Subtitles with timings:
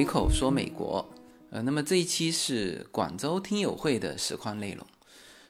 [0.00, 1.06] 随口说美国，
[1.50, 4.86] 呃，那么这一期是广州听友会的实况内容，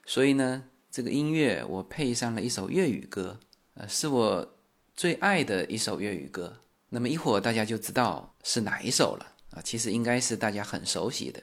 [0.04, 3.38] 所以呢，这个音乐我配上了一首粤语歌，
[3.74, 4.56] 呃，是我
[4.96, 6.56] 最爱的一首粤语歌。
[6.88, 9.36] 那么一会儿大家就知道是哪一首了。
[9.50, 11.40] 啊，其实应该是大家很熟悉的，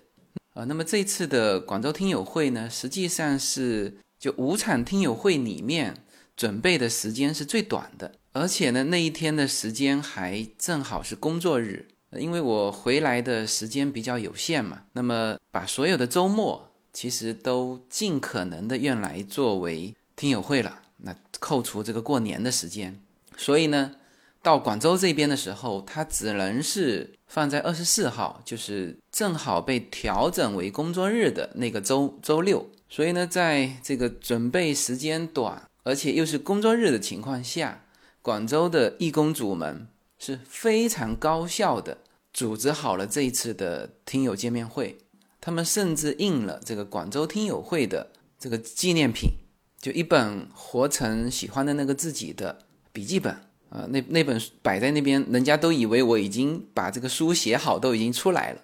[0.53, 6.03] 啊，那么这次的广州听友会呢，实际上是就五场听友会里面
[6.35, 11.87] 准备的时间是最短的，而且呢，那一天的时间还正好是工作日。
[12.11, 20.81] 因为我回来的时间比较有限嘛，那么把所有的周末其实都尽可能的用来作为听友会了。
[20.97, 22.99] 那扣除这个过年的时间，
[23.35, 23.95] 所以呢，
[24.41, 32.67] 到广州这边的时候，它只能是放在二十四号，就是正好被调整为工作日的那个周周六。
[32.89, 37.83] 所以呢，在这个准备时间短，而且又是工作日的情况下，
[38.21, 39.87] 广州的义工组们。
[40.19, 41.97] 是非常高效的
[42.33, 44.97] 组织好了这一次的听友见面会，
[45.39, 49.31] 他们甚至印了这个广州听友会的这个纪念品，
[49.79, 53.33] 就一本活成喜欢的那个自己的笔记本
[53.69, 58.61] 啊，那那本摆在那边，人家都以为我已经把这个书写好，都已经出来了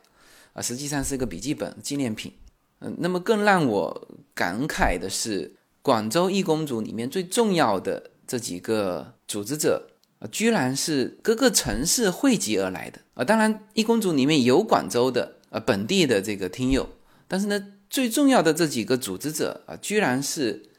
[0.54, 2.34] 啊，实际上是个笔记本纪念品。
[2.80, 9.90] 嗯，那么更让我感慨的是，广州义工组里面最重要的这几个组织者。
[10.32, 13.24] 居然是各个城市汇集而来的啊！
[13.24, 16.88] 当然，一公主里面有广州的呃本地的这个听友，
[17.28, 20.70] 但是呢，最重要的这几个组织者啊，居然是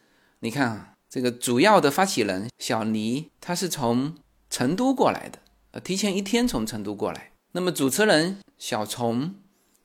[0.41, 4.15] 你看啊，这个主要的发起人小黎，他是从
[4.49, 5.39] 成都过来的，
[5.73, 7.33] 呃，提前一天从成都过来。
[7.53, 9.35] 那么主持人小虫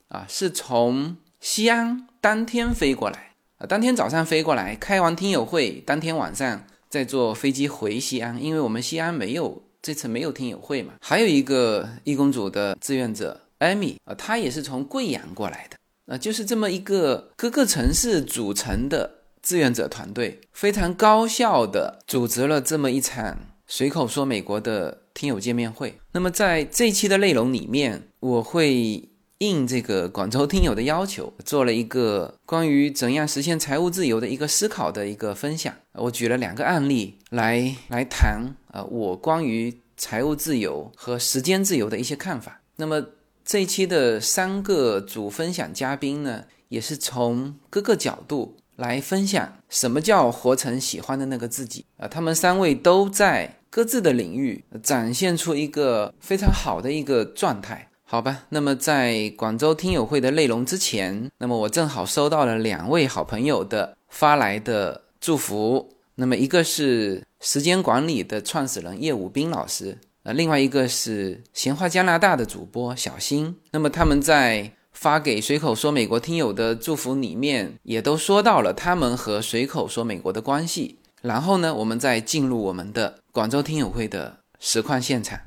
[0.08, 6.64] 啊，是从西安当天飞过来啊，当天早上飞过来，开完听友会，当天晚上。
[6.90, 10.94] 再坐飞机回西安，因为我们西安没有这次没有听友会嘛。
[11.00, 15.76] 还有一个义工组的志愿者艾米啊，她也是从贵阳过来的。
[16.12, 25.96] 啊，就是这么一个各个城市组成的志愿者团队，非常高效的组织了这么一场随口说美国的听友见面会。
[26.10, 29.09] 那么在这一期的内容里面，我会。
[29.40, 35.74] 应这个广州听友的要求，做了一个关于怎样实现财务自由的一个思考的一个分享。
[35.94, 42.60] 我举了两个案例来来谈啊，我关于财务自由和时间自由的一些看法。
[42.76, 43.02] 那么
[43.42, 52.06] 这一期的三个主分享嘉宾呢，也是从各个角度来分享什么叫活成喜欢的那个自己啊。
[52.06, 57.86] 他们三位都在各自的领域展现出一个非常好的一个状态。
[58.12, 65.94] 好吧，那么在广州听友会的内容之前，那么我正好收到了两位好朋友的发来的祝福。
[66.16, 73.54] 那么一个是时间管理的创始人叶武斌老师，呃，另外一个是闲话加拿大的主播小新。
[73.70, 80.98] 那么他们在发给随口说美国听友的祝福里面，也都说到了他们和随口说美国的关系。
[81.22, 85.38] 然后呢，我们再进入我们的广州听友会的实况现场。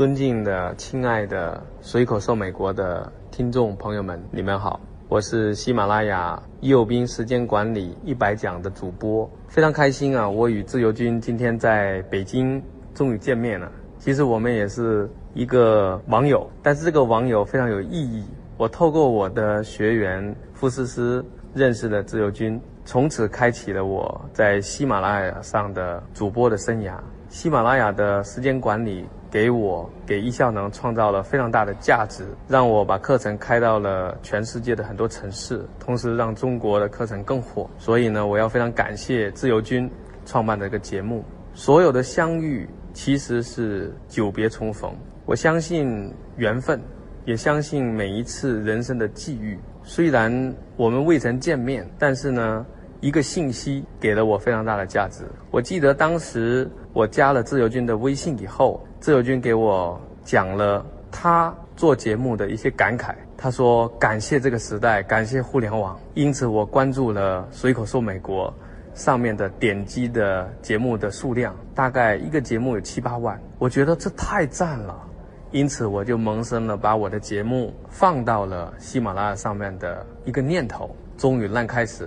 [0.00, 4.80] 尊敬的、亲爱的随口说美国的听众朋友们，你们好，
[5.10, 10.26] 我是喜马拉雅右兵时间管理一百讲的主播，非常开心啊！
[10.26, 12.62] 我与自由军今天在北京
[12.94, 13.70] 终于见面了。
[13.98, 18.24] 其实我们也是一个网友，但是这个网友非常有意义。
[18.56, 26.94] 我透过我的学员傅思思认识了自由军，从此开启了我在喜马拉雅上的主播的生涯。
[27.28, 29.04] 喜马拉雅的时间管理。
[29.30, 37.70] 给我给易效能创造了非常大的价值，让我把课程开到了全世界的很多城市，同时让中国的课程更火。
[37.78, 39.88] 所以呢，我要非常感谢自由军
[40.26, 41.24] 创办的一个节目。
[41.54, 44.92] 所有的相遇其实是久别重逢。
[45.26, 46.80] 我相信缘分，
[47.24, 49.58] 也相信每一次人生的际遇。
[49.82, 52.66] 虽然我们未曾见面，但是呢，
[53.00, 55.24] 一个信息给了我非常大的价值。
[55.50, 58.80] 我记得当时我加了自由军的微信以后。
[59.00, 63.14] 自由军给我讲了他做节目的一些感慨。
[63.34, 68.52] 他说：“感谢这个时代，感谢互联网。”因此，我关注了《随口说美国》
[69.02, 73.40] 上面的点击的节目的数量，大概一个节目有七八万。
[73.58, 74.94] 我觉得这太赞了，
[75.50, 80.94] 因此我就萌生了把我的节目放到了喜马拉雅上面的一个念头。
[81.16, 82.06] 终于烂开始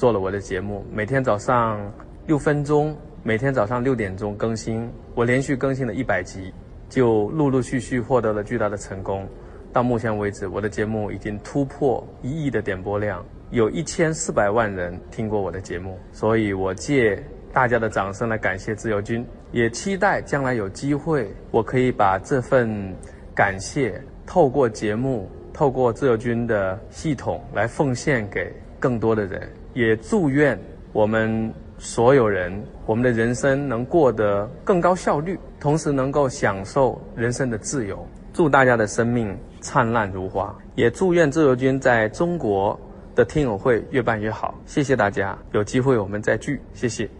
[0.00, 1.78] 做了我的节目，每天早上
[2.26, 2.96] 六分钟。
[3.22, 6.50] 每天早上六点钟更新，我连续更新了一百集，
[6.88, 9.28] 就陆陆续续获得了巨大的成功。
[9.74, 15.98] 到目前为止，我的节目已经突破一亿的点播量，有一千四百万人听过我的节目。
[16.12, 22.96] 所以，我借大家的掌声来感谢自由军，也期待将来有机会，我可以把这份
[23.34, 29.46] 感谢透过节目，透过自由军的系统来奉献给更多的人。
[29.74, 30.58] 也祝愿
[30.92, 38.06] 我们所有人，我们的人生能过得更高效率，同时能够享受人生的自由。
[38.32, 42.78] 祝大家的生命灿烂如花，也祝愿自由军在中国
[43.14, 44.54] 的听友会越办越好。
[44.66, 46.60] 谢谢大家，有机会我们再聚。
[46.72, 47.10] 谢谢。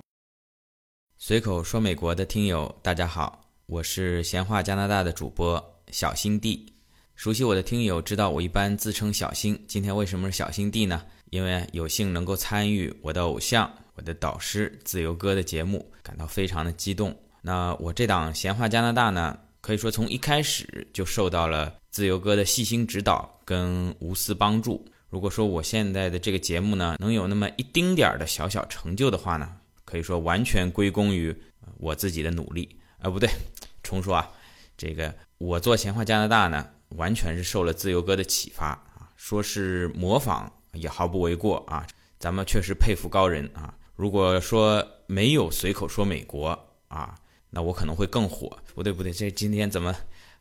[1.17, 6.73] 随口说美国的听友，大家好，我是闲话加拿大的主播小新弟。
[7.15, 9.63] 熟悉我的听友知道，我一般自称小新。
[9.67, 11.03] 今天为什么是小新弟呢？
[11.31, 17.17] 因为有幸能够参与我的偶像、我的导师自由哥的节目，感到非常的激动。
[17.41, 19.39] 那我这档闲话加拿大呢？
[19.63, 24.83] 可以说，从一开始就受到了自由哥的细心指导跟无私帮助。
[25.11, 31.35] 如果说我现在的这个节目呢，能有那么一丁点儿的小小成就的话呢，可以说完全归功于
[31.77, 32.75] 我自己的努力。
[33.01, 33.29] 啊，不对，
[33.83, 34.31] 重说啊，
[34.79, 36.67] 这个我做闲话加拿大呢，
[36.97, 41.87] 完全是受了自由哥的启发啊，说是模仿也毫不为过啊。
[42.19, 43.75] 咱们确实佩服高人啊。
[43.97, 46.49] 如果说没有随口说美国
[46.89, 47.15] 啊。
[47.53, 49.93] 那我可能会更火，不对不对，这今天怎么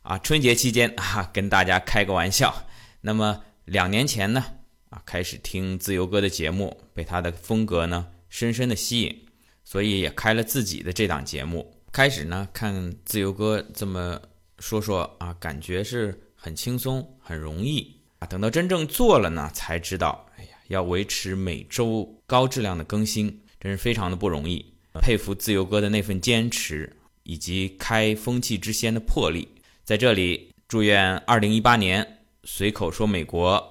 [0.02, 0.16] 啊？
[0.18, 2.54] 春节期间啊，跟大家开个玩笑。
[3.00, 4.44] 那么两年前呢，
[4.90, 9.26] 啊，开始听自由哥的节目，被他的风格呢深深的吸引，
[9.64, 11.74] 所以也开了自己的这档节目。
[11.90, 14.22] 开始呢，看自由哥这么
[14.60, 18.26] 说说啊，感觉是很轻松，很容易啊。
[18.28, 24.64] 等到真正做了呢，才知道，哎呀，要维持每周高质量的更新，真是非常的不容易。
[25.02, 26.96] 佩服自由哥的那份坚持。
[27.22, 29.46] 以及开风气之先的魄力，
[29.84, 33.62] 在这里祝愿二零一八年随口说美国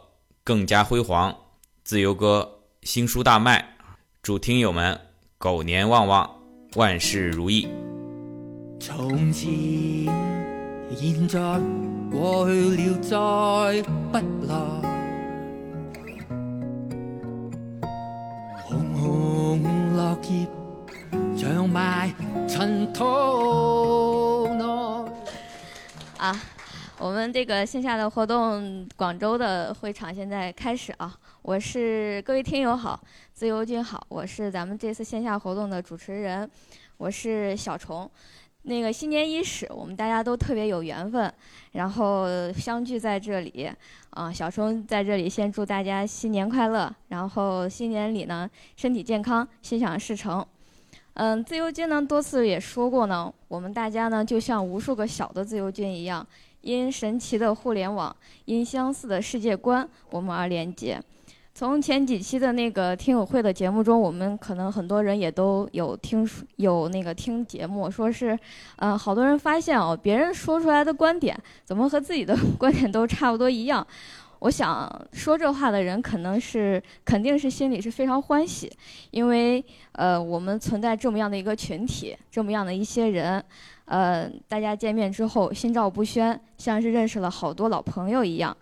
[0.45, 1.35] 更加辉煌，
[1.83, 2.49] 自由哥
[2.83, 3.75] 新书大卖，
[4.21, 4.97] 祝听友们
[5.37, 6.29] 狗年旺旺，
[6.75, 7.67] 万事如意。
[8.79, 9.49] 从前、
[10.95, 11.39] 现在、
[12.11, 13.81] 过去了，再
[14.11, 14.55] 不来。
[18.63, 19.61] 红红
[19.95, 20.47] 落叶。
[26.17, 26.35] 啊，
[26.97, 31.15] 我们这个线下的活动，广州的会场现在开始啊！
[31.41, 32.99] 我是各位听友好，
[33.33, 36.49] 自由君好，我是咱们这次线下活动的主持人，
[36.97, 38.09] 我是小虫。
[38.63, 41.33] 那个新年伊始，我们大家都特别有缘分，
[41.71, 43.71] 然后相聚在这里
[44.09, 44.31] 啊！
[44.31, 50.45] 小冲在这里先祝大家新年快乐，然后新年里呢身体健康，心想事成。
[51.13, 56.25] 嗯，自由军呢多次也说过呢，我们大家呢就像无数个小的自由军一样，
[56.61, 58.15] 因神奇的互联网，
[58.45, 61.01] 因相似的世界观，我们而连接。
[61.53, 66.25] 从前几期的那个听友会的节目中，我们可能很多人也都有听
[66.55, 68.37] 有那个听节目，说是，
[68.77, 73.85] 嗯，好多人发现哦，别人说出来的观点怎么和自己的观点都差不多一样。
[74.39, 78.71] 我想说这话的人，可能是肯定是心里是非常欢喜，
[79.11, 79.61] 因为
[79.91, 83.43] 呃，我们存在这么样的一个群体，这么样的一些人，
[83.83, 88.55] 呃，大家见面之后心照不宣，像是认识了好多老朋友一样。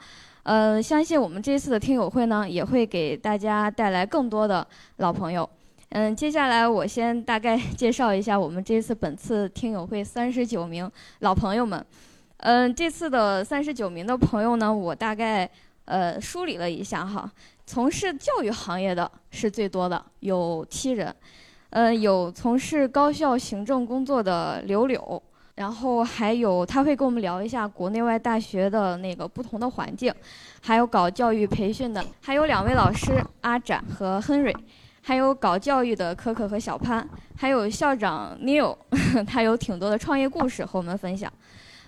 [0.48, 5.48] 呃，相信我们这次的听友会呢，也会给大家带来更多的老朋友。
[5.90, 10.90] 嗯，接下来我先大概 介绍一下我们这次本次听友会三十九名
[11.20, 11.86] 老朋友们。
[12.38, 15.50] 嗯，这次的三十九名的朋友呢，我大概。
[15.90, 17.32] 呃，梳理了一下哈，
[17.66, 21.16] 从事教育行业的是最多的，有七人。
[21.70, 25.24] 呃，有从事高校行政工作的柳柳，
[25.58, 30.14] 然后还有他会跟我们聊一下国内外大学的那个不同的环境，
[30.62, 34.56] 还有搞教育培训的，还有两位老师阿展和亨瑞，
[35.02, 38.78] 还有搞教育的可可和小潘，还有校长 Neil，
[39.26, 41.32] 他有挺多的创业故事和我们分享。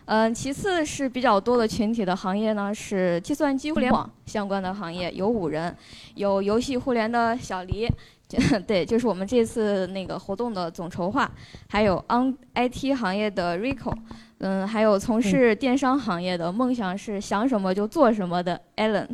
[0.06, 5.78] 嗯，其次是比较多的群体的行业呢，是计算机互联网相关的行业，有五人，
[6.16, 7.88] 有游戏互联的小黎，
[8.68, 11.30] 对，就是我们这次那个活动的总筹划，
[11.68, 13.92] 还有 on IT 行业的 Rico，
[14.38, 19.08] 嗯，还有从事电商行业的梦想是想什么就做什么的 Allen，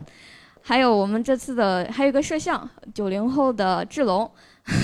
[0.61, 4.29] 还有我们这次的还有一个摄像九零后的志龙，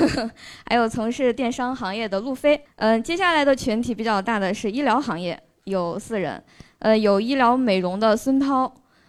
[0.69, 5.41] 还有从事电商行业的路飞，嗯，接下来的群体比较大的是医疗行业。
[5.65, 6.43] 有四人，
[6.79, 8.63] 呃，有医疗美容的孙涛，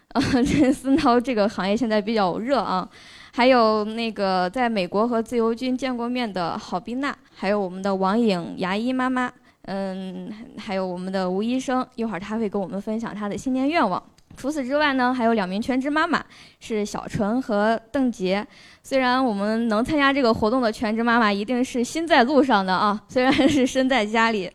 [0.09, 2.87] 啊， 这孙涛这个行业现在比较热啊，
[3.35, 14.03] 还有那个在美国和自由军见过面的郝碧娜，还有我们的王颖牙医妈妈，嗯，还有我们的吴医生，一会儿他会跟我们分享他的新年愿望。
[14.37, 16.23] 除此之外呢，还有两名全职妈妈，
[16.61, 18.47] 是小纯和邓杰。
[18.83, 24.51] 虽然我们能参加这个活动的全职妈妈一定是心在路上的啊， 虽然是身在家里。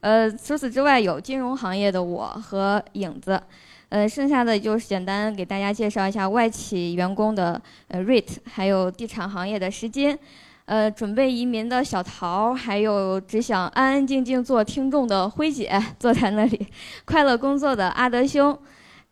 [0.00, 3.40] 呃，除此之外有金融行业的我和影子，
[3.88, 10.18] 呃，剩下的就是简单给大家介绍一下外企员工的呃 rate，还有地产行业的时间。
[10.64, 16.66] 呃，准备移民的小桃，还有只想安安静静做听众的辉姐坐在那里，
[17.04, 18.58] 快乐工作的阿德兄，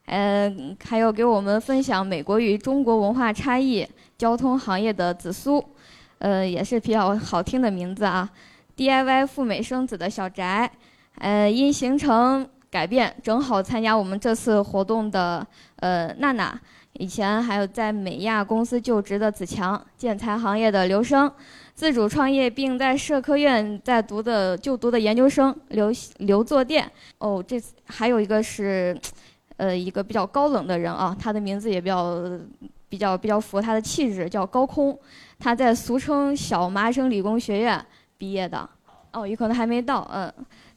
[0.07, 0.53] 呃，
[0.85, 3.87] 还有给我们分享美国与中国文化差异、
[4.19, 5.65] 交通行业的紫苏，
[6.19, 8.29] 呃，也是比较好听的名字啊。
[8.77, 10.69] DIY 赴美生子的小翟，
[11.19, 16.61] 呃，因行程改变正好参加我们这次活动的呃娜娜。
[16.95, 21.31] 以前还有在美亚公司就职的子强，建材行业的刘生，
[21.73, 26.91] 自主创业并在社科院在读的就读的研究生刘刘坐垫。
[27.19, 28.97] 哦，这次还有一个是，
[29.57, 32.29] 呃，一个比较高冷的人啊，他的名字也比较
[32.89, 34.99] 比较比较符合他的气质，叫高空。
[35.39, 37.81] 他在俗称小麻省理工学院
[38.19, 38.69] 毕业的。
[39.13, 40.33] 哦，有可能还没到，嗯。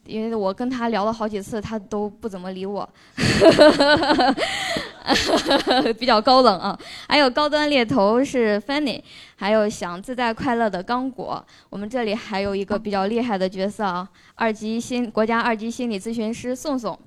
[0.08, 2.88] 因为我跟他聊了好几次，他都不怎么理我，
[5.98, 6.76] 比较高冷啊。
[7.06, 9.02] 还有高端猎头是 Fanny，
[9.36, 11.44] 还有想自在快乐的刚果。
[11.68, 16.98] 我们这里还有一个比较厉害的角色啊，二级心国家二级心理咨询师宋宋，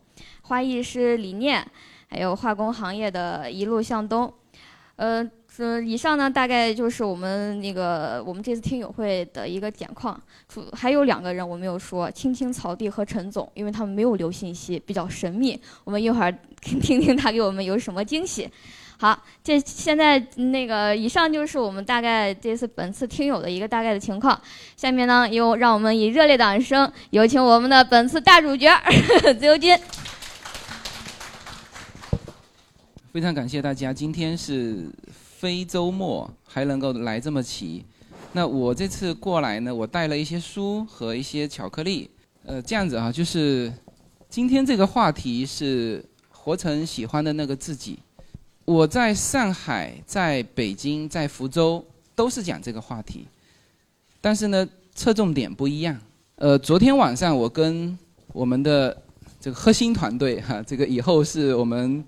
[0.44, 1.66] 花艺师李念，
[2.08, 4.32] 还有化工行业的一路向东，
[4.98, 5.28] 呃。
[5.58, 10.20] 嗯，以上呢大概就是我们那个我们这次听友会的一个简况。
[10.50, 15.60] 除还有两个人我没有说，青青草地和陈总，因为他们没有留信息，比较神秘。
[15.84, 18.50] 我们一会儿听听他给我们有什么惊喜。
[18.98, 24.42] 好，这现在那个以上就是我们大概这次本次听友的一个大概的情况。
[24.76, 28.76] 下面呢，有让我们以热烈掌声有请我们的本次大主角
[29.40, 29.78] 自由军。
[33.14, 34.90] 非常感谢大家，今天是。
[35.42, 37.84] 非周末还能够来这么齐，
[38.34, 42.08] 那我这次过来呢，我带了一些书和一些巧克力。
[42.46, 43.74] 呃，这样子啊，就是
[44.30, 47.98] 今天这个话题是活成喜欢的那个自己。
[48.66, 51.84] 我在上海、在北京、在福州
[52.14, 53.26] 都是讲这个话题，
[54.22, 56.00] 但是呢，侧重点不一样。
[56.36, 57.98] 呃，昨天晚上我跟
[58.32, 58.96] 我们的
[59.40, 62.06] 这个核心团队哈，这个以后是我们。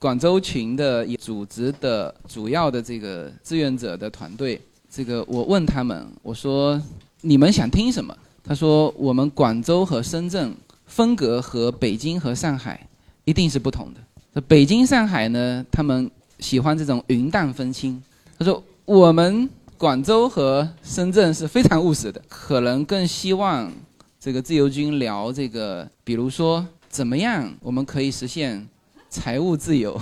[0.00, 4.58] 广州群的组织的主要的这个志愿者的团队，
[4.90, 6.80] 这个我问他们，我说
[7.20, 8.16] 你们想听什么？
[8.42, 12.88] 他说我们广州和深圳风格和北京和上海
[13.26, 14.40] 一定是不同的。
[14.48, 18.02] 北京、上海呢，他们喜欢这种云淡风轻。
[18.38, 23.70] 他说我们广州和深圳是非常务实的，可能更希望
[24.18, 28.66] 这个自由军聊这个，比如说怎么样我们可以实现。
[29.10, 30.00] 财务自由，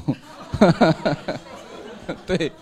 [2.24, 2.52] 对，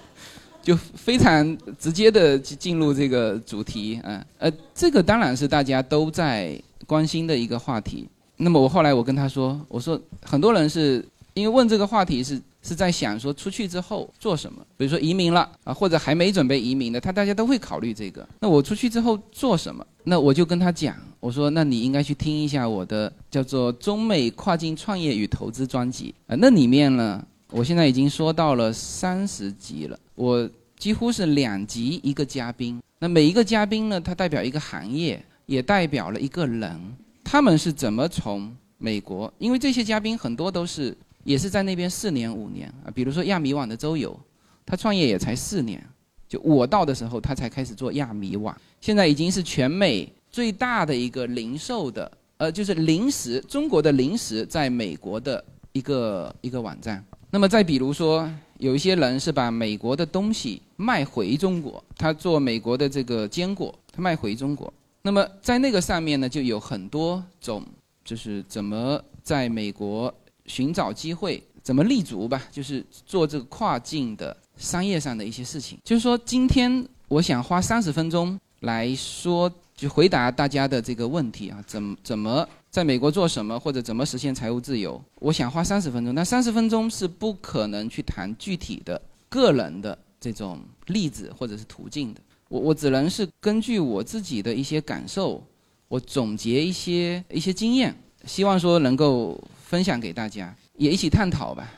[0.62, 8.09] 就非常直接的进入这个主题啊，呃，这个当然是大家都在关心的一个话题。
[8.37, 12.41] 那么我后来我跟他说，我说很多人是因为问这个话题是。
[12.66, 18.28] 是在想说出去之后做什么，比如说移民了啊，或者还没准备移民的，他大家都会考虑这个。
[18.40, 19.87] 那我出去之后做什么？
[20.02, 36.80] 那我就跟他讲，我说那你应该去听一下我的叫做中美跨境创业与投资专辑啊，那里面呢，我现在已经说到了三十集了，我几乎是两集一个嘉宾，那每一个嘉宾呢，他代表一个行业，也代表了一个人，
[37.23, 40.96] 他们是怎么从美国，因为这些嘉宾很多都是。
[41.26, 44.16] 也是在那边四年五年啊，比如说亚米网的周游，
[44.64, 45.85] 他创业也才四年，
[46.28, 57.04] 就我到的时候他才开始做亚米网，现在已经是全美最大的一个零售的，呃，就是零食中国的零食在美国的一个一个网站。
[57.28, 64.73] 那么再比如说，有一些人是把美国的东西卖回中国，他做美国的这个坚果，他卖回中国。
[65.02, 67.64] 那么在那个上面呢，就有很多种，
[68.04, 70.14] 就是怎么在美国。
[70.47, 72.43] 寻找机会，怎么立足吧？
[72.50, 75.79] 就是做这个跨境的商业上的一些事情。
[75.85, 85.03] 就是说，今天我想花三十分钟来说，就回答大家的这个问题啊，怎怎么在美国做什么，或者怎么实现财务自由？
[85.21, 92.21] 我想花三十分钟，但三十分钟是不可能去谈具体的个人的这种例子或者是途径的。
[92.49, 95.43] 我我只能是根据我自己的一些感受，
[95.88, 99.43] 我总结一些一些经验，希望说能够。
[99.66, 101.68] 分享给大家，也一起探讨吧。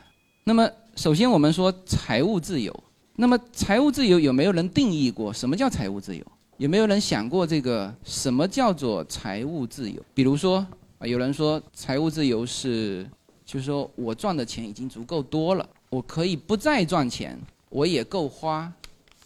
[0.45, 2.85] 那么，首先我们说财务自由。
[3.17, 6.23] 那么，财务自由有没有人定义过什么叫财务自由？
[6.59, 10.03] 有没有人想过这个什么叫做财务自由？
[10.13, 10.59] 比如说，
[10.99, 13.09] 啊，有人说财务自由是，
[13.47, 17.39] 就是说我赚的钱已经足够多了，我可以不再赚钱，
[17.71, 18.71] 我也够花，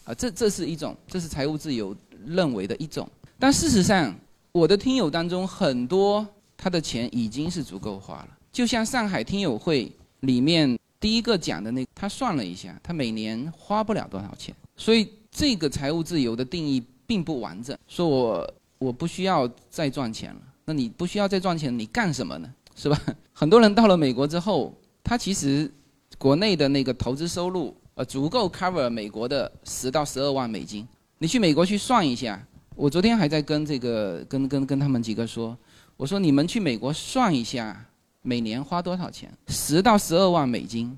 [0.05, 3.09] 啊，这这是一种，这是财务自由认为的一种。
[3.41, 4.15] 但事实上，
[4.53, 6.25] 我的听友当中很多。
[6.55, 8.29] 他的钱已经是足够花了。
[8.53, 9.91] 就像上海听友会
[10.21, 14.55] 里面第一个讲的那，他算了一下，他每年花不了多少钱。
[14.77, 17.77] 所以这个财务自由的定义并不完整。
[17.89, 22.55] 说我我不需要再赚钱了，那你不需要再赚钱，你干什么呢？
[22.77, 23.01] 是吧？
[23.33, 25.71] 很多人到了美国之后，他其实
[26.19, 30.87] 国内的那个投资收入呃足够 cover 美国的十到十二万美金。
[31.19, 32.45] 你去美国去算一下，
[32.75, 35.57] 我昨天还在跟这个跟跟跟他们几个说，
[35.97, 37.85] 我说你们去美国算一下，
[38.23, 39.31] 每年花多少钱？
[39.49, 40.97] 十到十二万美金，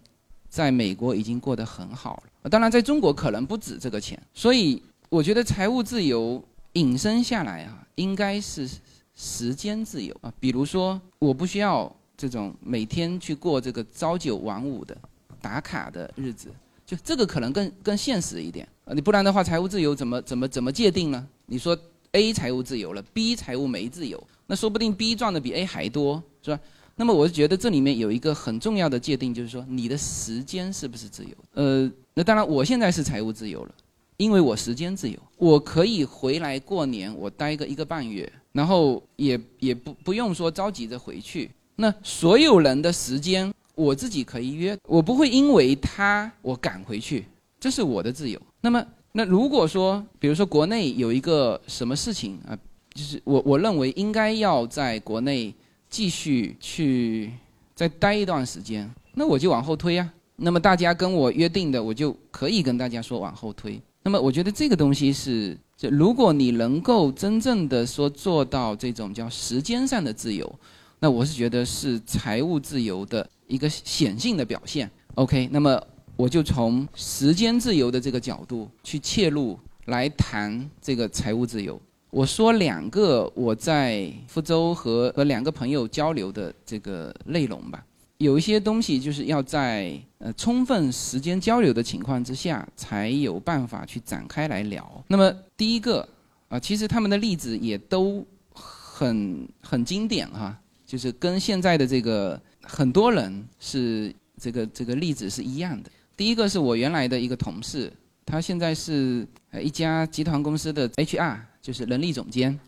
[0.49, 2.51] 在美国已经过得很好了。
[2.51, 4.21] 当然，在中国可能不止这个钱。
[4.33, 6.43] 所以我觉得财务自由
[6.75, 8.69] 引申下来啊，应该是
[9.15, 10.33] 时间自由啊。
[10.39, 14.97] 比如说，我不需要这种每天去过这个朝九晚五的
[15.41, 16.49] 打卡的日子。
[16.87, 21.27] 就这个可能更更现实一点啊，你不然的话，财务自由怎么怎么怎么界定呢？
[21.47, 21.75] 你说
[22.13, 26.61] A 财务自由了，B 财务没自由，那说不定 B 赚的比 A 还多，是吧？
[26.97, 31.31] 那么我觉得这里面有一个很重要的界定，就是说你的时间是不是自由？
[31.55, 33.75] 呃，那当然我现在是财务自由了，
[34.17, 41.51] 因为我时间自由，我可以回来过年，我待个一个半月，然后也也不不用说着急着回去。
[41.77, 43.53] 那所有人的时间。
[43.77, 47.27] 我自己可以约，我不会因为他我赶回去，
[47.59, 48.41] 这是我的自由。
[48.61, 52.57] 那么，那如果说，比如说国内有一个什么事情啊，
[52.95, 55.53] 就是我我认为应该要在国内
[55.95, 57.31] 继续去
[57.73, 60.13] 再待一段时间，那我就往后推啊。
[60.35, 63.81] 那么大家跟我约定的，我就可以跟大家说往后推。
[64.03, 70.53] 那么我觉得这个东西是，就如果你能够真正的说做到这种叫时间上的自由，
[70.99, 73.25] 那我是觉得是财务自由的。
[73.47, 75.81] 一个显性的表现，OK，那么
[76.17, 81.79] 我就从时间自由的这个角度去切入来谈这个财务自由。
[82.15, 87.85] 我说两个我在福州和和两个朋友交流的这个内容吧。
[88.19, 95.05] 有一些东西就是要在呃充分时间交流的情况之下才有办法去展开来聊。
[95.09, 96.09] 那么第一个
[96.49, 102.41] 啊，其实他们的例子也都很很经典哈，就是跟现在的这个。
[102.67, 105.91] 很多人是这个这个例子是一样的。
[106.17, 107.93] 第一个是我原来的一个同事，
[108.25, 112.61] 他现在是呃一家集团公司的 HR，就是人力总监。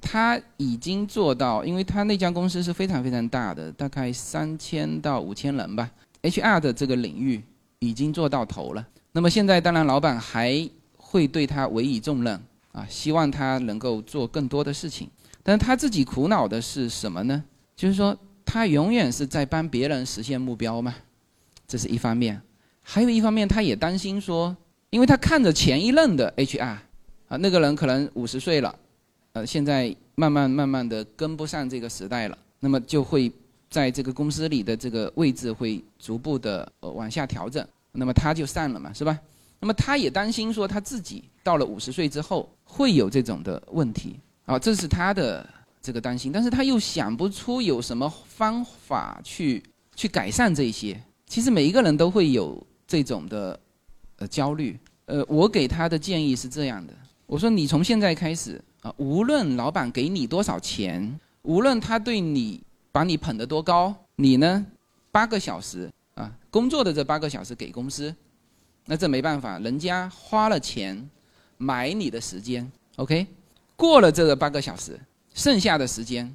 [0.00, 5.88] 他已经做到，因为他那家公司是非常非常大的，大概三千到五千人吧。
[6.22, 7.40] HR 的这个领域
[7.78, 8.84] 已经做到头了。
[9.12, 15.08] 那么现在当然老板还会对他委以重任啊，希望他能够做更多的事情。
[15.44, 17.44] 但他自己苦恼的是什么呢？
[17.76, 18.18] 就是说。
[18.48, 20.94] 他永远是在帮别人实现目标嘛，
[21.66, 22.36] 这是一方面；
[22.80, 24.56] 还有一方面，他也担心说，
[24.88, 26.76] 因为他看着前一任的 HR，
[27.28, 28.74] 啊，那个人可能五十岁了，
[29.32, 33.30] 呃，现在慢慢慢慢的跟不上这个时代了，那么就会
[33.68, 39.18] 在这个公司里的这个位置会逐步的呃往下调整，那么他就散了嘛，是吧？
[39.60, 45.48] 那么他也担心说他自己到了五十岁之后会有这种的问题，啊，这是他的。
[45.82, 49.62] 这个担心，但是他又想不出有什么方法去
[49.94, 51.00] 去改善这些。
[51.28, 53.60] 其实每一个人都会有这种的
[54.16, 54.76] 呃焦虑。
[55.04, 56.92] 呃，我给他的建议是这样的：
[57.26, 62.62] 我说你从现在开始啊，无论老板给你多少钱，无论他对你
[62.92, 64.64] 把你捧得多高，你呢
[65.10, 68.14] 八个小时啊工作的这八个小时给公司，
[68.84, 71.10] 那这没办法，人家花了钱
[71.58, 73.26] 买你的时间，OK？
[73.74, 74.98] 过了这个八个小时。
[75.34, 76.34] 剩下的时间，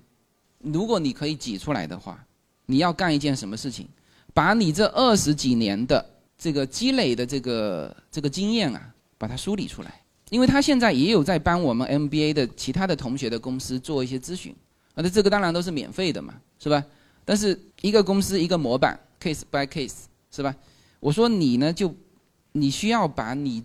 [0.60, 2.24] 如果你可以挤出来的话，
[2.68, 3.88] 你要干一件什么事情？
[4.32, 6.06] 把你这二十几年的
[6.38, 10.01] 这个积累的这个这个经验啊，把它梳理出来。
[10.32, 14.56] 因为他现在也有在帮我们 MBA 的其他的同学的公司做一些咨询，
[14.94, 16.82] 啊，那这个当然都是免费的嘛，是吧？
[17.26, 20.56] 但是一个公司一个模板，case by case，是吧？
[21.02, 21.94] 我说你呢，就
[22.54, 23.62] 你需要把你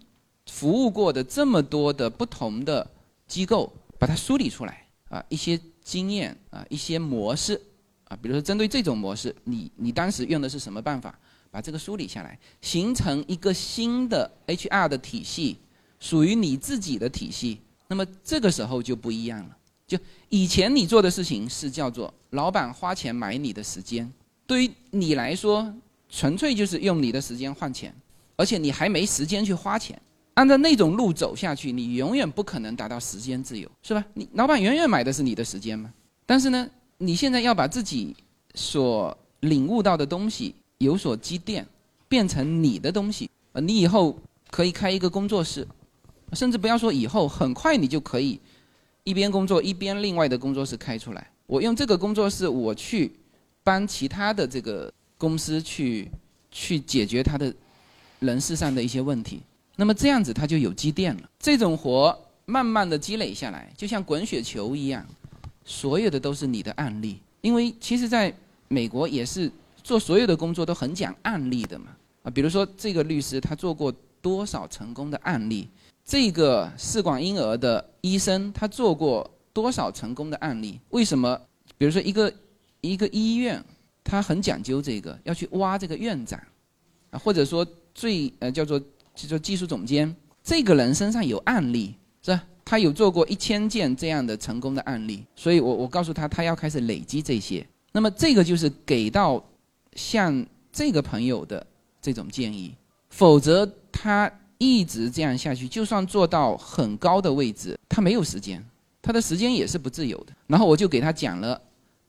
[0.46, 2.84] 服务过的这么多的不同的
[3.28, 4.82] 机构，把它梳理出来。
[5.08, 7.54] 啊，一些经验啊，一些模式
[8.08, 11.16] 啊，比如说针对这种模式，你你当时用的是什么办法？
[11.48, 15.56] 把这个梳理下来，形成一个新的 HR 的体系，
[16.00, 17.60] 属于你自己的体系。
[17.88, 19.56] 那么这个时候就不一样了。
[19.86, 19.96] 就
[20.28, 24.12] 以前你做的事情是叫做老板花钱买你的时间，
[24.46, 25.72] 对于你来说，
[26.08, 27.94] 纯粹就是用你的时间换钱，
[28.36, 30.00] 而且你还没时间去花钱。
[30.34, 34.04] 按照那种路走下去，你永远不可能达到时间自由，是吧？
[34.12, 35.90] 你老板永远买的是你的时间嘛？
[36.26, 38.14] 但是呢，你现在要把自己
[38.54, 41.66] 所领悟到的东西有所积淀，
[42.08, 43.30] 变成你的东西。
[43.52, 44.18] 呃，你以后
[44.50, 45.66] 可以开一个工作室，
[46.32, 48.40] 甚至不要说以后，很快你就可以
[49.04, 51.30] 一边工作一边另外的工作室开出来。
[51.46, 53.12] 我用这个工作室，我去
[53.62, 56.10] 帮其他的这个公司去
[56.50, 57.54] 去解决他的
[58.18, 59.40] 人事上的一些问题。
[59.76, 61.30] 那么这样子他就有积淀了。
[61.38, 65.06] 这种活慢慢的积累下来，就像滚雪球一样，
[65.64, 67.20] 所有的都是你的案例。
[67.42, 68.34] 因为其实在
[68.68, 69.50] 美国也是
[69.84, 71.86] 做所有的工作都很讲案例的嘛。
[72.24, 73.94] 啊，比如说这个律师他做过
[74.26, 75.68] 多少成功的案例，
[76.04, 80.80] 这个试管婴儿的医生他做过多少成功的案例？
[80.90, 81.40] 为什么？
[81.78, 82.32] 比如说一个
[82.80, 83.64] 一个医院，
[84.02, 86.42] 他很讲究这个，要去挖这个院长，
[87.10, 88.80] 啊，或者说最呃叫做
[89.14, 90.12] 叫做技术总监，
[90.42, 92.42] 这个人身上有案例是吧？
[92.64, 97.64] 他有做过一千件这样的成功的案例，所以我我告诉他，他要开始累积这些。
[97.92, 99.40] 那么这个就是给到
[99.94, 101.64] 像这个朋友的。
[102.02, 102.72] 这种建议，
[103.08, 108.62] 否则他一直这样下去，就算做到很高的位置，他没有时间，
[109.00, 110.32] 他的时间也是不自由的。
[110.46, 111.58] 然后我就给他讲了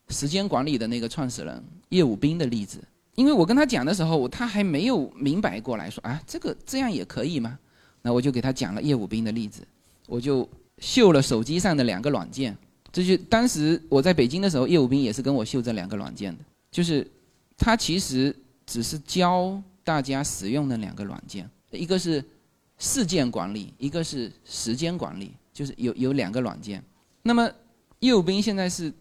[0.09, 2.83] 时间管理的那个创始人叶武斌的例子，
[3.15, 7.57] 因为我跟他讲的时候，他还没有明白过来，说啊，这个这样也可以吗？
[8.01, 9.65] 那我就给他讲了叶武斌的例子，
[10.07, 10.47] 我就
[10.79, 12.55] 秀了手机上的两个软件，
[12.91, 17.09] 这就当时我在北京的时候，叶武斌也是跟我秀这两个软件的，就是
[17.57, 19.61] 他其实只是教。
[19.87, 22.23] 大家使用的两个软件，一个是
[22.77, 26.83] 事件管理，一个是时间管理，就是有有两个软件。
[27.23, 27.49] 那么
[27.99, 28.93] 叶武斌现在是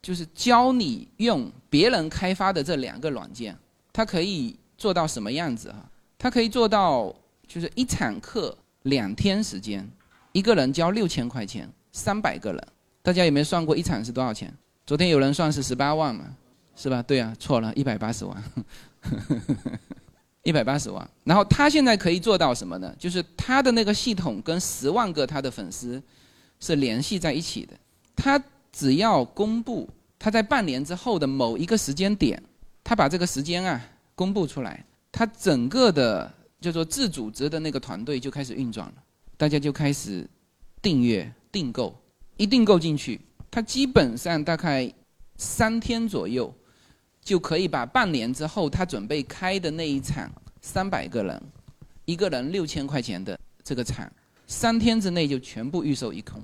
[0.00, 3.56] 就是教你用别人开发的这两个软件，
[3.92, 5.90] 它可以做到什么样子哈？
[6.18, 7.14] 它可以做到
[7.48, 9.88] 就是一场课两天时间，
[10.32, 12.68] 一个人交六千块钱，三百个人。
[13.02, 14.52] 大家有没有算过一场是多少钱？
[14.86, 16.36] 昨天有人算是十八万嘛，
[16.76, 17.02] 是吧？
[17.02, 18.44] 对啊，错了，一百八十万。
[20.44, 22.92] 一百八十万，然后他现在可以做到什么呢？
[22.98, 26.02] 就是他的那个系统跟十万个他的粉丝
[26.58, 27.74] 是联系在一起的。
[28.16, 32.42] 他只要公布他在半年之后的某一个时间点，
[32.82, 33.80] 他把这个时间啊
[34.16, 38.94] 公布出来，他整个的叫做自组织的那个团队就开始运转了，
[39.36, 40.28] 大家就开始
[40.80, 41.94] 订阅订购，
[42.36, 44.92] 一订购进去，他基本上大概
[45.36, 46.52] 三天左右。
[47.24, 50.30] 就可以把半年之后他准备开的那一场
[50.60, 51.42] 三百个人，
[52.04, 54.10] 一个人六千块钱的这个场，
[54.46, 56.42] 三天之内就全部预售一空。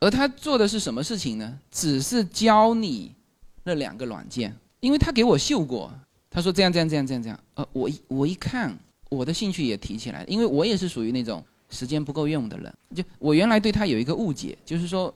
[0.00, 1.58] 而他做的是什么事情呢？
[1.70, 3.14] 只是教你
[3.62, 5.92] 那两个软件，因为他给我秀过，
[6.28, 7.40] 他说这样这样这样这样这样。
[7.54, 8.76] 呃，我一我一看，
[9.08, 12.72] 我的兴趣也提起来，因为我也是属于那种时间不够用的人。
[12.94, 15.12] 就我原来对他有一个误解，就是说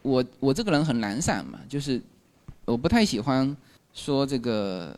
[0.00, 2.00] 我我这个人很懒散嘛，就是
[2.64, 3.54] 我不太喜欢。
[3.92, 4.96] 说这个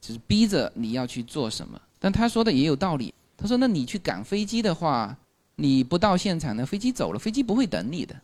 [0.00, 3.12] 就是逼着你要去做什么，但他说的也有道理。
[3.38, 5.14] 他说：“那你去赶飞机的话，
[5.56, 8.18] 你不到现场呢，飞机走了，飞机不会等你的，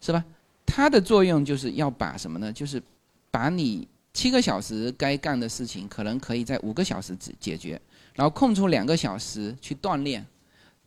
[0.00, 0.24] 是吧？”
[0.66, 2.52] 它的作用就是要把什么呢？
[2.52, 2.82] 就是
[3.30, 7.80] 把你七个小时该干的事情，可能可以在五个小时解解决，
[8.14, 10.26] 然后空出两个小时去锻炼。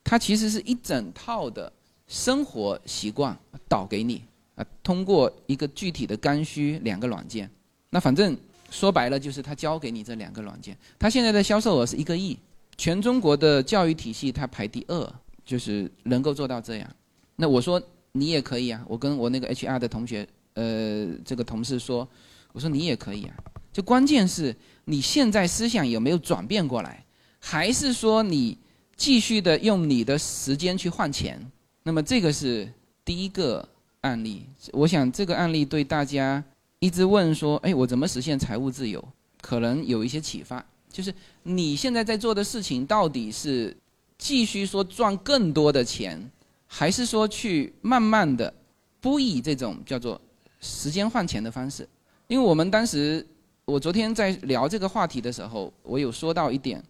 [0.04, 1.72] 它其实是一整套的
[2.06, 3.38] 生活习惯
[3.70, 4.22] 导给你
[4.56, 7.50] 啊，通过一个具体的刚需两个软件，
[7.92, 8.38] 那反正。
[8.72, 12.38] 说白了就是他教给你这两个软件，他现在的销售额是一个亿，
[12.78, 16.90] 全中国的教育体系他排第二，就是能够做到这样。
[17.36, 22.08] 那我说你也可以啊，我跟我那个 HR 的同学，呃，这个同事说，
[22.52, 23.36] 我说你也可以啊，
[23.74, 24.56] 就关键是
[24.86, 27.04] 你现在思想有没有转变过来，
[27.40, 28.58] 还是说你
[28.96, 31.40] 继续的用你的时间去换钱？
[31.84, 32.72] 那么这个是
[33.04, 33.68] 第一个
[34.02, 36.44] 案例，我想这个案例对大家。
[36.80, 39.04] 一直问说：“哎，我怎么实现财务自由？
[39.42, 40.66] 可能有一些启发。
[40.90, 41.14] 就是
[41.44, 43.76] 你现在在做的事情，到底是
[44.18, 46.20] 继续说赚更多的钱，
[46.68, 48.54] 还是说去慢慢的
[49.02, 50.20] 不以这种叫做
[50.62, 51.88] 时间换钱的方式？
[52.28, 53.26] 因为我们当时，
[53.66, 56.82] 我昨天在聊这个话题的时候，我有说到一点，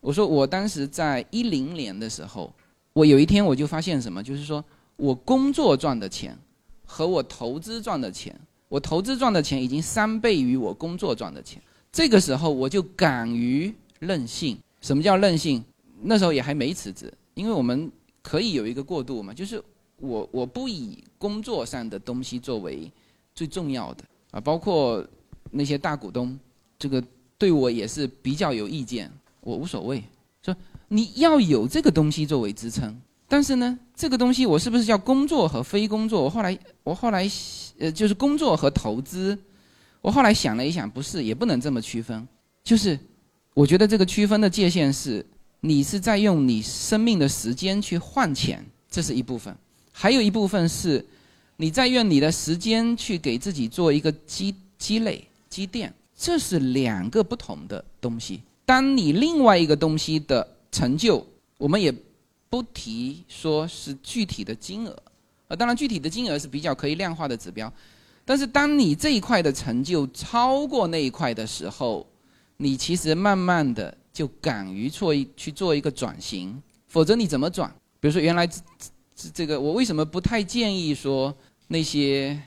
[0.00, 2.52] 我说我当时在一零年的时候，
[2.92, 4.62] 我有一天我就发现什么，就是说
[4.96, 6.38] 我工作赚的钱
[6.84, 8.38] 和我投资赚的钱。”
[8.72, 11.60] 我投资赚的钱已经三倍于我工作赚的钱，
[11.92, 14.56] 这个时候我就敢于任性。
[14.80, 15.62] 什么叫任性？
[16.00, 19.62] 那时候也还没辞职，因为我们可以有一个过渡嘛，就是
[19.98, 22.90] 我我不以工作上的东西作为
[23.34, 25.06] 最重要的啊，包括
[25.50, 26.34] 那些大股东，
[26.78, 27.04] 这个
[27.36, 30.02] 对我也是比较有意见，我无所谓，
[30.40, 30.56] 说
[30.88, 32.98] 你要有这个东西作为支撑。
[33.32, 36.22] 但是呢，这个东西我是不是叫工作和非工作？
[36.22, 37.26] 我后来，我后来，
[37.78, 39.38] 呃，就是工作和投资。
[40.02, 42.28] 我后来想了一想，不是，也不能这么区分。
[42.62, 42.98] 就是，
[43.54, 45.24] 我觉得这个区分的界限是，
[45.60, 49.50] 你是在用你生命的时间去换钱，这是一部分；
[49.92, 51.02] 还有一部分是，
[51.56, 58.42] 你在用你的时间去给自己做一个积积累积淀，这是两个不同的东西。
[58.66, 61.90] 当你另外一个东西的成就，我们也
[62.52, 64.94] 不提说是具体的金额，
[65.48, 67.72] 呃，当然具体的金额是比较可以量化的指标，
[68.26, 72.06] 但是当你这一块的成就超过那一块的时候，
[72.58, 77.74] 你其实慢慢的就敢于做一去做一个转型，否则你怎么转？
[77.98, 78.60] 比如说原来这
[79.16, 81.34] 这这个，我为什么不太建议说
[81.68, 82.38] 那些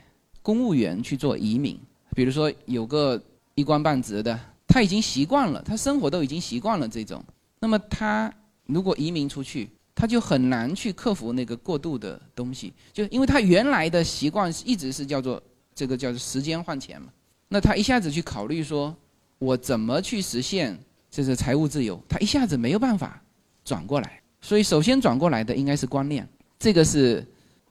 [0.44, 1.80] 公务员去做移民？
[2.15, 3.20] 比如说有个
[3.56, 7.26] 一官半职的，他已经习惯了，他生活都已经习惯了这种，
[7.60, 8.32] 那么他
[8.68, 15.42] 如果移民出去，他就很难去克服那个过度的东西，就因为他原来的习惯一直是叫做
[15.74, 17.08] 这个叫做时间换钱嘛，
[17.48, 18.96] 那他一下子去考虑说。
[19.38, 20.80] 我怎么去实现
[21.12, 22.02] 这是财务自由？
[22.08, 23.22] 他一下子没有办法
[23.66, 26.26] 转过来，所以首先转过来的应该是观念。
[26.58, 27.24] 这个是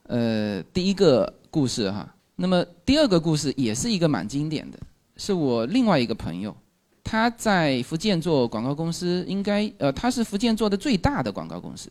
[0.03, 2.15] 呃第一个故事哈。
[2.37, 4.79] 那么第二个故事也是一个蛮经典的，
[5.17, 6.55] 是我另外一个朋友，
[7.03, 11.91] 他在福建做广告公司，应该呃他是福建做的最大的广告公司，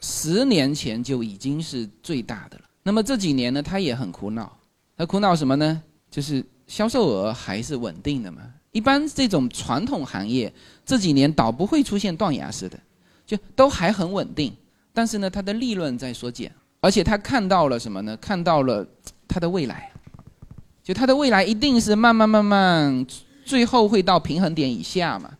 [0.00, 2.64] 十年前就已经是最大的了。
[2.82, 4.56] 那么这几年呢，他也很苦恼，
[4.96, 5.82] 他苦恼什么呢？
[6.10, 8.42] 就是销售额还是稳定的嘛。
[8.72, 10.52] 一般这种传统行业
[10.84, 12.78] 这几年倒不会出现断崖式的，
[13.26, 14.54] 就都还很稳定。
[14.92, 18.16] 但是呢，它的利润在缩减，而且他看到了什么呢？
[18.18, 18.86] 看到了
[19.26, 19.90] 它的未来，
[20.82, 23.06] 就它的未来一定是慢慢慢慢，
[23.44, 25.30] 最后会到平衡点以下嘛？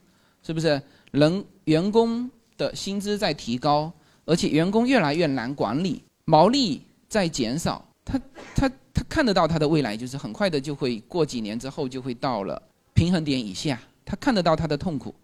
[0.42, 0.80] 是不是？
[1.10, 3.90] 人员工的薪资在提高，
[4.28, 8.20] 而且员工越来越难管理，毛利在减少，他
[8.54, 12.62] 他他看得到他的未来，就是很快的就会过几年之后就会到了。
[12.92, 15.14] 平衡点以下，他看得到他的痛苦，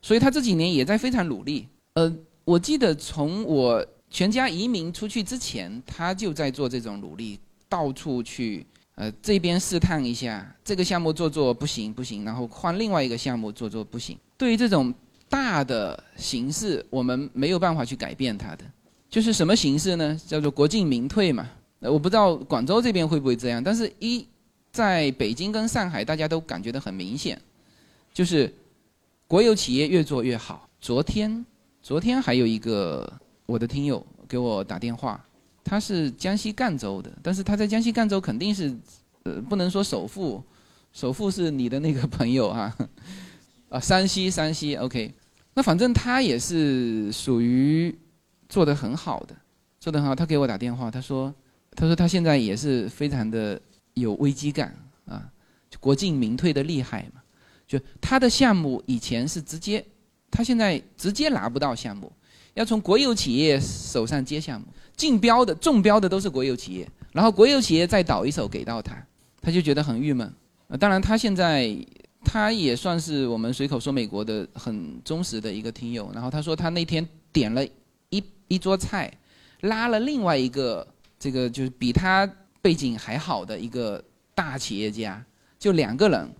[0.00, 1.66] 所以他这几年也在非常努力。
[1.94, 2.14] 呃，
[2.44, 8.64] 我记得从我全家移民出去之前，他就在做这种努力，到处去
[8.94, 14.16] 呃这边试探一下，这个项目做做不行不行，然后换另外一个项目做做不行。
[14.36, 14.92] 对于这种
[15.34, 18.64] 大的形式，我们没有办法去改变它的，
[19.10, 20.20] 就是什么形式呢？
[20.26, 21.48] 叫做国进民退嘛。
[21.80, 24.26] 呃，我不知道广州这边会不会这样，但是一。
[24.74, 27.40] 在北京跟上海，大家都感觉得很明显，
[28.12, 28.52] 就是
[29.28, 30.68] 国有企业越做越好。
[30.80, 31.46] 昨天，
[31.80, 33.08] 昨天还有一个
[33.46, 35.24] 我的听友给我打电话，
[35.62, 38.76] 他是江西赣州的，但是他在江西赣州肯定是，
[39.22, 40.42] 呃，不能说首富，
[40.92, 42.76] 首富是你的那个朋友哈，
[43.70, 45.14] 啊，山西山西，OK，
[45.54, 47.96] 那反正他也是属于
[48.48, 49.34] 做得很好的，
[49.80, 50.14] 做得很好。
[50.14, 51.34] 他给我打电话，他说，
[51.74, 53.60] 他说他现在也是非常的。
[53.94, 54.74] 有危机感
[55.06, 55.22] 啊，
[55.70, 57.22] 就国进民退的厉害嘛？
[57.64, 59.86] 就他的项目以前是直接，
[60.32, 62.10] 他现在直接拿不到项目，
[62.54, 69.00] 要从国有企业手上接项目，竞标的中标的都是国有企业，然后国有企业再倒一手给到他，
[69.40, 70.26] 他就觉得很郁闷。
[70.66, 71.72] 啊，当然他现在
[72.24, 77.64] 他也算是我们随口说美国的很忠实的一个听友，然后他说他那天点了
[78.08, 79.12] 一一桌菜，
[79.60, 80.86] 拉了另外一个
[81.18, 82.28] 这个就是比他。
[82.64, 84.02] 背景还好的一个
[84.34, 85.22] 大企业家，
[85.58, 86.30] 就两个人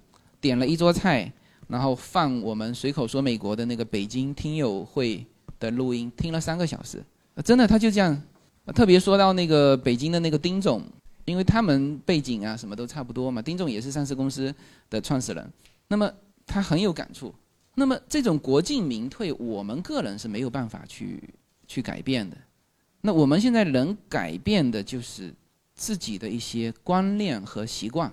[0.41, 1.31] 点了一桌菜，
[1.69, 5.23] 然后放我们随口说美国的那个北京听友会
[5.61, 7.05] 的录音，听了三个小时。
[7.45, 8.19] 真的，他就这样。
[8.75, 10.83] 特别说到那个北京的那个丁总，
[11.27, 14.55] 因为他们背景啊什么都差不多嘛，丁总也是上市公司
[14.89, 15.53] 的创始人，
[15.89, 16.13] 那么
[16.47, 17.35] 他很有感触。
[17.75, 21.23] 那么这种国进民退，我们个人是没有办法去
[21.67, 22.37] 去改变的。
[23.01, 25.35] 那我们现在能改变的就是。
[25.77, 28.09] 自己的一些观念和习惯。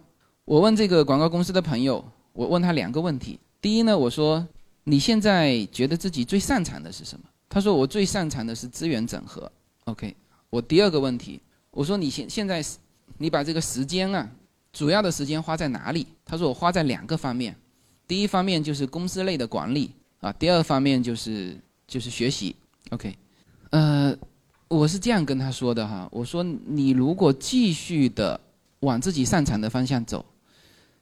[0.46, 2.04] 我问这个广告公司的朋友，
[2.34, 3.40] 我问他两个问题。
[3.62, 4.44] 第一呢，我说
[4.84, 7.26] 你现在觉得自己最擅长的是什么？
[7.48, 9.50] 他说我最擅长的是资源整合。
[9.84, 10.16] OK，
[10.50, 12.66] 我第二个问题，我说你现现在
[13.20, 14.28] 你把这个时间啊，
[14.74, 16.08] 主要的时间花在哪里？
[16.26, 17.56] 他说我花在两个方面，
[18.12, 22.54] 第一方面就是公司内的管理啊，第二方面就是就是学习。
[22.90, 23.16] OK，
[23.70, 24.14] 呃。
[24.68, 28.40] 我是这样跟他说的哈，我说你如果继续的
[28.82, 30.26] 往自己擅长的方向走，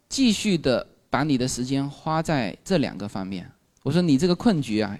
[0.08, 3.48] 继续的把你的时间花在这两个方面，
[3.84, 4.98] 我说你这个困局啊，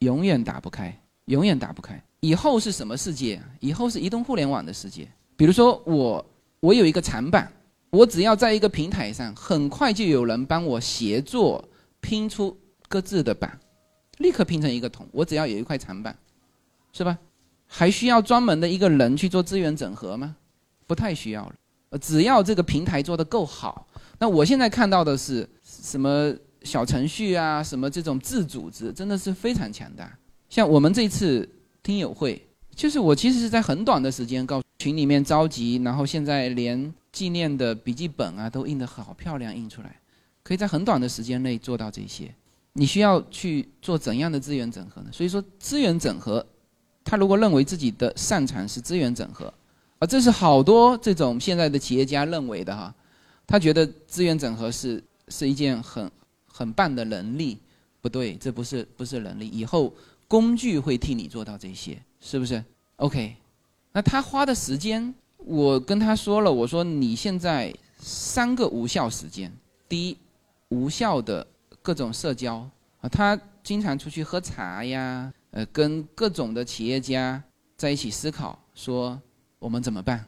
[0.00, 0.94] 永远打不开，
[1.26, 2.02] 永远打不开。
[2.20, 3.40] 以后是什么世界？
[3.60, 5.06] 以后是移动互联网的世界。
[5.36, 6.24] 比如说我，
[6.60, 7.50] 我有一个长板，
[7.92, 11.62] 我只要在一个平台上，很快就有人帮我协作
[12.00, 13.60] 拼出各自的板，
[14.16, 15.06] 立刻拼成一个桶。
[15.12, 16.16] 我只要有一块长板，
[16.94, 17.18] 是吧？
[17.66, 20.34] 还需要专门的一个人去做资源整合吗？
[20.86, 21.54] 不太需要了。
[22.00, 23.86] 只要这个平台做得够好，
[24.18, 30.10] 那我现在看到的是什么小程序啊，什么这种自组织，真的是非常强大。
[30.48, 31.46] 像我们这次
[31.82, 32.42] 听友会，
[32.74, 40.00] 就是我其实是在很短的时间告群里面召集，然后现在连纪念的笔记本啊都印得好漂亮，印出来，
[40.42, 42.34] 可以在很短的时间内做到这些。
[42.72, 45.10] 你需要去做怎样的资源整合呢？
[45.12, 46.44] 所以说资源整合，
[47.04, 49.52] 他如果认为自己的擅长是资源整合，
[49.98, 52.92] 啊，这是好多这种现在的企业家认为的哈，
[53.46, 56.10] 他觉得资源整合是是一件很
[56.46, 57.58] 很棒的能力，
[58.00, 59.94] 不对，这不是不是能力，以后
[60.26, 62.02] 工具会替你做到这些。
[62.24, 62.64] 是不是
[62.96, 63.36] ？OK，
[63.92, 69.52] 那他花的时间，我跟他说了，我说你现在三个无效时间：
[69.88, 70.16] 第一，
[70.68, 71.44] 无效的
[71.82, 72.58] 各种社交
[73.00, 77.42] 啊，他经常出去喝茶呀，呃，跟各种的企业家
[77.76, 79.20] 在一起思考，说
[79.58, 80.24] 我们怎么办？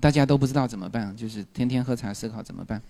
[0.00, 2.80] 大家都不知道怎么办，就是天天喝茶思考怎么办，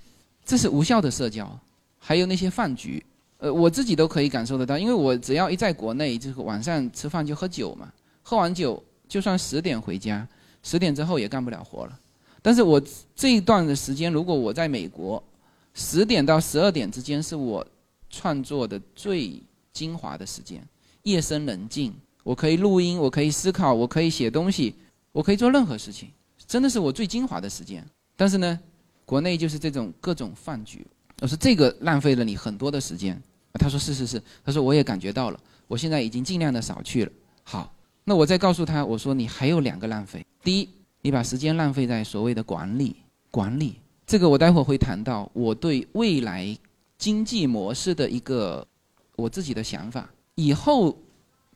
[0.44, 1.58] 这是无效的社交。
[1.98, 3.04] 还有那些饭局，
[3.38, 7.92] 呃，我自己都可以感受得到，因为我只要一在国内，就是晚上吃饭就喝酒嘛。
[8.28, 10.28] 喝完酒，就算十点回家，
[10.62, 11.98] 十点之后也干不了活了。
[12.42, 12.78] 但是我
[13.16, 15.24] 这一段的时间，如果我在美国，
[15.72, 17.66] 十点到十二点之间是我
[18.10, 20.62] 创作的最精华的时间，
[21.04, 24.74] 夜深人静，我可以录音，我可以思考，我可以写东西，
[25.10, 26.10] 我可以做任何事情，
[26.46, 27.82] 真的是我最精华的时间。
[28.14, 28.60] 但是呢，
[29.06, 30.86] 国内就是这种各种饭局，
[31.22, 33.18] 我说这个浪费了你很多的时间。
[33.54, 37.12] 他说是是是，他说我也感觉到了，我现在已经尽量的少去了。
[37.42, 37.74] 好。
[38.08, 40.24] 那我再告诉他，我说你还有两个浪费。
[40.42, 40.68] 第一，
[41.02, 42.96] 你把时间浪费在所谓的管理，
[43.30, 43.74] 管理
[44.06, 46.56] 这个我待会儿会谈到我对未来
[46.96, 48.66] 经济模式的一个
[49.14, 50.08] 我自己的想法。
[50.36, 50.96] 以后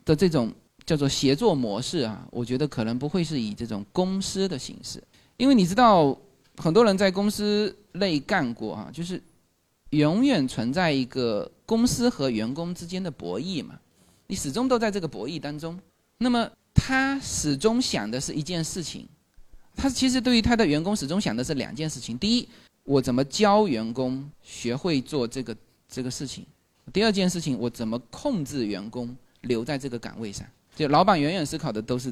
[0.05, 0.53] 的这种
[0.85, 5.03] 叫做协作模式啊，我觉得可能不会是以这种公司的形式，
[5.37, 6.15] 因为你知道
[6.57, 9.19] 很多人在公司内干过啊，就是
[9.89, 13.73] 永远存在一个公司和员工之间的博弈嘛，
[14.27, 15.79] 你始终都在这个博弈当中。
[16.23, 19.05] 那么他始终想的是一件事情，
[19.75, 22.47] 他其实对于他的员工始终想的是两件事情：第一，
[22.85, 25.55] 我怎么教员工学会做这个
[25.89, 26.45] 这个事情；
[26.93, 30.47] 第二件事情，我怎么控制员工留在这个岗位上。
[30.75, 32.11] 就老板远远思考的都是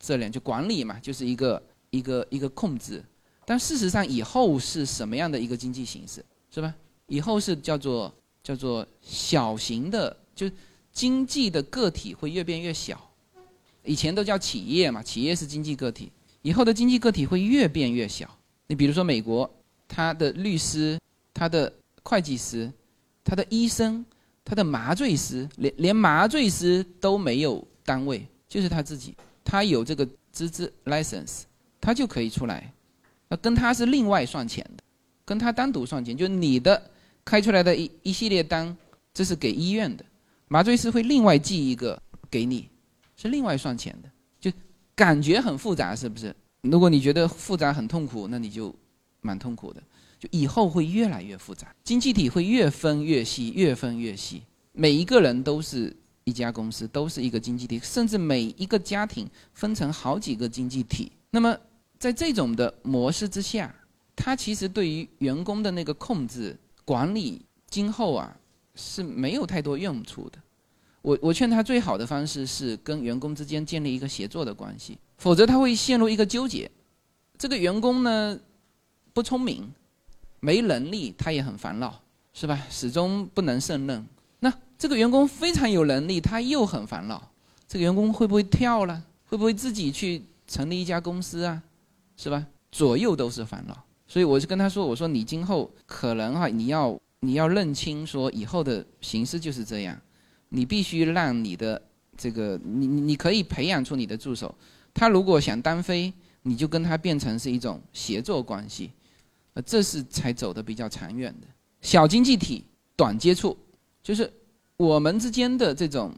[0.00, 3.02] 这两，就管理嘛，就是一个一个一个控制。
[3.46, 6.74] 但事实上，以后是什么样的一个经济形式，是吧？
[7.06, 8.12] 以后是叫做
[8.42, 10.50] 叫做小型的，就
[10.92, 13.10] 经济的个体会越变越小。
[13.84, 16.10] 以前都叫企业嘛，企业是经济个体，
[16.42, 18.28] 以后的经济个体会越变越小。
[18.66, 19.48] 你比如说美国，
[19.86, 20.98] 他的律师、
[21.32, 22.72] 他的会计师、
[23.22, 24.04] 他的医生、
[24.44, 31.42] 他的麻醉师，连连麻醉师都没有单位，就是他自己，他有这个资质 license，
[31.80, 32.72] 他就可以出来，
[33.28, 34.82] 那跟他是另外算钱的，
[35.24, 36.90] 跟他单独算钱，就你的
[37.24, 38.74] 开出来的一一系列单，
[39.12, 40.04] 这是给医院的，
[40.48, 42.68] 麻醉师会另外寄一个给你。
[43.16, 44.50] 是另外算钱的，就
[44.94, 46.34] 感觉很复杂，是不是？
[46.62, 48.74] 如果你觉得复杂很痛苦，那你就
[49.20, 49.82] 蛮痛苦的。
[50.18, 54.42] 就以后会越来越复杂，经济体会越分越细，越分越细。
[54.72, 61.12] 每一个人都是一家公司，都是一个经济体，甚至每一个家庭分成好几个经济体。
[61.30, 61.54] 那么
[61.98, 63.74] 在这种的模式之下，
[64.16, 68.34] 它其实对于员工的那个控制管理，今后啊
[68.74, 70.38] 是没有太多用处的。
[71.04, 76.68] 我我劝他最好的方式是跟员工之间建立一个协作的关系，否则他会陷入一个纠结。
[77.36, 78.40] 这个员工呢
[79.12, 79.70] 不聪明，
[80.40, 82.00] 没能力，他也很烦恼，
[82.32, 82.58] 是吧？
[82.70, 84.02] 始终不能胜任。
[84.40, 87.30] 那这个员工非常有能力，他又很烦恼。
[87.68, 89.02] 这个员工会不会跳了？
[89.26, 91.62] 会不会自己去成立一家公司啊？
[92.16, 92.46] 是吧？
[92.72, 93.78] 左右都是烦恼。
[94.08, 100.00] 所以我就跟他说：“我说你今后可能哈，你要你要认清，说以后的形式就是这样。”
[100.54, 101.82] 你必须让你的
[102.16, 104.54] 这个，你你可以培养出你的助手，
[104.94, 106.12] 他如果想单飞，
[106.42, 108.92] 你就跟他变成是一种协作关系，
[109.54, 111.46] 呃，这是才走的比较长远的。
[111.80, 113.56] 小经济体短接触，
[114.00, 114.32] 就是
[114.76, 116.14] 我们之间的这种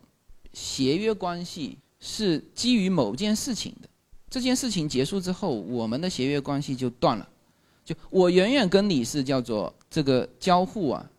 [0.53, 3.89] 协约关系是基于某件事情的，
[4.29, 7.27] 这件事情结束之后，我们的协约关系就断了。
[7.87, 11.11] 就我远远跟你是叫做这个交互啊，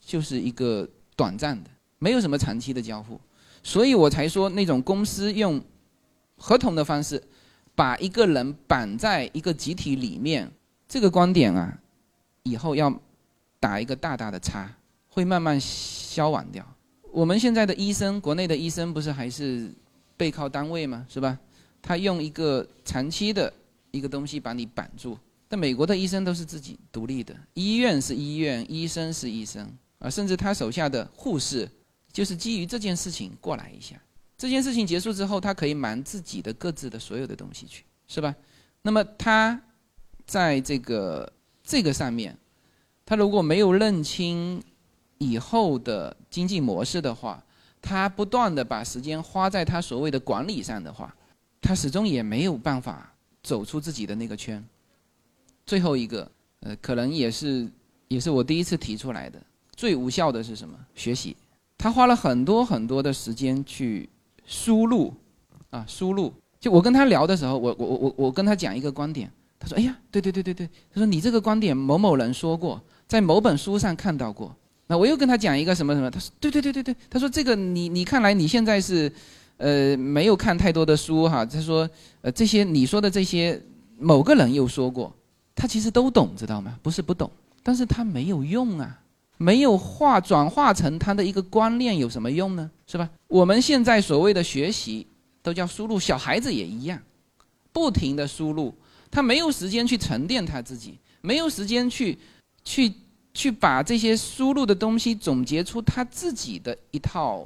[0.00, 1.68] 就是一个短暂的。
[2.02, 3.20] 没有什么长期的交互，
[3.62, 5.62] 所以我才说那种公司用
[6.36, 7.22] 合同的方式
[7.76, 10.50] 把一个人绑在一个集体里面，
[10.88, 11.78] 这个观点啊，
[12.42, 12.92] 以后要
[13.60, 14.68] 打一个大大的叉，
[15.06, 16.66] 会慢慢消亡掉。
[17.12, 19.72] 我们现在的医生，国内的医生不是还是
[20.16, 21.06] 背靠单位吗？
[21.08, 21.38] 是吧？
[21.80, 23.52] 他用一个长期的
[23.92, 25.16] 一个东西把你绑住。
[25.46, 31.70] 但美国的医生都是自己独立的，医院是医院，医生是医生啊，甚至他手下的护士。
[32.12, 33.96] 就是基于这件事情过来一下，
[34.36, 38.34] 这件事情结束之后，他可以忙自己的各自的所有的东西去，是吧？
[38.82, 39.60] 那么他
[40.26, 41.32] 在这个
[41.62, 42.36] 这个上面，
[43.06, 44.62] 他如果没有认清
[45.18, 47.42] 以后的经济模式的话，
[47.80, 51.14] 他不断的把时间花在他所谓的管理上的话，
[51.60, 54.62] 他始终也没有办法走出自己的那个圈。
[55.64, 57.70] 最后一个，呃，可能也是
[58.08, 59.40] 也是我第一次提出来的，
[59.76, 60.78] 最无效的是什么？
[60.94, 61.36] 学习。
[61.82, 64.08] 他花了很多很多的时间去
[64.46, 65.12] 输入，
[65.70, 66.32] 啊，输入。
[66.60, 69.28] 就我跟他聊的时候，我我我我我跟他讲一个观点，
[69.58, 74.54] 他说：“哎呀，对对对对对。”他说：“你这个观点某某人说过，在某本书上看到过。”
[74.86, 79.12] 那我又跟他讲一个什么什么，他说：“对对对对对。”他说：“这个你你看来你现在是，
[79.56, 81.90] 呃，没有看太多的书哈。”他说
[82.22, 83.60] ：“呃，这些你说的这些，
[83.98, 85.12] 某个人又说过，
[85.56, 86.78] 他其实都懂，知道吗？
[86.80, 87.28] 不是不懂，
[87.60, 88.98] 但是他没有用啊。”
[89.42, 92.70] 没有化转化成他的一个观念有什么用呢？
[92.86, 93.10] 是吧？
[93.26, 95.04] 我们现在所谓的学习
[95.42, 97.02] 都叫输入，小孩子也一样，
[97.72, 98.72] 不停的输入，
[99.10, 102.16] 他没有时间去沉淀他自己，没有时间去
[102.62, 102.92] 去
[103.34, 107.44] 去把这些输入的东西总结出他自己的一套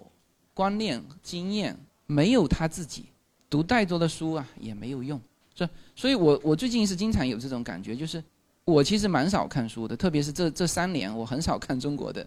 [0.52, 1.74] 观念经验，
[2.04, 3.06] 没有他自己
[3.48, 5.18] 读太多的书啊也没有用，
[5.54, 8.22] 是所以我我最近是经常有这种感觉，就是。
[8.66, 12.26] 我其实蛮少看书的，特别是这这三年，我很少看中国的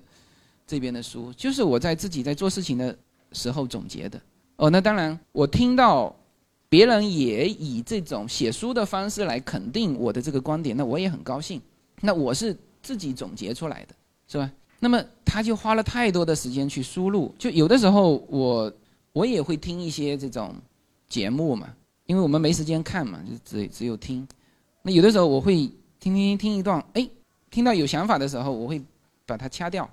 [0.66, 2.98] 这边的书，就是我在自己在做事情的
[3.34, 4.20] 时候总结的。
[4.56, 6.16] 哦，那当然，我听到
[6.70, 11.62] 别人也以这种写书的方式来肯定我的这个观点，那我也很高兴。
[12.00, 13.96] 那我是自己总结出来的，
[14.30, 14.50] 是吧？
[14.80, 18.72] 那么他就花了太多的时间去输入，就有的时候我
[19.12, 20.56] 我也会听一些这种
[21.10, 21.68] 节目嘛，
[22.06, 24.26] 因为我们没时间看嘛，就只只有听。
[24.82, 25.70] 那有的时候我会。
[26.00, 27.08] 听听听一段，哎，
[27.52, 28.82] 听到有想法的时候，我会
[29.26, 29.90] 把它掐掉，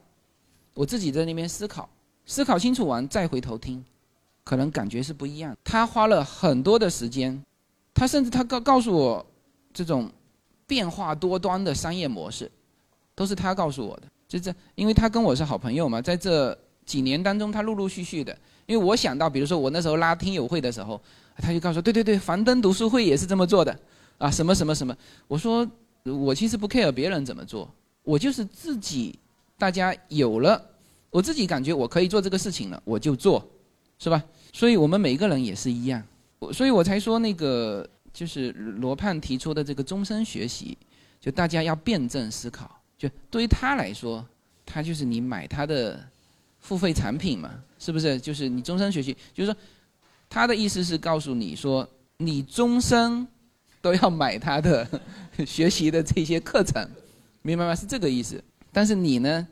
[0.72, 1.88] 我自己在那边思考，
[2.24, 3.84] 思考清楚完再回头听，
[4.44, 5.57] 可能感觉是不一样。
[5.64, 7.42] 他花了很多的时间，
[7.92, 9.26] 他甚至他告告诉我，
[9.74, 10.09] 这种
[10.64, 12.48] 变化多端的商业模式，
[13.16, 14.02] 都是他告诉我的。
[14.28, 18.36] 就这，因为他跟我是好朋友嘛，在这几年当中，他陆陆续续的，
[18.66, 21.02] 因为我想到，比如说我那时候拉听友会的时候，
[21.38, 23.76] 他就告诉对对对，樊登读书会也是这么做的，
[24.18, 24.96] 啊，什么什么什么，
[25.26, 25.68] 我说。
[26.14, 27.68] 我其实不 care 别人怎么做，
[28.04, 29.18] 我就是自己，
[29.59, 30.64] 大家有了，
[31.11, 33.44] 我自己感觉我可以做这个事情了，我就做，
[33.98, 34.22] 是吧？
[34.52, 36.02] 所以我们每个人也是一样，
[36.52, 40.78] 所以我才说那个就是罗胖提出的这个终身学习，
[41.20, 44.24] 就大家要辩证思考，就对于他来说，
[44.64, 46.00] 他就是你买他的
[46.61, 48.20] 付费产品嘛，是不是？
[48.20, 49.59] 就是你终身学习，就是说
[50.28, 51.88] 他的意思是告诉你说，
[52.18, 53.26] 你终身。
[53.82, 54.88] 都要买他的
[55.45, 56.89] 学习的这些课程，
[57.43, 57.74] 明白吗？
[57.74, 58.43] 是这个意思。
[58.72, 59.47] 但是你呢？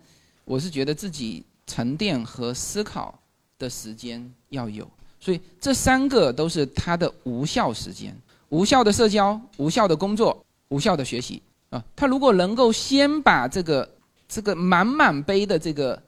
[0.44, 3.18] 我是觉得自己沉淀和思考
[3.58, 4.86] 的时间要有，
[5.18, 8.14] 所以这三个都是他的无效时间：
[8.50, 11.82] 无效的社交、无效的工作、无效的学习啊。
[11.96, 13.90] 他如果能够先把这个
[14.28, 16.02] 这个满满杯的这个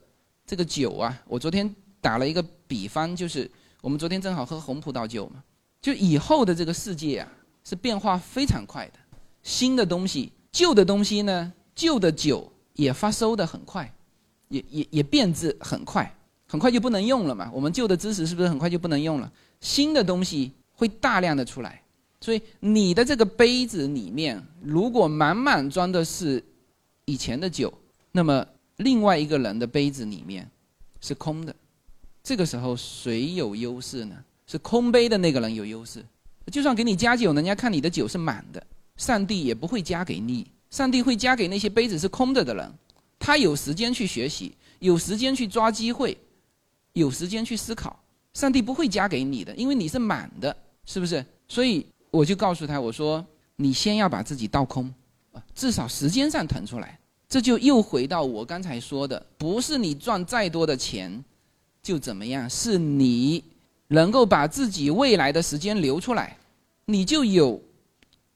[0.45, 3.49] 这个酒啊，我昨天打了一个比方，就是
[3.81, 5.43] 我们昨天正好喝红葡萄酒嘛，
[5.81, 7.31] 就以后的这个世界啊。
[7.67, 8.99] 是变化非常快的，
[9.47, 13.89] 新的东西、旧的东西呢，旧的酒也发馊的很快，
[14.49, 16.13] 也也也变质很快，
[16.45, 17.49] 很快就不能用了嘛。
[17.53, 19.31] 我们旧的知识是不是很快就不能用了？
[19.61, 21.81] 新的东西会大量的出来，
[22.19, 26.43] 所以你的这个杯子里面如果满满装的是
[27.05, 27.73] 以前的酒，
[28.11, 28.45] 那么
[28.75, 30.45] 另外一个人的杯子里面
[30.99, 31.55] 是空的，
[32.21, 34.17] 这个时候谁有优势呢？
[34.45, 36.03] 是空杯的那个人有优势。
[36.51, 38.61] 就算给你加酒，人家看你的酒是满的，
[38.97, 40.45] 上帝也不会加给你。
[40.69, 42.73] 上帝会加给那些杯子是空着的人，
[43.17, 46.17] 他有时间去学习，有时间去抓机会，
[46.91, 47.97] 有时间去思考。
[48.33, 51.25] 上帝不会加给你的，因为你是满的，是不是？
[51.47, 53.25] 所以我就告诉他，我说
[53.55, 54.93] 你先要把自己倒空，
[55.55, 56.99] 至少时间上腾出来。
[57.29, 61.23] 这就又回到我刚才说的，不是你赚再多的钱
[61.81, 63.43] 就怎么样，是你。
[63.89, 66.35] 能够把自己未来的时间留出来，
[66.87, 67.57] 你就有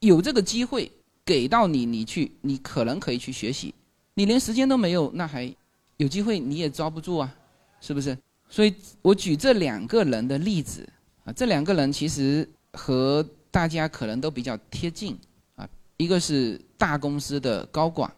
[0.01, 0.91] 有这个机会
[1.23, 3.73] 给到你，你去，你可能可以去学习。
[4.15, 5.53] 你连时间都没有，那还
[5.97, 7.33] 有机会你也抓不住啊，
[7.79, 8.17] 是不是？
[8.49, 10.87] 所以我举这两个人的例子
[11.23, 15.17] 啊，这两个人其实和大家可能都比较贴近
[15.55, 18.11] 啊，一个是大公司的高管，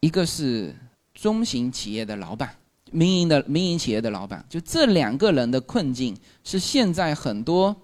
[0.00, 0.74] 一个是
[1.14, 2.54] 中型企业的老板。
[2.92, 6.14] 民营的民营企业的老板，就这两个人的困境，
[6.44, 7.74] 是现在很多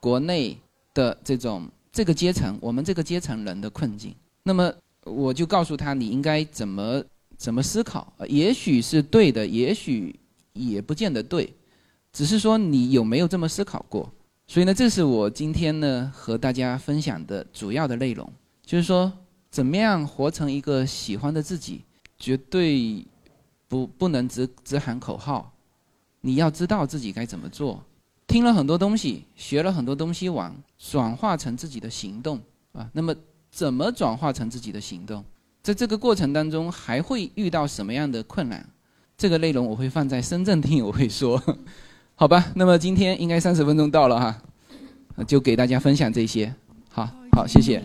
[0.00, 0.56] 国内
[0.94, 4.14] 的这种这个阶层，我们这个阶层人的困境。
[4.42, 4.72] 那么
[5.04, 7.04] 我就告诉他，你应该怎么
[7.36, 10.18] 怎么思考，也许是对的，也许
[10.54, 11.52] 也不见得对。
[12.12, 14.10] 只是说你有没有这么思考过。
[14.46, 18.30] 所以呢，这是我今天呢和大家分享的主要的内容，
[18.64, 19.10] 就是说
[19.50, 21.82] 怎么样活成一个喜欢的自己，
[22.18, 23.06] 绝对
[23.68, 25.52] 不不能只只喊口号，
[26.20, 27.82] 你要知道自己该怎么做。
[28.32, 32.40] 听了很多东西，学了很多东西，完转化成自己的行动
[32.72, 32.88] 啊。
[32.94, 33.14] 那么
[33.50, 35.22] 怎么转化成自己的行动？
[35.62, 38.66] 在这个过程当中，还会遇到什么样的困难？
[39.18, 41.40] 这个内容我会放在深圳听，我会说，
[42.16, 42.50] 好吧？
[42.54, 44.42] 那么今天应该三十分钟到了哈，
[45.26, 46.54] 就给大家分享这些。
[46.88, 47.84] 好好，谢谢。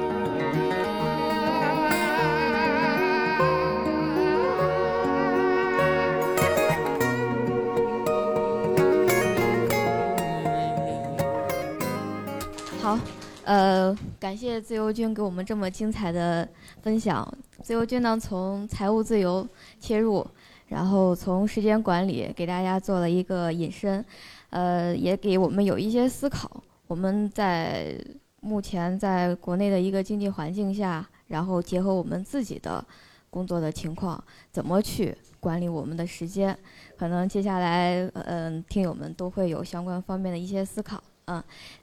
[14.19, 16.47] 感谢自由军给我们这么精彩的
[16.81, 17.27] 分享。
[17.61, 19.47] 自由军呢，从财务自由
[19.79, 20.25] 切入，
[20.67, 24.03] 然后从时间管理给大家做了一个引申，
[24.49, 26.63] 呃，也给我们有一些思考。
[26.87, 27.95] 我们在
[28.41, 32.83] 目前在国内的一个经济环境下，然后结合我们自己的
[33.29, 34.21] 工作的情况，
[34.51, 36.57] 怎么去管理我们的时间？
[36.97, 41.01] 可能接下来，嗯，听友们都会有相关方面的一些思考。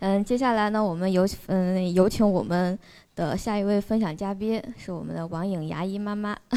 [0.00, 2.78] 嗯，接下来呢，我们有嗯有请我们
[3.14, 6.36] 的下一位分享嘉宾是我们的王颖牙医妈妈。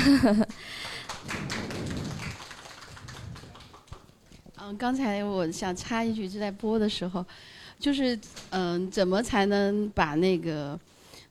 [4.64, 7.26] 嗯，刚才我想插一句，就在播的时候，
[7.80, 8.18] 就是
[8.52, 10.80] 嗯，怎么才能把那个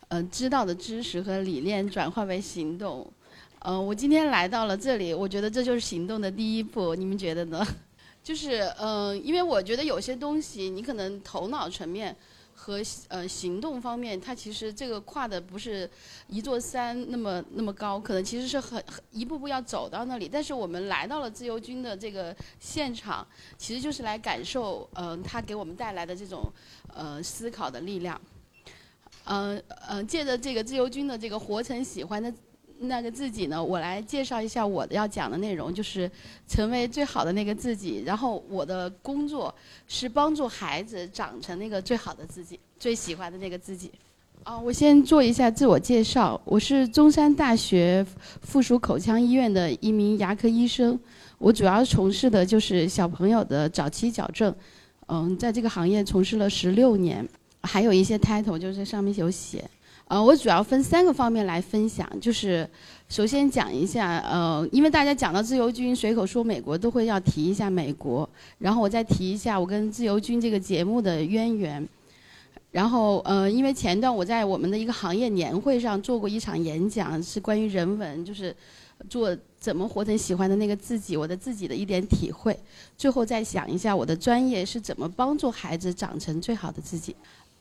[0.08, 3.06] 嗯知道的知识和理念转化为行动？
[3.61, 7.64] 嗯，我今天来到了这里，我觉得这就是行动的第一步，你们觉得呢？
[8.23, 12.14] 就是嗯，因为我觉得有些东西，你可能头脑层面
[12.55, 15.89] 和呃行动方面，它其实这个跨的不是
[16.29, 20.29] 一座山那么那么高，可能其实是很一步步要走到那里。
[20.31, 26.53] 但是我们来到了自由军的这个现场，其实就是来感受嗯他给我们带来的这种
[26.95, 28.21] 呃思考的力量。
[29.25, 32.33] 嗯嗯，借着这个自由军的这个活成喜欢的。
[32.83, 33.62] 那个自己呢？
[33.62, 36.11] 我来介绍一下我的要讲的内容，就是
[36.49, 38.03] 成为最好的那个自己。
[38.07, 39.55] 然后我的工作
[39.87, 43.91] 是帮助孩子长成那个最好的自己，最喜欢的那个自己。
[44.45, 48.05] 啊，我先做一下自我介绍，我是中山大学
[48.41, 50.99] 附属口腔医院的一名牙科医生，
[51.37, 54.55] 我主要从事的就是小朋友的早期矫正。
[55.09, 57.28] 嗯，在这个行业从事了十六年，
[57.62, 59.62] 还有一些 title 就是上面有写。
[60.11, 62.68] 呃，我主要分三个方面来分享，就是
[63.08, 71.88] 首先讲一下，呃，因为大家讲到自由军，随口说美国都会要提一下美国，然后我再提一下我跟自由军这个节目的渊源，
[72.72, 78.52] 然后呃，因为前段我在我们的一个行业年会上做过一场演讲，是关于人文，就是
[79.08, 82.58] 做怎么活成喜欢的那个自己，我的自己的一点体会，
[82.98, 87.14] 最后再想一下我的专业是怎么帮助孩子长成最好的自己。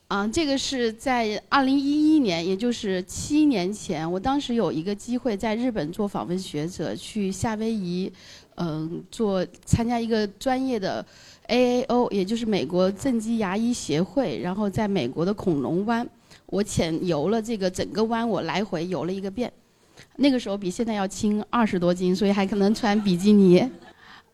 [0.09, 8.11] 啊，这个是在二零一一年，也就是七年前，我当时有一个机会在日本做访问学者，去夏威夷，
[8.55, 11.05] 嗯，做参加一个专业的
[11.47, 16.09] AAO，也就是美国正畸牙医协会，然后在美国的恐龙湾，
[16.47, 19.53] 我潜游了这个整个湾，我来回游了一个遍，
[20.15, 23.63] 那个时候比现在要轻二十多斤，所以还可能穿比基尼。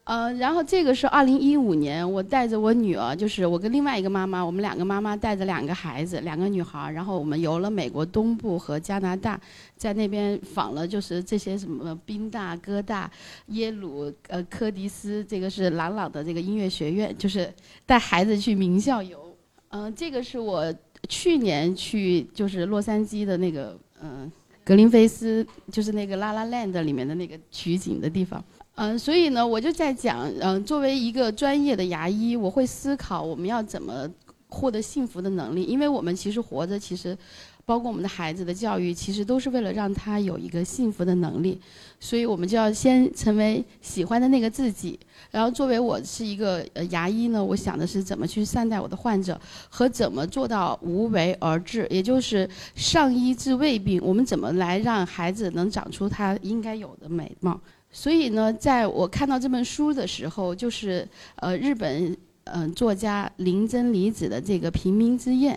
[0.05, 9.41] 呃，然后这个是二零一五年，我带着我女儿，就是我跟另外一个妈妈，我们两个妈妈带着两个孩子，两个女孩，然后我们游了美国东部和加拿大，
[9.75, 13.09] 在那边访了就是这些什么宾大、哥大、
[13.47, 17.51] 耶鲁、呃柯迪斯，这个是朗朗的这个音乐学院，就是
[17.83, 19.35] 带孩子去名校游。
[19.69, 20.71] 嗯，这个是我
[21.09, 24.31] 去年去就是洛杉矶的那个嗯
[24.63, 28.43] 格林菲斯，就是那个拉拉 land 里面的那个取景的地方。
[28.75, 34.05] 嗯，所以呢，我就在讲，嗯，作为一个专业的牙医，我会思考我们要怎么
[34.49, 37.17] 获得幸福的能力，因为我们其实活着，其实
[37.63, 41.57] 包括我们的孩子的教育，其实都是为了让他有一个幸福的能力，
[42.01, 44.99] 所以我们就要先成为喜欢的那个自己。
[45.31, 54.01] 然后，作为我是一个牙医呢，我想的是怎么去善待我的患者，和怎么做到无为而治，也就是上医治未病。
[54.03, 57.57] 我们怎么来让孩子能长出他应该有的美貌？
[57.97, 65.55] 所以呢，在我看到这本书的时候，就是呃日本嗯作家林真理子的这个《平民之宴》，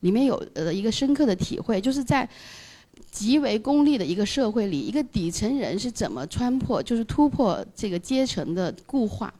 [0.00, 2.28] 里面有呃一个深刻的体会，就是在
[3.10, 9.32] 极为功利的一个社会里，一个底层人是怎么穿破，就是突破这个阶层的固化，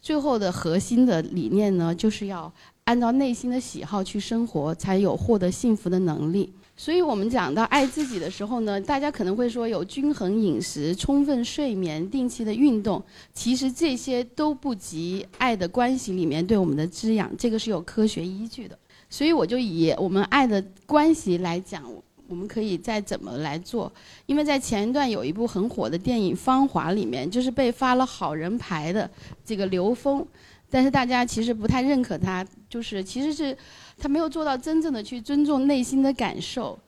[0.00, 2.50] 最后的核心的理念呢，就是要
[2.84, 6.52] 按照内心的喜好去生活，才有获得幸福的能力。
[6.80, 13.02] 所以我们讲到爱自己的时候呢，大家可能会说有均衡饮食、充分睡眠、定期的运动，
[13.34, 18.78] 其实这些都不及爱的关系里面对我们的滋养，这个是有科学依据的。
[19.10, 21.82] 所以我就以我们爱的关系来讲，
[22.28, 23.92] 我们可以再怎么来做。
[24.26, 29.10] 因为在前一段有一部很火的电影《芳华》里面，就是被发了好人牌的
[29.44, 30.24] 这个刘峰，
[30.70, 33.58] 但是大家其实不太认可他，就是其实是。
[33.98, 36.78] 他没有做到真正的去尊重内心的感受，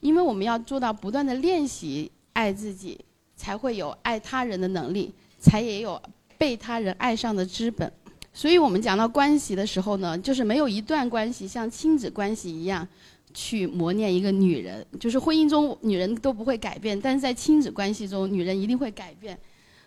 [0.00, 2.98] 因为我们要做到不断的练习爱自己，
[3.34, 6.00] 才会有爱他人的能力，才也有
[6.36, 7.90] 被他人爱上的资本。
[8.34, 12.86] 所以我们讲到关系的时候呢，就是没有一段关系像亲子关系一样
[13.32, 19.38] 去磨练一个女人，就是婚姻中女人都不会改变，但是在亲子关系中，女人一定会改变。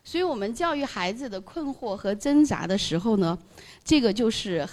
[0.04, 3.38] 所以我们教育孩子的困惑和挣扎的时候呢，
[3.84, 4.68] 这个就是。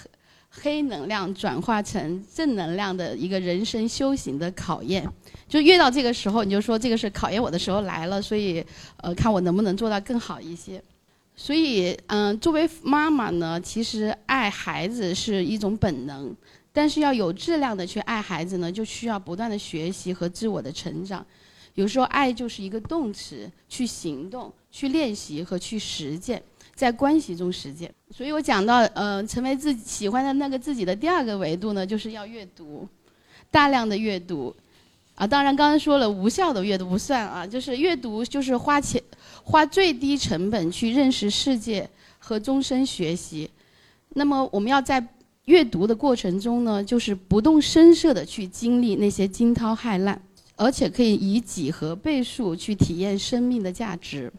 [0.53, 5.07] 黑能量转化成正能量的一个人生修行的考验，
[5.47, 8.63] 就越到这个时候，你就说这个是考验我的时候来了，所以
[8.97, 10.83] 呃，看我能不能做到更好一些。
[11.37, 16.35] 所以嗯，作为妈妈呢，其实爱孩子是一种本能，
[16.73, 21.25] 但是要有质量的去爱孩子呢，就需要不断的学习和自我的成长。
[21.75, 26.43] 有时候爱就是一个动词，去行动、去练习和去实践。
[26.81, 32.87] 在关系中实践，所以我讲到，呃，成为自己喜欢的那个自己的第二个维度呢，就是要阅读，
[33.51, 34.51] 大量的阅读，
[35.13, 38.99] 啊，当然刚刚说了无效的阅读不算啊，就是阅读就是花钱，
[39.43, 43.47] 花最低成本去认识世界和终身学习。
[44.15, 45.07] 那么我们要在
[45.45, 50.19] 阅读的过程中呢，就是不动声色的去经历那些惊涛骇浪，
[50.55, 54.33] 而且可以以几何倍数去体验生命的价值。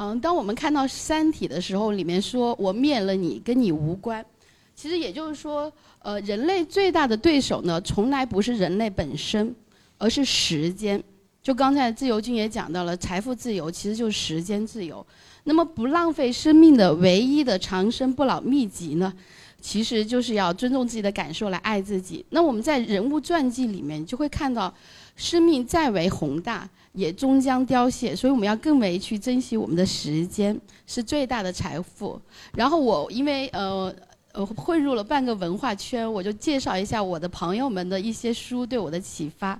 [0.00, 4.24] 嗯，当我们看到《三体》的时候，里面说“我灭了你，跟你无关”，
[4.72, 9.52] 其实也就是说，呃，人类最大的对手呢，从来不是人类本身，
[9.98, 11.02] 而是时间。
[11.42, 15.04] 就刚才自由君也讲到了，财富自由其实就是时间自由。
[15.42, 19.12] 那么，不浪费生命的唯一的长生不老秘籍呢，
[19.60, 22.24] 其实就是要尊重自己的感受，来爱自己。
[22.30, 24.72] 那我们在人物传记里面就会看到，
[25.16, 26.70] 生命再为宏大。
[26.98, 32.20] 也终将凋谢，所以我们要更为去珍惜我们的时间，是最大的财富。
[32.56, 33.94] 然后我因为呃
[34.32, 39.56] 呃混入了半个文化圈，我就介绍一下我的朋友们的一些书对我的启发。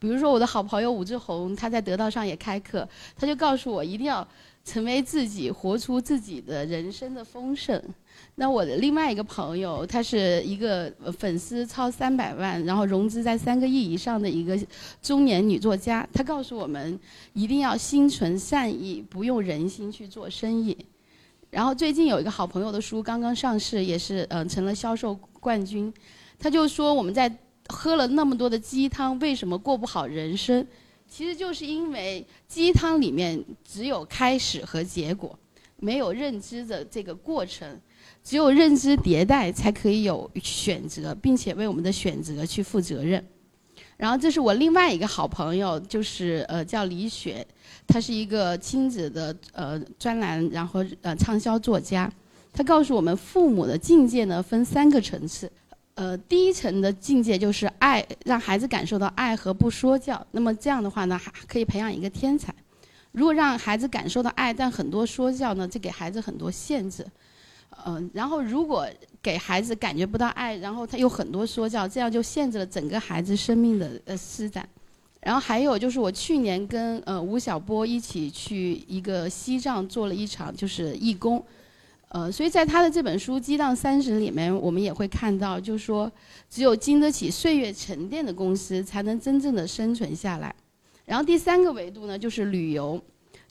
[0.00, 4.26] 比如说我的好朋友武志红，他在得道上也开课，他就告诉我一定要
[4.64, 7.80] 成为自己，活出自己的人生的丰盛。
[8.40, 14.58] 那我的另外一个朋友，他是一个粉丝超三百万，然后融资在三个亿以上的一个
[15.02, 16.08] 中年女作家。
[16.10, 16.98] 她告诉我们，
[17.34, 20.74] 一定要心存善意，不用人心去做生意。
[21.50, 25.92] 然后最近有一个好朋友的书刚刚上市，也是嗯成了销售冠军。
[26.38, 27.30] 他就说我们在
[27.68, 30.66] 喝了那么多的鸡汤，为什么过不好人生？
[31.06, 35.38] 其实就是因为鸡汤里面只有开始和结果，
[35.76, 37.78] 没有认知的这个过程。
[38.22, 43.24] 只有认知迭代，才可以有选择，并且为我们的选择去负责任。
[43.96, 47.46] 然后，这是我另外一个好朋友，就是呃叫李雪，
[47.86, 52.10] 她是一个亲子的呃专栏，然后呃畅销作家。
[52.52, 55.50] 她告诉我们，父母的境界呢分三个层次。
[55.94, 60.26] 呃，第一层的境界就是爱，让孩子感受到爱和不说教。
[60.30, 62.54] 那么这样的话呢，还可以培养一个天才。
[63.12, 67.04] 如果让孩子感受到爱，但很多说教呢，就给孩子很多限制。
[67.86, 68.86] 嗯，然后如果
[69.22, 74.68] 给孩子感觉不到爱，然后他有很多说教，这样就限制了整个孩子生命的呃施展。
[75.20, 81.44] 然后还有就是我去年跟呃吴晓波一起去一个西藏做了一场就是义工，
[82.08, 86.10] 呃，所以在他的这本书《激荡三十》里面，我们也会看到，就是说
[86.48, 90.54] 只有经得起岁月沉淀的公司，才能真正的生存下来。
[91.04, 93.00] 然后第三个维度呢，就是旅游。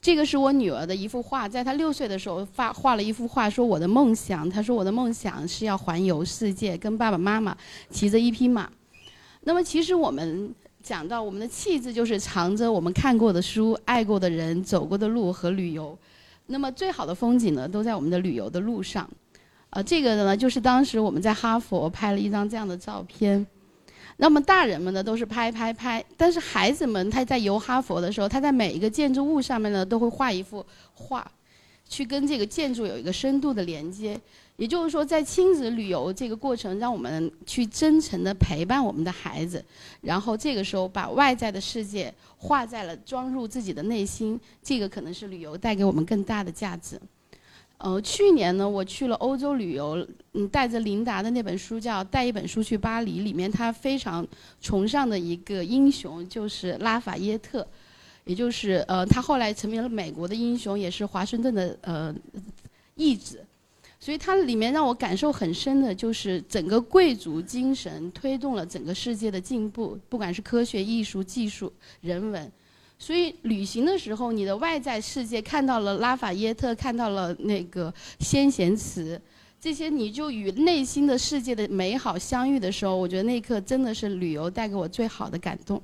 [0.01, 7.55] 这个是我女儿的一幅画，在她六岁的时候画画了一幅画，说我的梦想，她说我的梦想是要环游世界，跟爸爸妈妈
[7.89, 8.69] 骑着一匹马。
[9.41, 15.97] 那么其实我们讲到我们的气质，就是藏着我们看过的书、爱过的人、走过的路和旅游。
[16.47, 19.09] 那么最好的风景呢，都在我们的旅游的路上。
[19.71, 23.45] 呃，这个呢，就是当时我们在哈佛拍了一张这样的照片。
[24.21, 31.25] 那么大人们呢都是拍拍拍，但是孩子们他在游哈佛的时候，他在每一个建筑物上面呢都会画一幅画，
[31.87, 34.19] 去跟这个建筑有一个深度的连接。
[34.57, 39.63] 也就是说，在亲子旅游这个过程，让我们去真诚的陪伴我们的孩子，
[40.01, 46.99] 然后这个时候把外在的世界画在了装入自己的内心，这个可能是旅游带给我们更大的价值。
[47.79, 54.27] 呃，去年呢，我去了欧洲旅游，嗯，带着琳达的那本书叫《带一本书去巴黎》，里面他非常
[54.59, 57.65] 崇尚的一个英雄就是拉法耶特，
[58.25, 62.13] 也就是呃，他后来成为了美国的英雄，也是华盛顿的呃
[62.95, 63.45] 义子，
[63.97, 71.71] 所以它里面让我感受很深的就是整个贵族精神推动了整个世界的进步，不管是科学、艺术、技术、
[72.01, 72.51] 人文。
[73.01, 79.19] 所以旅行的时候，你的外在世界看到了拉法耶特，看到了那个先贤祠，
[79.59, 85.81] 这些你就与内心的世界的美好相遇的时候，我觉得那一刻真的是旅游带给我最好的感动。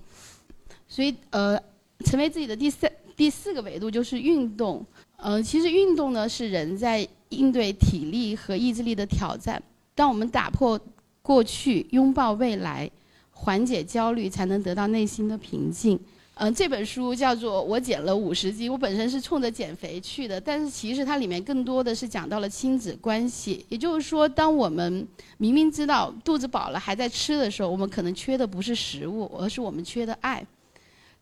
[0.87, 1.57] 所以呃，
[2.05, 4.85] 成为自己的第三、第四个维度就是运动。
[5.15, 9.61] 呃，其实运动呢是人在应对体力和意志力的挑战。
[9.95, 10.77] 当我们打破
[11.21, 12.91] 过去，拥抱未来，
[13.31, 15.97] 缓解焦虑，才能得到内心的平静。
[16.37, 23.65] 嗯，这本书叫做《我减了五十斤》，我本身是冲着减肥去的，但是其实它里面更多的是讲到了亲子关系。
[23.69, 25.07] 也就是说，当我们
[25.37, 30.45] 明明知道肚子饱了还在吃的时候，我们可能缺的不是食物，而是我们缺的爱。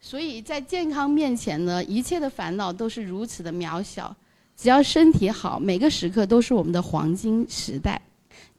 [0.02, 4.16] 所以在健康面前呢，一切的烦恼都是如此的渺小。
[4.58, 8.02] 只要身体好，每个时刻都是我们的黄金时代。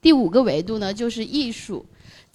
[0.01, 1.85] 第五个维度呢，就是艺术。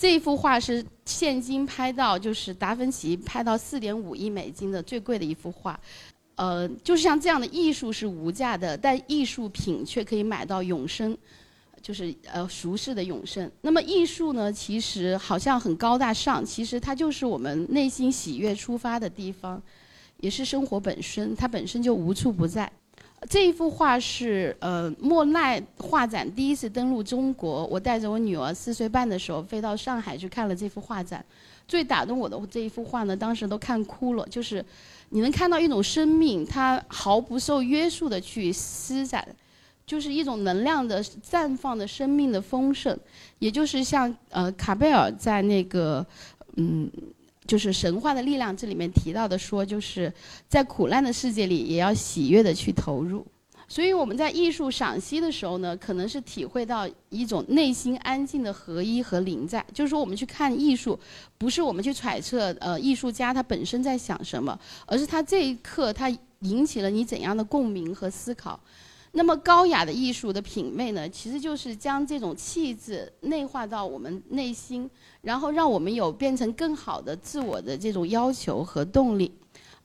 [0.00, 5.78] 这一幅画是现今拍到，就是达芬奇拍到四点五亿美金的最贵的一幅画，
[6.36, 11.14] 呃，就是像这样的艺术是无价的，但艺术品却可以买到永生，
[11.82, 13.52] 就是呃俗世的永生。
[13.60, 19.62] 那么艺术呢，其实好像很高大上，其实它就是我们内心喜悦出发的地方，
[20.20, 22.72] 也是生活本身，它本身就无处不在。
[23.28, 31.22] 这一幅画是呃莫奈画展第一次登陆中国，我带着我女儿四岁半的时候飞到上海去看了这幅画展。
[31.68, 34.26] 最打动我的这一幅画呢，当时都看哭了。
[34.28, 34.64] 就是
[35.10, 39.28] 你能看到一种生命，它毫不受约束的去施展，
[39.84, 42.98] 就是一种能量的绽放的生命的丰盛，
[43.38, 46.04] 也就是像呃卡贝尔在那个
[46.56, 46.90] 嗯。
[47.50, 50.12] 就是神话的力量，这里面提到的说，就是
[50.48, 53.26] 在苦难的世界里，也要喜悦的去投入。
[53.66, 59.66] 所以我们在艺术赏析的时候呢，可能是体会到一种内心安静的合一和临在。
[59.74, 60.96] 就是说，我们去看艺术，
[61.36, 66.08] 不是我们去揣测呃艺术家他本身在想什么，而是他这一刻他
[66.42, 68.60] 引起了你怎样的共鸣和思考。
[69.12, 74.88] 那么高雅的艺术的品味呢，其实就是将这种气质内化到我们内心，
[75.22, 79.32] 然后让我们有变成更好的自我的这种要求和动力。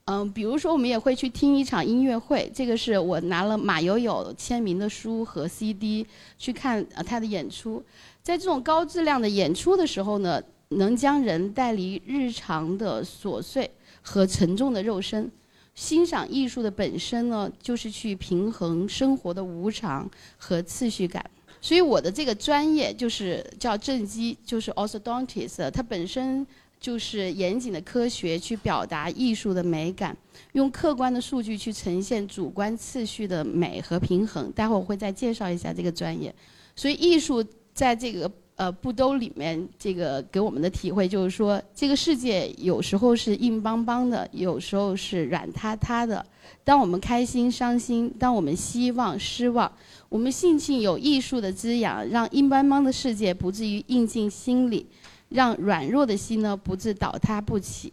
[0.04, 6.06] 嗯，比如说我们也会去听一场音乐会，这个是我拿了马友友签名的书和 CD
[6.38, 7.82] 去看呃他的演出。
[8.22, 13.68] 在这种高质量的演出的时候呢，能将人带离日常的琐碎
[14.00, 15.28] 和沉重的肉身。
[15.76, 21.24] 欣赏艺术的本身呢，就是去平衡生活的无常和次序感。
[21.60, 26.44] 所以我的这个专业就是叫正畸，就是 orthodontist，它本身
[26.80, 30.16] 就是严谨的科学去表达艺术的美感，
[30.52, 34.50] 用客观的数据去呈现主观次序的美和平衡。
[34.52, 36.34] 待会儿我会再介绍一下这个专业。
[36.74, 38.28] 所以艺术在这个。
[38.56, 46.24] 呃，布兜里面这个给我们的体会就是说，这个世界有时候是硬邦邦的，有时候是软塌塌的。
[46.64, 49.70] 当我们开心、伤心，当我们希望、失望，
[50.08, 54.86] 我们兴趣有艺术的滋养，让硬邦邦的世界不至于印进心里，
[55.28, 57.92] 让软弱的心呢不致倒塌不起。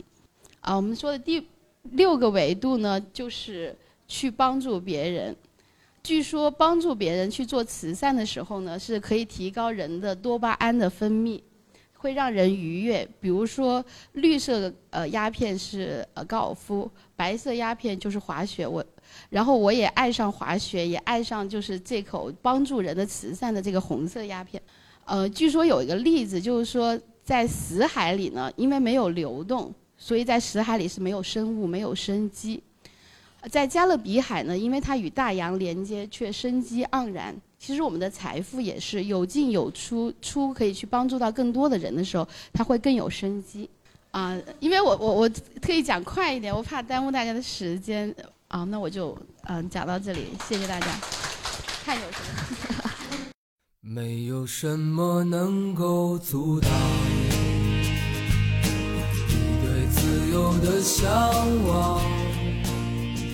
[0.61, 1.45] 啊，我们说的第
[1.91, 3.75] 六个维度呢，就是
[4.07, 5.35] 去帮助别人。
[6.03, 11.41] 据说帮助别人去做慈善的时候呢，是可以提高人的多巴胺的分泌，
[11.93, 13.07] 会让人愉悦。
[13.21, 18.67] 比如说，绿色呃鸦片是呃高尔夫，白色鸦片就是滑雪。
[18.67, 18.85] 我，
[19.29, 24.61] 然后我也爱上滑雪，也爱上就是这口帮助人的慈善的这个红色鸦片。
[25.05, 32.61] 呃，据说有一个例子，就是说在死海里呢，因为没有流动，所以在死海里是没有生物、没有生机。
[33.49, 37.35] 在加勒比海呢，因为它与大洋连接，却生机盎然。
[37.59, 43.69] 其实我们的财富也是有进有出，出可以去帮助到更多的人的时候，它会更有生机。
[44.11, 45.29] 啊，因为我我我
[45.61, 48.13] 特意讲快一点，我怕耽误大家的时间。
[48.47, 49.17] 啊，那我就
[49.47, 50.87] 嗯讲到这里，谢谢大家。
[51.83, 52.19] 看有什
[52.77, 52.89] 么？
[53.81, 56.69] 没有什么能够阻挡
[59.27, 59.33] 你
[59.65, 61.09] 对自由的向
[61.65, 62.22] 往。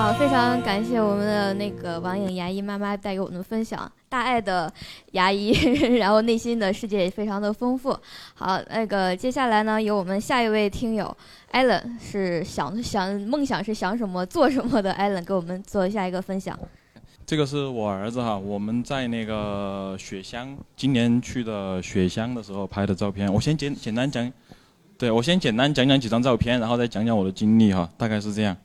[0.00, 4.72] 好，非常感谢我们的那个王颖牙医妈妈带给我们的分享，大爱的
[5.12, 5.50] 牙医，
[6.00, 7.94] 然后内心的世界也非常的丰富。
[8.32, 11.14] 好，那个接下来呢，由我们下一位听友
[11.50, 16.58] 艾伦，是想想梦想是想什么做什么的艾伦，给我们做下一个分享。
[17.26, 23.30] 这个是我儿子哈，我们在那个雪乡，今年去的雪乡的时候拍的照片。
[23.30, 24.32] 我先简简单讲，
[24.96, 28.56] 对我先简单讲讲几张照片，然后再讲讲我的经历哈，大概是这样。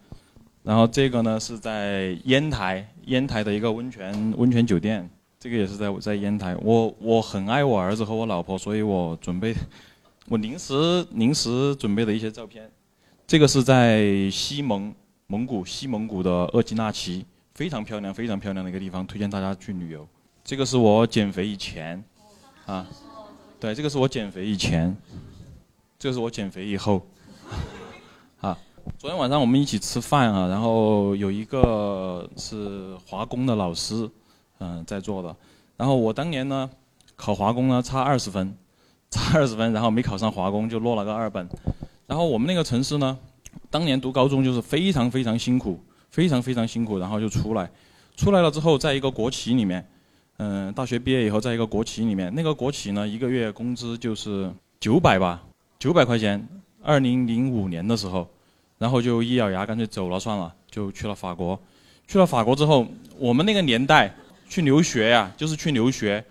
[0.66, 5.08] 然后这个呢是在烟台，烟台的一个温泉温泉酒店，
[5.40, 6.56] 这个也是在在烟台。
[6.62, 9.56] 我我很爱我儿子和我老婆，所以我准备，
[10.28, 12.70] 我临时临时准备的一些照片。
[13.28, 14.94] 这个是在西蒙
[15.28, 17.26] 蒙古西蒙古的额济纳旗。
[17.54, 20.06] 非常漂亮，非常漂亮的一个地方，推荐大家去旅游。
[20.44, 22.04] 这个是我减肥以前，
[22.66, 22.86] 啊，
[23.62, 24.94] 对，这个是我减肥以前，
[25.98, 27.08] 这个是我减肥以后，
[28.98, 34.10] 昨天晚上我们一起吃饭啊，然后有一个是华工的老师，
[34.60, 35.36] 嗯，在座的，
[35.78, 36.70] 然后我当年呢
[37.16, 38.56] 考华工呢差二十分，
[39.10, 41.48] 差二十分，然后没考上华工就落了个二本，
[42.08, 43.18] 然后我们那个城市呢，
[43.70, 45.80] 当年读高中就是非常非常辛苦。
[46.12, 47.70] 非常非常辛苦，然后就出来，
[48.16, 49.86] 出来了之后，在一个国企里面，
[50.38, 55.44] 嗯，大学毕业以后，在一个国企里面，那个国企呢，一个月工资就是九百吧，
[55.78, 56.48] 九百块钱。
[56.82, 58.26] 二零零五年的时候，
[58.86, 61.60] 然后就一咬牙，干脆走了算了，就去了法国。
[62.08, 62.86] 去了法国之后，
[63.18, 64.16] 我们那个年代
[64.48, 66.24] 去留学呀，就是去留学。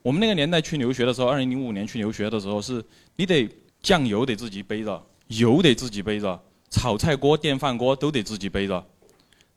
[0.00, 2.82] 我们那个年代去留学的时候，二零零五年去留学的时候，是
[3.16, 3.46] 你得
[3.82, 6.40] 酱油得自己背着，油得自己背着，
[6.70, 8.82] 炒菜锅、电饭锅都得自己背着。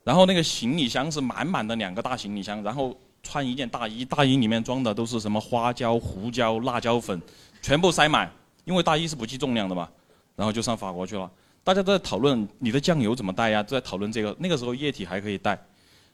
[0.04, 7.18] 然后那个行李箱是满满的两个大行李箱，然后穿一件大衣，大衣里面装的都是什么花椒、胡椒、辣椒粉，
[7.62, 8.30] 全部塞满，
[8.66, 9.88] 因为大衣是不计重量的嘛。
[10.36, 11.30] 然后就上法国去了，
[11.64, 14.34] 大家都在讨论你的酱油怎么带呀，都在讨论这个。
[14.38, 15.58] 那个时候液体还可以带，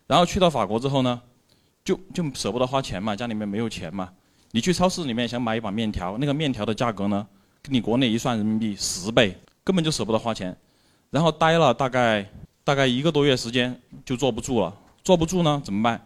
[0.07, 1.21] 然后去到法国之后呢，
[1.85, 4.11] 就就舍不得花钱嘛，家里面没有钱嘛。
[4.51, 7.27] 你去超市里面想买一把面条，那个面条的价格呢，
[7.63, 10.57] 跟你国内一算人民币十倍，根本就舍不得花钱。
[11.11, 12.29] 然后待了大概。
[12.65, 13.75] 大概一个多月时间
[14.05, 15.99] 就坐不住了，坐不住呢怎么办？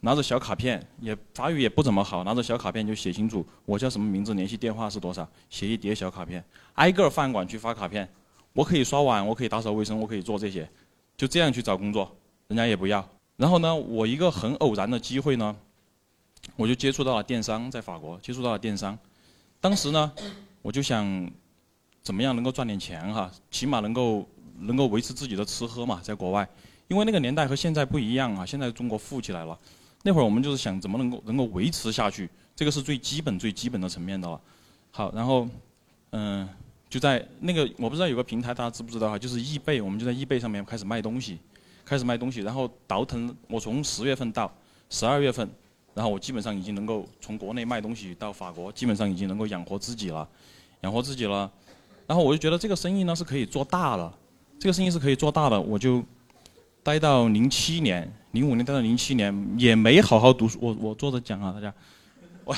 [0.00, 8.08] 拿着小卡片，也法语也不怎么好，拿着小卡片就写清楚我叫什么名字，联系电话是多少，写一叠小卡片，挨个饭馆去发卡片。
[8.52, 10.68] 我可以刷碗，我可以打扫卫生，我可以做这些，
[11.16, 12.10] 就这样去找工作，
[12.48, 13.06] 人家也不要。
[13.36, 15.56] 然后呢，我一个很偶然的机会呢，
[16.56, 18.98] 我就接触到了电商，在法国接触到了电商。
[19.60, 20.12] 当时呢，
[20.62, 21.30] 我就想
[22.02, 24.26] 怎么样能够赚点钱哈，起码能够。
[24.62, 26.46] 能够维持自己的吃喝嘛，在国外，
[26.86, 29.58] 因为那个年代和现在不一样啊，现在中国富起来了，
[30.02, 34.38] 那会儿我们就是想怎么能够能够维持下去，这个是最基本最基本的层面的了。
[34.90, 35.48] 好，然后，
[36.10, 36.46] 嗯，
[36.90, 41.38] 就在那个我不知道有个平台大家知不知道哈，就是易贝，我们就在易贝上面开始卖东西，
[41.84, 44.52] 开始卖东西，然后倒腾，我从十月份到
[44.90, 45.48] 十二月份，
[45.94, 50.28] 然后我基本上已经能够从国内卖东西到法国，基本上已经能够养活自己了，
[50.80, 51.48] 养活自己了，
[52.08, 54.12] 然后我就觉得这个生意呢是可以做大了。
[54.58, 56.04] 这个生意是可以做大的，我就
[56.82, 60.58] 待到零七年、零五年，待到零七年也没好好读书。
[60.60, 61.72] 我我坐着讲啊，大家，
[62.44, 62.56] 我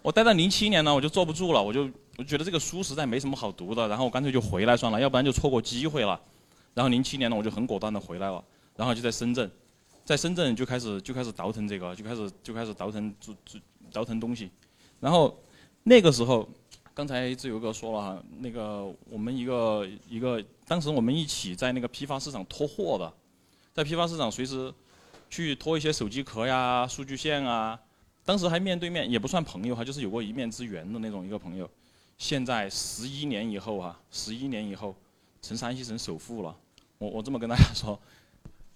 [0.00, 1.90] 我待到零七年呢，我就坐不住了，我就
[2.22, 6.18] 我觉得这个书实在没什么好读的，然后我干脆就回来算了，要不然就错过机会了。
[6.72, 8.42] 然后零七年呢，我就很果断的回来了，
[8.76, 9.50] 然后就在深圳，
[10.04, 13.12] 在深圳就开始就开始倒腾这个，就开始就开始倒腾
[13.90, 14.48] 倒腾东西，
[15.00, 15.36] 然后
[15.82, 16.48] 那个时候，
[16.94, 23.12] 刚才自由哥说了哈，那个我们一个一个，当时我们一起在那个批发市场拖货的，
[23.74, 24.72] 在批发市场随时
[25.28, 27.76] 去拖一些手机壳呀、数据线啊。
[28.24, 31.68] 当时还面对面，也不算朋友哈，就是有过一面之缘的那种一个朋友。
[32.22, 34.94] 现在十一年以后啊，十一年以后，
[35.42, 36.56] 成山西省首富了。
[36.98, 37.98] 我我这么跟大家说，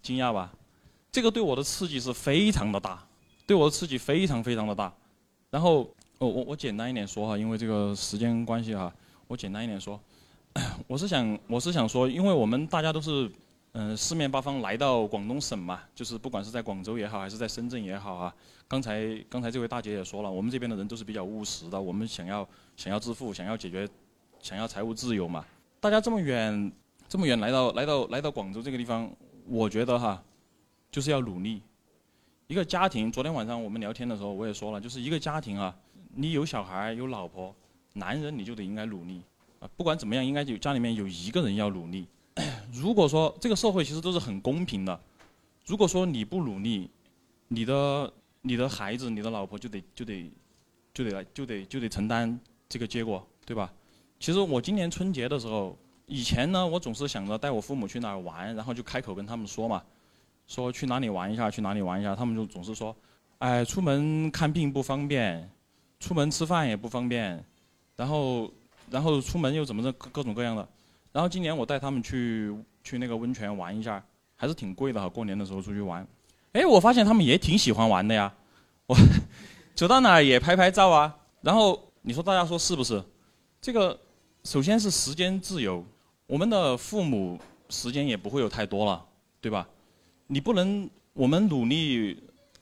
[0.02, 0.52] 惊讶吧？
[1.12, 3.06] 这个对我的刺激是非常的大，
[3.46, 4.92] 对我的刺激非常非常的大。
[5.48, 5.88] 然后
[6.18, 8.92] 我我我简单一点说哈，因为这个时间关系哈，
[9.28, 9.98] 我简单一点说，
[10.88, 13.30] 我是想我是想说，因为我们大家都是
[13.74, 18.34] 嗯四面八方来到广东省嘛，就是不管是在广州也好，还是在深圳也好啊。
[18.68, 22.46] 刚才刚才这位大姐也说了，我们这边的人都是比较务实的，我们想要
[22.76, 23.88] 想要致富，想要解决，
[24.40, 25.44] 想要财务自由嘛。
[25.78, 26.72] 大家这么远
[27.08, 29.08] 这么远来到来到来到广州这个地方，
[29.46, 30.22] 我觉得哈，
[30.90, 31.62] 就是要努力。
[32.48, 35.76] 一个家庭，昨天晚上我们聊天的时候我也说了，就是一个家庭啊，
[36.14, 37.54] 你有小孩有老婆，
[37.92, 39.22] 男人你就得应该努力
[39.60, 42.08] 啊，不管怎么样，应该就家里面有一个人要努力。
[42.72, 45.00] 如果说这个社会其实都是很公平的，
[45.64, 46.90] 如果说你不努力，
[47.48, 48.12] 你的
[48.46, 50.30] 你的孩子、你的老婆就得就得
[50.94, 52.38] 就得来就得就得承担
[52.68, 53.72] 这个结果，对吧？
[54.20, 55.76] 其实我今年春节的时候，
[56.06, 59.82] 以前呢，我总是想着带我父母去哪儿玩，然后就开口跟他们说嘛，
[60.46, 62.96] 说去哪里玩一下，去哪里玩一下，他们就总是说，
[63.38, 65.50] 哎，出门看病不方便，
[65.98, 67.44] 出门吃饭也不方便，
[67.96, 68.48] 然后
[68.88, 70.66] 然后出门又怎么着各种各样的，
[71.10, 74.00] 然后今年我带他们去去那个温泉玩一下，
[74.36, 76.06] 还是挺贵的哈，过年的时候出去玩。
[76.56, 78.32] 哎，我发现他们也挺喜欢玩的呀，
[78.86, 78.96] 我
[79.76, 81.14] 走到哪儿也拍拍照啊。
[81.42, 83.02] 然后你说大家说是不是？
[83.60, 83.98] 这个
[84.42, 85.84] 首先是时间自由，
[86.26, 87.38] 我们的父母
[87.68, 89.04] 时间也不会有太多了，
[89.38, 89.68] 对吧？
[90.28, 92.18] 你不能我们努力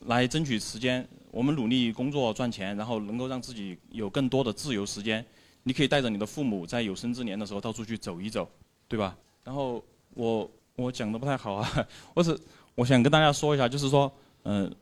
[0.06, 5.24] 来争取时间，我们努力工作赚钱，然后能够让自己有更多的自由时间。
[5.62, 8.50] 你可以带着你的父母在有生之年的时候到处去走一走，
[8.88, 9.16] 对吧？
[9.44, 9.80] 然后
[10.14, 12.36] 我我讲的不太好啊， 我是。
[12.74, 14.10] 我想跟大家说一下，就是说，
[14.42, 14.72] 嗯，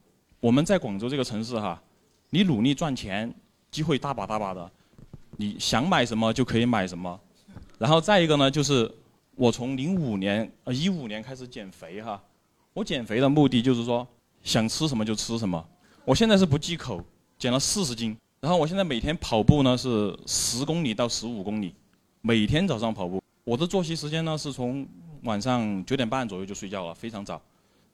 [0.40, 1.80] 我们在广州这个城市哈，
[2.30, 3.32] 你努力赚钱，
[3.70, 4.70] 机会大把大把的，
[5.36, 7.20] 你想买什么就可以买什么。
[7.78, 8.90] 然后再一个呢，就是
[9.34, 12.22] 我从零五年呃一五年开始减肥哈，
[12.72, 14.07] 我减肥的目的就是说，
[14.43, 15.62] 想吃什么就吃什么。
[16.05, 17.05] 我现在是不忌口，
[17.38, 18.16] 减了四十斤。
[18.40, 21.74] 然后我现在每天跑步呢是十公里到十五公里，
[22.22, 23.22] 每天早上跑步。
[23.45, 24.86] 我的作息时间呢是从
[25.22, 27.40] 晚上九点半左右就睡觉了，非常早。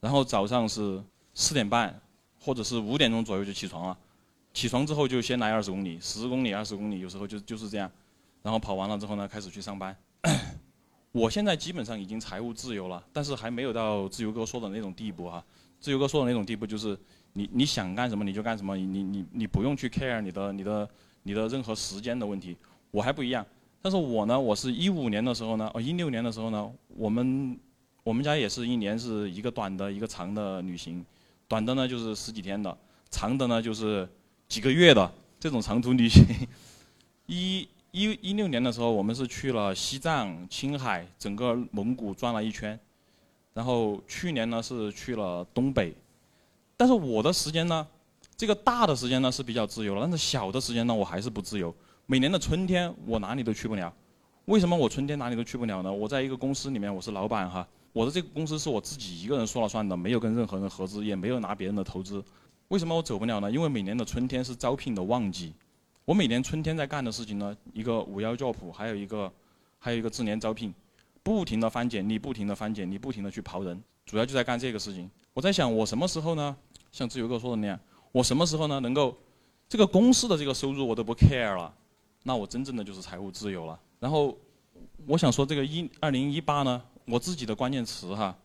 [0.01, 1.03] 然后早上是
[1.35, 2.01] 四点半，
[2.41, 3.99] 或者是五点钟左右就起床了，
[4.55, 7.91] 起床之后就先来二十公里，十公里、二十公里，有时候就就是这样，
[8.43, 9.97] 然后跑完了之后呢，开始去上班。
[11.11, 15.43] 我现在基本上已经财务自由了，但是还没有到自由哥说的那种地步哈。
[15.81, 16.97] 自由哥说的那种地步就是
[17.33, 20.89] 你你想干什么你就干什么，你你你不用去 care 你的你的
[21.23, 22.57] 你的任何时间的问题。
[22.91, 23.45] 我还不一样，
[23.83, 27.59] 但是我呢，我是一五年的时候呢，哦一六年的时候呢，我们。
[28.09, 31.05] 我们家也是一年是一个短的一个长的旅行，
[31.47, 32.75] 短的呢就是十几天的，
[33.11, 34.09] 长的呢就是
[34.49, 36.25] 几个月的这种长途旅行。
[37.29, 42.81] 一一一六年的时候，我们是去了西藏、青海，整个蒙古转了一圈。
[43.53, 45.95] 然后去年呢是去了东北，
[46.79, 47.87] 但是我的时间呢，
[48.39, 51.75] 这个大的时间呢是比较自由了，但是小的时间呢我还是不自由。
[52.07, 53.93] 每年的春天我哪里都去不了，
[54.47, 55.93] 为什么我春天哪里都去不了呢？
[55.93, 57.69] 我在一个公司里面，我是老板哈。
[57.93, 62.23] 我的这个公司是我自己一个人说了算的，没有跟任何人合资，也没有拿别人的投资。
[62.69, 63.51] 为什么我走不了呢？
[63.51, 65.55] 因为每年的春天是招聘的旺季。
[66.05, 69.31] 我每年春天在干的事情呢，一个五幺 job，还有一个，
[69.79, 70.73] 还有一个智联招聘，
[71.23, 75.11] 不停的翻简历，不停的翻简历，不停的去刨人，主要就在干这个事情。
[75.33, 76.57] 我在想，我什么时候呢？
[76.93, 77.79] 像自由哥说的那样，
[78.13, 78.81] 我什么时候呢？
[78.81, 79.17] 能够
[79.69, 81.75] 这个公司的这个收入我都不 care 了，
[82.23, 83.79] 那我真正的就是财务自由了。
[84.01, 84.37] 然后
[85.07, 86.83] 我想说，这个一二零一八呢？
[87.09, 88.37] 我自己的关键词哈，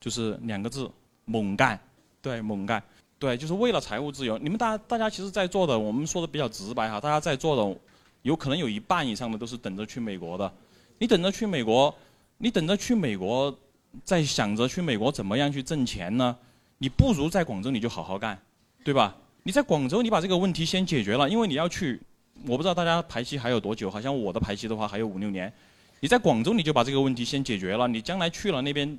[0.00, 0.90] 就是两个字：
[1.24, 1.78] 猛干。
[2.20, 2.82] 对，猛干。
[3.18, 4.36] 对，就是为了财务自由。
[4.38, 7.80] 你们大家大家其实，在座的，我们说的比较直白哈，大家在座的，
[8.22, 10.52] 有可能有一半以上的都是等着去美国的。
[10.98, 11.94] 你等着去美国，
[12.38, 13.56] 你等着去美国，
[14.04, 16.36] 在想着去美国怎么样去挣钱呢？
[16.78, 18.38] 你不如在广州你就好好干，
[18.82, 19.16] 对吧？
[19.42, 22.00] 你在广州，你把这个问题先解决了，因为你要去，
[22.46, 25.52] 我不知道大家排期还有多久，好像我的排期的话还有五六年。
[26.00, 27.86] 你在广州，你就把这个问题先解决了。
[27.86, 28.98] 你将来去了那边，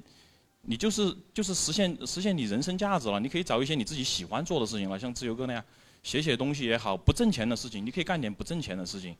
[0.61, 3.19] 你就是就是实现实现你人生价值了。
[3.19, 5.63] 你可以找一些你自己喜欢做的事情了，像自由哥那样
[6.03, 9.15] 写写东西也好，不挣钱的事情，你可以干点不挣钱的事情，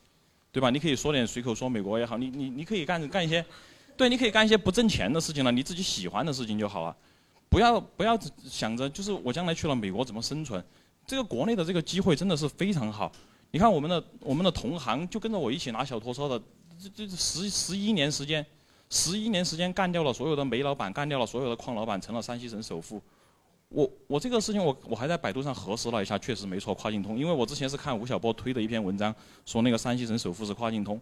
[0.51, 0.69] 对吧？
[0.69, 3.43] 你可以说点随口说美国也好，你你你可以干干一些，
[3.97, 6.95] 对，你可以干一些不挣钱的事情了，你自己喜欢的事情就好了。
[7.49, 8.17] 不要不要
[8.47, 10.63] 想着就是我将来去了美国怎么生存，
[11.07, 13.11] 这个国内的这个机会真的是非常好。
[13.49, 16.41] 你看我们的我们的同行就跟着我一起拿小拖车的，
[16.81, 18.43] 这这十十一年时间，
[18.89, 22.99] 十一年时间干掉了所有的煤老板，干掉了所有的矿老板，成了山西省首富。
[23.69, 27.19] 我我这个事情我我还在百度上核实了一下，确实没错，跨境通。
[27.19, 29.13] 因为我之前是看吴晓波推的一篇文章，
[29.45, 30.99] 说那个山西省首富是跨境通，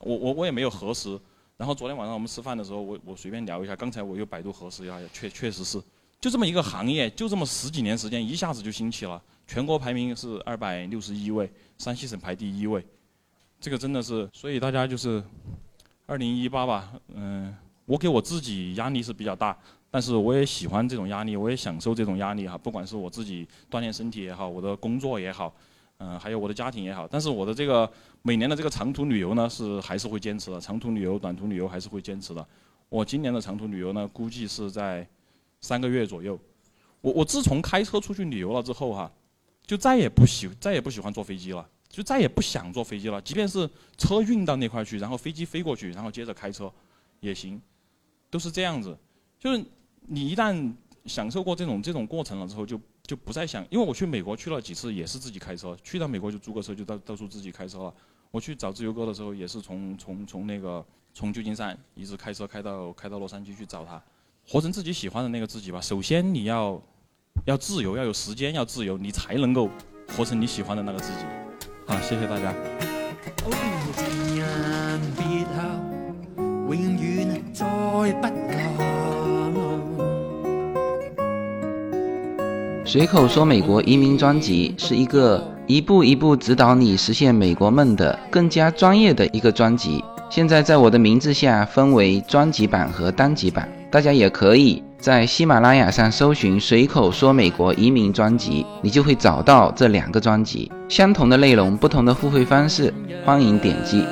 [0.00, 1.18] 我我我也没有核实。
[1.56, 5.80] 然后昨天晚上我们吃饭的时候，我我随便聊一下，刚才我又百度核实一下，确确实是，
[6.20, 9.22] 就这么一个行业，就这么十几年时间，一下子就兴起了。
[9.46, 12.84] 全国排名是二百六十一位，山西省排第一位，
[13.64, 15.24] 这个真的是，所以大家就是
[16.04, 17.56] 二零一八吧，嗯，
[17.86, 19.56] 我给我自己压力是比较大。
[19.90, 22.58] 但是我也喜欢这种压力，我也享受这种压力哈。
[22.58, 25.50] 不管是我自己锻炼身体也好，我的工作也好，
[25.96, 27.08] 嗯，还有我的家庭也好。
[27.08, 27.90] 但是我的这个
[28.20, 30.60] 每年的这个长途旅游呢，是还是会坚持的。
[30.60, 32.46] 长途旅游、短途旅游还是会坚持的。
[32.90, 35.08] 我今年的长途旅游呢，估计是在
[35.62, 36.38] 三个月左右。
[37.00, 39.10] 我我自从开车出去旅游了之后哈，
[39.66, 43.22] 就再也不喜再也不喜欢坐飞机了，就再也不想坐飞机了。
[43.22, 46.72] 即便是车运到那块去，然后飞机飞过去，然后接着开车
[47.20, 47.60] 也行，
[48.30, 48.96] 都是这样子，
[49.38, 49.64] 就是。
[50.06, 50.70] 你一旦
[51.06, 53.66] 享受过这种这种过程了之后，就就不再想。
[53.70, 55.74] 因为我去美国去了几次，也是自己开车。
[55.82, 57.94] 去到美国就租个车，就到到处自己开车了。
[58.30, 60.84] 我去找自由哥的时候，也是从从从那个
[61.14, 63.98] 从旧金山一直开车开到开到洛杉矶去找他，
[64.46, 65.80] 活成自己喜欢的那个自己吧。
[65.80, 66.78] 首先你要
[67.46, 69.70] 要自由，要有时间，要自由，你才能够
[70.08, 71.24] 活成你喜欢的那个自己。
[71.86, 72.52] 好，谢谢大家。
[82.86, 90.04] 随口说美国移民专辑是一个一步一步指导你实现美国梦的更加专业的一个专辑。
[90.30, 100.68] 现在在我的名字下分为专辑版和单集版，大家也可以在喜马拉雅上搜寻“随口说美国移民专辑”，你就会找到这两个专辑。
[100.88, 102.92] 相同的内容，不同的付费方式，
[103.24, 104.04] 欢迎点击。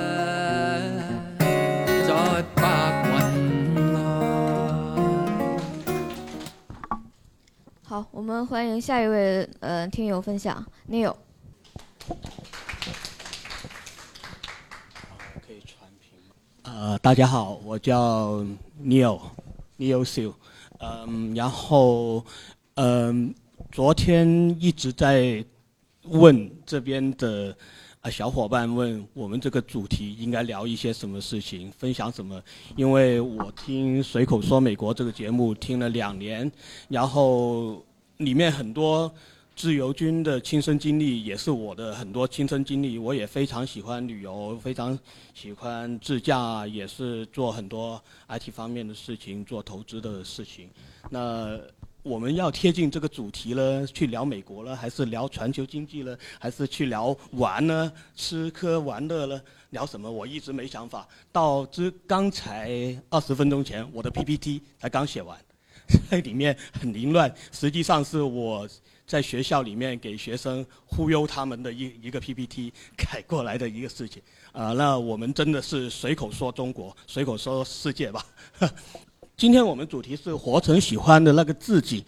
[7.83, 11.17] 好，我们欢迎下一位呃听友分享，Neil。
[15.45, 16.35] 可以传屏吗？
[16.63, 18.45] 呃，大家好，我叫
[19.77, 20.35] 你有秀。
[20.79, 22.25] 嗯，然后
[22.75, 23.35] 嗯，
[23.71, 25.45] 昨天一直在
[26.05, 27.57] 问这边的。
[28.03, 32.43] 啊，小伙伴问我们这个主题应该聊一些什么事情，分享什么？
[32.75, 36.51] 因为我听《随口说美国》这个节目听了两年，
[36.89, 37.81] 然后
[38.17, 39.09] 里面很多
[39.63, 42.99] 自由军的亲身经历，也是我的很多亲身经历。
[42.99, 44.99] 我也非常喜欢旅游，非常
[45.35, 50.69] 喜欢自驾，也是做很多 IT 方面的事情，做投资的事情。
[51.11, 51.61] 那。
[52.03, 57.93] 我们要贴近这个主题了，去聊美国了，还是聊全球经济了，还是去聊玩呢？
[58.17, 59.41] 吃喝玩乐了，
[59.71, 60.11] 聊什么？
[60.11, 61.07] 我一直没想法。
[61.31, 65.39] 到这刚才二十分钟前，我的 PPT 才刚写完，
[66.11, 67.33] 在里面很凌乱。
[67.53, 68.69] 实际上是我
[69.13, 74.23] 在学校里面给学生忽悠他们的一一个 PPT 改过来的一个事情。
[74.53, 78.25] 啊，那我们真的是随口说中国，随口说世界吧。
[79.37, 82.03] 今天我们主题是活成喜欢的那个自己，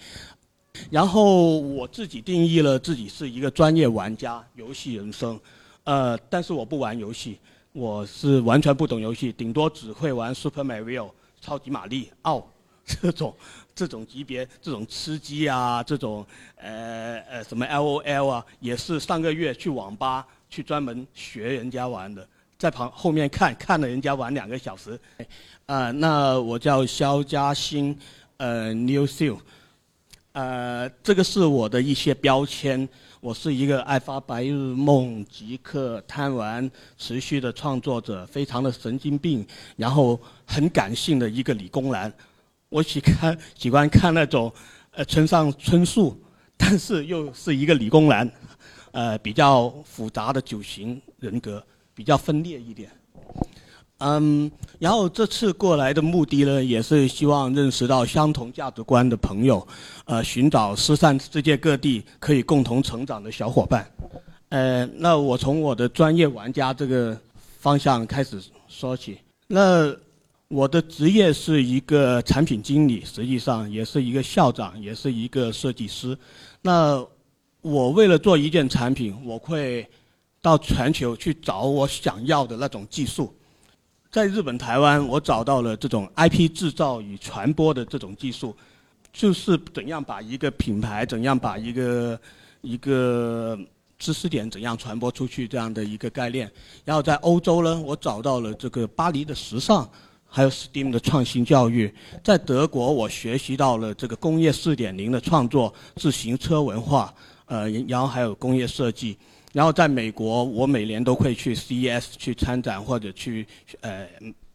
[0.90, 5.39] 然后我自己定义了自己是一个专业玩家，游戏人生，
[5.82, 7.39] 呃，但是我不玩游戏，
[7.72, 12.48] 我是完全不懂游戏，顶多只会玩 Super Mario、超级玛丽、奥
[12.86, 13.35] 这种
[13.74, 16.24] 这种级别，这种吃鸡啊，这种
[16.56, 22.26] 呃呃什么 LOL 啊，也是上个月去网吧去专门学人家玩的。
[22.56, 24.98] 在旁后面看看了人家玩两个小时，
[25.66, 27.98] 啊，那我叫肖嘉欣，
[28.36, 29.38] 呃，New Seal，
[30.32, 32.88] 呃，这个是我的一些标签。
[33.20, 39.46] 我是一个爱发白日梦、极客贪玩、持续的创作者，非常的神经病，
[39.76, 42.12] 然后很感性的一个理工男。
[42.74, 44.52] 我喜看喜欢看那种
[44.90, 46.20] 呃村上春树，
[46.59, 48.28] 但是又是一个理工男，
[48.90, 51.64] 呃，比较复杂的九型人格。
[51.96, 52.90] 比较分裂一点，
[53.98, 59.64] 嗯，然后这次过来的目的呢，也是希望认识到相同价值观的朋友，
[60.06, 63.88] 呃，寻找失散世界各地可以共同成长的小伙伴。
[64.48, 67.16] 呃，那我从我的专业玩家这个
[67.60, 69.20] 方向开始说起。
[69.46, 69.94] 那
[70.49, 76.16] 我的职业是一个产品经理，实际上也是一个校长，也是一个设计师。
[76.62, 77.05] 那
[77.61, 79.89] 我为了做一件产品，我会。
[80.45, 83.35] 到全球去找我想要的那种技术，
[84.12, 88.55] 在日本、台湾，我找到了这种 IP 制造与传播的这种技术，
[89.11, 92.21] 就是怎样把一个品牌，怎样把一个
[92.61, 93.59] 一个
[93.99, 96.53] 知识点怎样传播出去这样的一个概念。
[96.85, 99.91] 然后在欧洲呢，我找到了这个巴黎的时尚，
[100.35, 101.94] 还有 STEAM 的创新教育。
[102.24, 107.15] 在德国，我学习到了这个工业四点零的创作、自行车文化，
[107.47, 109.16] 呃，然后还有工业设计。
[109.52, 113.47] 然后在美国，我每年都会去 CES 去参展或者去
[113.81, 114.09] 呃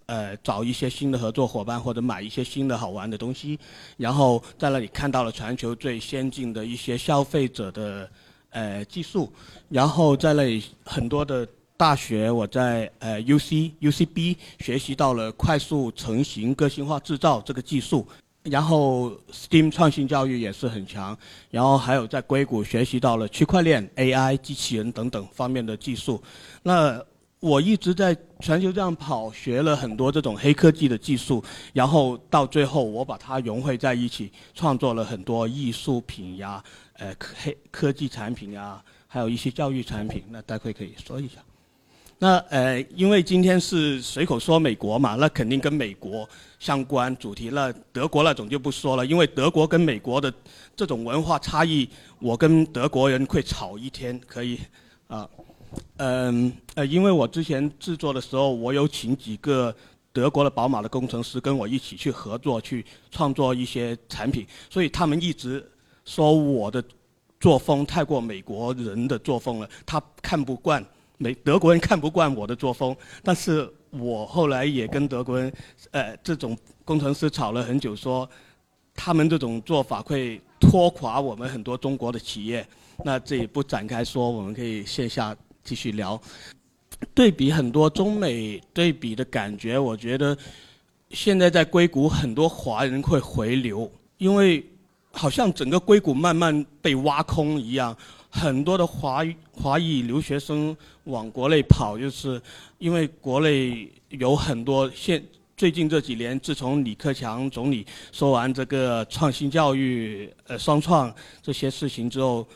[0.08, 3.58] 呃找一些新的合作伙伴或者买一些新的好玩的东西。
[3.96, 8.10] 然后在那里看到了全球最先进的一些消费者的
[8.50, 9.32] 呃技术。
[9.70, 11.48] 然后在那里很多的
[11.80, 18.06] 大学，我在呃 UC UCB 学习到了快速成型个性化制造这个技术。
[18.44, 21.18] 然后，STEAM 创新教育也是很强。
[21.50, 26.22] 然后还有在硅谷学习到了区块链、AI、机器人等等方面的技术。
[26.64, 27.02] 那
[27.40, 31.42] 我一直在全球这样跑，学了很多这种黑科技的技术。
[31.72, 36.62] 然后到最后，我把它融汇在一起，创作了很多艺术品呀、
[36.98, 40.26] 呃科黑科技产品呀，还有一些教育产品。
[40.30, 41.36] 那待会可以说一下。
[42.22, 46.30] 那呃，因为今天是随口说美国嘛，那肯定跟美国
[46.60, 47.50] 相关主题。
[47.54, 50.32] 那德国那种就不说了，因为德国跟美国的
[50.76, 51.88] 这种文化差异，
[52.20, 54.60] 我跟德国人会吵一天，可以
[55.08, 55.28] 啊。
[55.96, 59.74] 嗯呃，因为我之前制作的时候，我有请几个
[60.12, 65.66] 德国的宝马的工程师跟我一起去合作，去创作一些产品，所以他们一直
[66.04, 66.84] 说我的
[67.40, 70.86] 作风太过美国人的作风了，他看不惯。
[71.22, 75.52] 美德国人看不惯我的作风，但是我后来也跟德国人，
[75.92, 78.28] 呃，这种工程师吵了很久，说
[78.96, 82.66] 他们这种做法会拖垮我们很多中国的企业。
[83.04, 86.20] 那这也不展开说，我们可以线下继续聊。
[87.14, 90.38] 对比很多中美对比的感觉，我觉得
[91.10, 94.66] 现在在硅谷很多华人会回流，因为
[95.12, 97.94] 好像整个硅谷慢慢被挖空一样。
[98.32, 100.76] 很多的华华裔留学生
[101.06, 102.40] 往国内跑，就是
[102.78, 105.24] 因为国内有很多现
[105.58, 112.48] 最近这几年，自从李克强总理说完这个创新教育呃双创这些事情之后，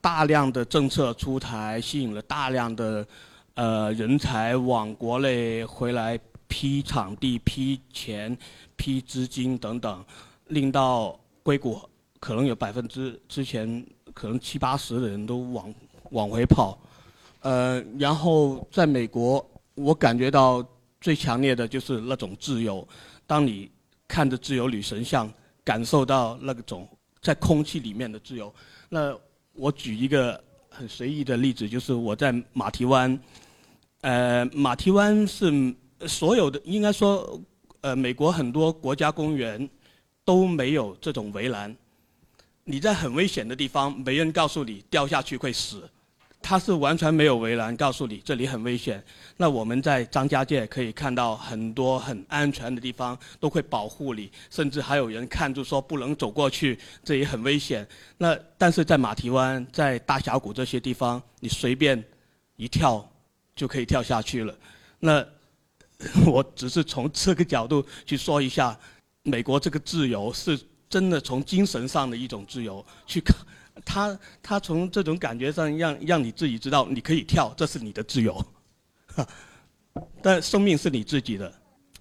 [0.00, 3.06] 大量的政策出台，吸引了大量的
[3.54, 6.18] 呃人才往国内回来
[6.48, 8.36] 批场地、批钱、
[8.76, 10.04] 批资金等等，
[10.48, 11.80] 令到硅谷
[12.18, 13.86] 可能有百分之之前。
[14.14, 15.74] 可能七八十的人都往
[16.10, 16.78] 往回跑，
[17.40, 19.44] 呃，然后在美国，
[19.74, 20.64] 我感觉到
[21.00, 22.86] 最强烈的就是那种自由。
[23.26, 23.70] 当你
[24.06, 25.32] 看着自由女神像，
[25.64, 26.86] 感受到那种
[27.20, 28.52] 在空气里面的自由。
[28.88, 29.16] 那
[29.54, 33.18] 我举一个很随意的例子，就是我在马蹄湾，
[34.02, 35.74] 呃，马蹄湾是
[36.06, 37.40] 所有的应该说，
[37.80, 39.68] 呃，美国很多国家公园
[40.24, 41.74] 都没有这种围栏。
[42.64, 45.82] 你在很危险的地方，没人告诉你掉下去会死，
[46.40, 49.02] 他是完全没有围栏告诉你这里很危险。
[49.36, 57.86] 那我们在张家界可以看到很多很安全的地方都会保护你，甚至还有人看住说不能走过去，这也很危险。
[58.16, 62.02] 那但是在马蹄湾、在大峡谷这些地方，你随便
[62.54, 63.04] 一跳
[63.56, 64.56] 就可以跳下去了。
[65.00, 65.26] 那
[66.24, 68.78] 我只是从这个角度去说一下，
[69.24, 70.56] 美国这个自由是。
[70.92, 73.34] 真的从精神上的一种自由去看，
[73.82, 78.44] 他他从这种感觉上让让你自己知道你可以跳，这是你的自由，
[80.20, 81.50] 但生命是你自己的。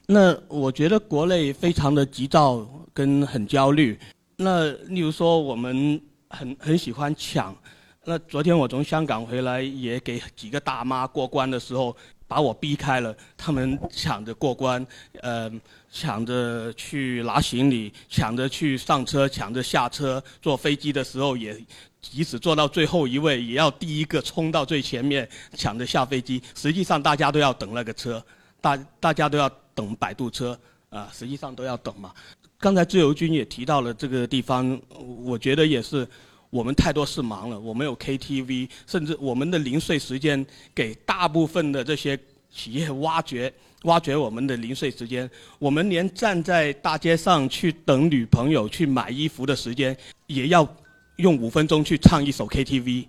[0.08, 3.98] 那我觉得国内非常的急躁跟很焦虑。
[4.36, 7.56] 那例如说我们很很喜欢抢，
[8.04, 11.96] 那昨天我从香港回来也给几个大妈过关的时候。
[12.32, 14.88] 把我逼开了，他们抢着过关，
[15.20, 15.52] 呃，
[15.92, 20.24] 抢着去拿行李，抢着去上车，抢着下车。
[20.42, 21.54] 坐飞机的时候也，
[22.00, 26.42] 即使坐到最后一位，也要第一个冲到最前面，抢着下飞机。
[26.56, 28.24] 实际上大家都要等那个车，
[28.62, 30.58] 大大家都要等摆渡车，
[30.90, 32.14] 啊，实际上都要等嘛。
[32.58, 34.82] 刚才自由军也提到了这个地方，
[35.26, 36.08] 我觉得也是。
[36.52, 40.46] 我们太多事忙了，我们有 KTV，甚至我们的零碎时间
[40.76, 42.20] 给大部分的这些
[42.54, 43.52] 企业挖掘
[43.84, 45.28] 挖掘我们的零碎时间。
[45.58, 49.96] 我们连站在大街上去等女朋友去买衣服的时间，
[50.28, 50.68] 也要
[51.16, 53.06] 用五分钟去唱一首 KTV，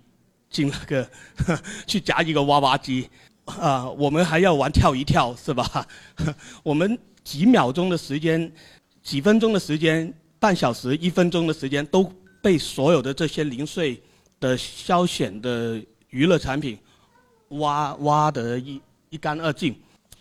[0.49, 1.09] 进那个
[1.85, 3.09] 去夹一个娃娃机，
[3.43, 5.85] 啊，我们还要玩跳一跳，是吧？
[6.63, 8.49] 我们几秒钟的时间，
[9.03, 12.09] 几分钟的时间，半小时、一分钟的时间都。
[12.43, 13.99] 被所有的这些零碎
[14.37, 16.77] 的消遣的娱乐产品
[17.47, 19.73] 挖挖得一一干二净。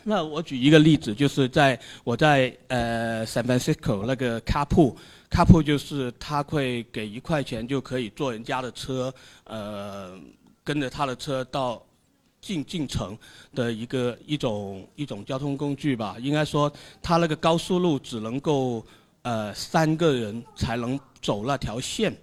[0.05, 4.97] 那我举一个例子，就是在我在呃 San Francisco 那个卡铺，
[5.28, 9.12] 卡铺就是他会给一块钱就可以坐人家的车，
[9.44, 10.16] 呃，
[10.62, 11.85] 跟着他的车到
[12.40, 13.16] 进进城
[13.55, 16.16] 的一个一种一种交通工具吧。
[16.20, 18.85] 应该说，他那个高速路只能够
[19.23, 22.16] 呃三个人才能走那条线。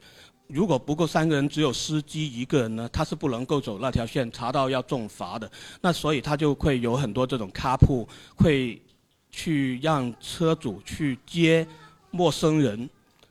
[0.48, 5.50] 如果不够三个人，只有司机一个人呢，他是不能够走那条线，查到要重罚的。
[5.80, 8.82] 那所以他就会有很多这种卡铺，会
[9.30, 11.68] 去让车主去接
[12.10, 12.90] 陌生人，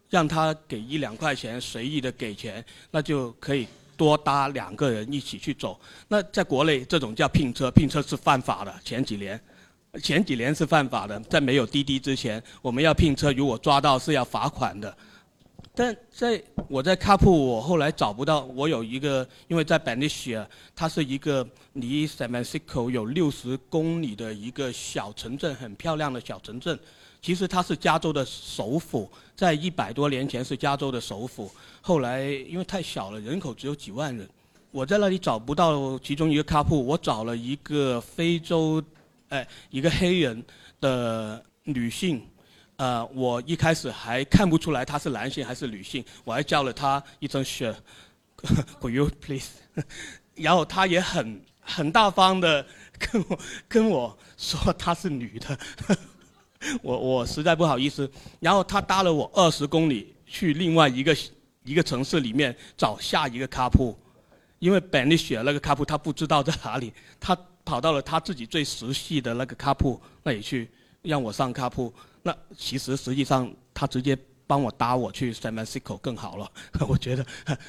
[0.08, 3.66] 让他给一两块钱，随意的给钱，那就可以
[3.96, 5.76] 多搭两个人一起去走。
[6.06, 8.72] 那在国内这种叫拼车，拼车是犯法的。
[8.84, 9.40] 前几年，
[10.02, 14.94] 前几年是犯法的，在没有滴滴之前，我们要拼车，如果抓到是要罚款的。
[15.74, 18.44] 但在我在卡普，我后来找不到。
[18.46, 20.44] 我有一个，因为在 Benicia，
[20.74, 26.78] 它是一个离 San Francisco 有六十公里的一个小城镇，很漂亮的小城镇。
[27.22, 31.50] 其实它是加州的首府，在一百多年前是加州的首府。
[31.80, 34.28] 后来因为太小了，人口只有几万人，
[34.70, 38.82] 我在那里找不到其中一个卡普，我找了一个非洲，
[39.28, 40.44] 哎，一个黑人
[40.80, 42.26] 的女性。
[42.76, 49.48] 呃，我一开始还看不出来她是男性还是女性，我还叫了她一声 “Sir”，Could you please？
[50.36, 52.64] 然后她也很很大方的
[52.96, 55.58] 跟我跟我说她是女的，
[56.80, 58.08] 我我实在不好意思。
[58.38, 61.16] 然后她搭了我二十公里去另外一个
[61.64, 63.98] 一个城市里面找下一个卡铺，
[64.60, 67.36] 因为本尼雪那个卡铺她不知道在哪里，她
[67.68, 70.70] 跑到了他自己最熟悉的那个卡铺那里去，
[71.02, 71.92] 让我上卡铺。
[72.22, 74.16] 那其实实际上他直接
[74.46, 76.50] 帮我搭我去 San Francisco 更好了，
[76.88, 77.26] 我觉得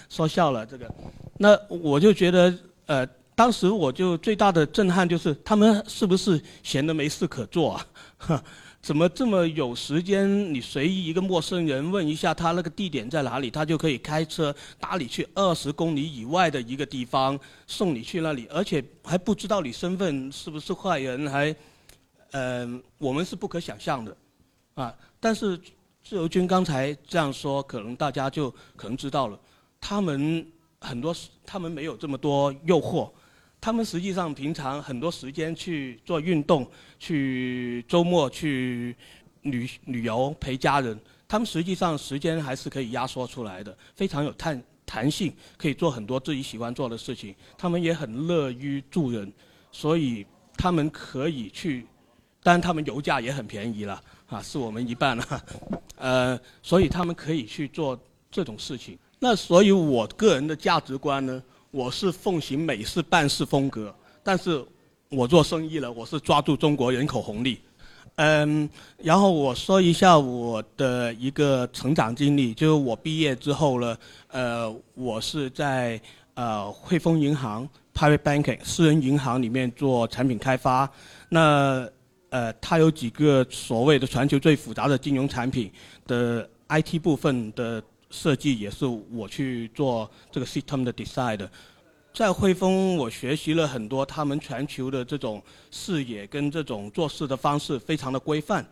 [0.08, 0.90] 说笑了这个。
[1.38, 3.06] 那我就觉得呃，
[3.36, 7.86] 当时我就最大的震撼就是他们是不是闲的没事可做啊？
[8.82, 10.54] 怎么这么有时间？
[10.54, 17.38] 你随意一个陌生人问一下他那个地点在哪里，他就可以开车搭你去二十公里以外的一个地方
[17.68, 21.54] 送你去那里，而且还不知道你身份是不是坏人，还
[22.32, 24.16] 嗯，我们是不可想象的。
[24.76, 24.96] 啊！
[25.20, 25.60] 但是
[26.02, 29.38] 自由军刚才这样说，可能大家就可能知道了。
[29.82, 30.48] 他们
[30.80, 31.14] 很多，
[31.46, 33.12] 他们没有这么多诱惑。
[33.62, 38.96] 他们实际上平常很多时间去做运动，去周末去
[39.42, 41.00] 旅旅游陪家人。
[41.28, 47.36] 他们实际上时间还是可以压缩出来的，非常有弹弹性，可以做很多自己喜欢做的事情。
[47.58, 49.32] 他们也很乐于助人，
[49.72, 50.26] 所以
[50.58, 51.86] 他们可以去。
[52.42, 54.02] 当然，他们油价也很便宜了。
[54.28, 55.46] 啊，是我们一半了，
[55.98, 58.00] 呃，所以他们可以去做
[58.32, 58.98] 这种事情。
[59.20, 63.94] 那所以我个人的价值观呢，我是奉行美式办事风格，
[64.24, 64.64] 但是
[65.10, 67.60] 我做生意了，我是抓住中国人口红利。
[68.16, 68.68] 嗯，
[68.98, 73.98] 然后我说一下我的一个成长经历，就是我毕业之后呢，
[74.30, 76.02] 呃，我是在
[76.34, 80.92] 呃汇丰银行 （Private Banking） 私人银行里面做产品开发。
[81.30, 81.88] 那
[82.32, 85.72] 呃，它有几个所谓的全球最复杂的金融产品
[86.08, 91.50] 的 IT 部分的设计，也是我去做这个 system 的 design 的。
[92.14, 95.42] 在汇丰，我学习了很多他们全球的这种
[95.72, 98.66] 视野跟这种做事的方式，非常的规范。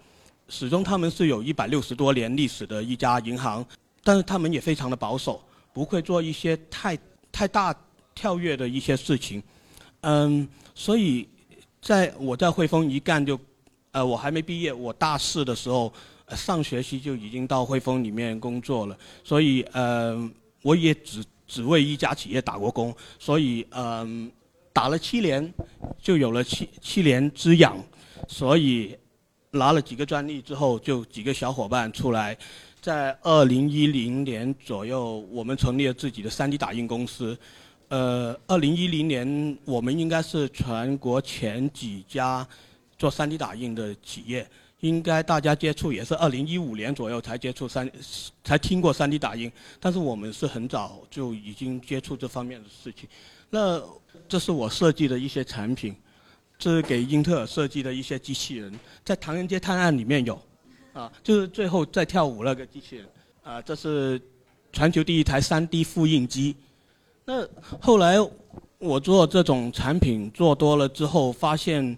[0.49, 3.65] 始终他们是有一百六十多年历史的一家银行，
[4.03, 5.41] 但是他们也非常的保守，
[5.73, 6.97] 不会做一些太
[7.31, 7.75] 太大
[8.15, 9.41] 跳跃的一些事情。
[10.01, 11.27] 嗯，所以。
[11.79, 13.39] 在我在汇丰一干就，
[13.91, 15.93] 呃，我还没毕业，我大四的时候，
[16.35, 20.29] 上学期就已经到汇丰里面工作了，所以呃，
[20.61, 24.29] 我也只只为一家企业打过工，所以嗯，
[24.73, 25.53] 打了七年，
[26.01, 27.81] 就有了七七年之痒，
[28.27, 28.97] 所以
[29.51, 32.37] 拿了几个专利之后，就几个小伙伴出来，
[32.81, 37.37] 在二零一零年左右，我们成立了自己的 3D 打印公司。
[37.87, 42.45] 呃，二零一零年我们应该是全国前几家
[42.97, 44.45] 做 3D 打印的企业，
[44.81, 47.89] 应该大家接触也是二零一五年左右才接触三，
[48.43, 53.09] 才听过 3D 打印，但是我们是很早就已经接触这方面的事情。
[53.49, 53.81] 那
[54.29, 55.95] 这是我设计的一些产品，
[56.59, 58.71] 这是给英特尔设计的一些机器人，
[59.03, 60.39] 在《唐人街探案》里面有，
[60.93, 63.07] 啊，就是最后在跳舞那个机器人，
[63.43, 64.21] 啊，这是
[64.71, 66.55] 全球第一台 3D 复印机。
[67.25, 67.47] 那
[67.79, 68.17] 后来
[68.77, 71.97] 我做这种产品做多了之后，发现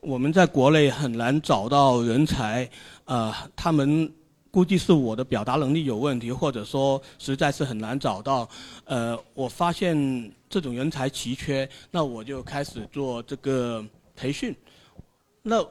[0.00, 2.68] 我们在国内很难找到人才，
[3.04, 4.10] 呃，他们
[4.50, 8.48] 估计是我的表达能力有问题，或者说实在是很难找到。
[8.84, 13.84] 呃，我发现这种人才奇缺，那我就开始做这个
[14.16, 14.56] 培训。
[15.42, 15.62] 那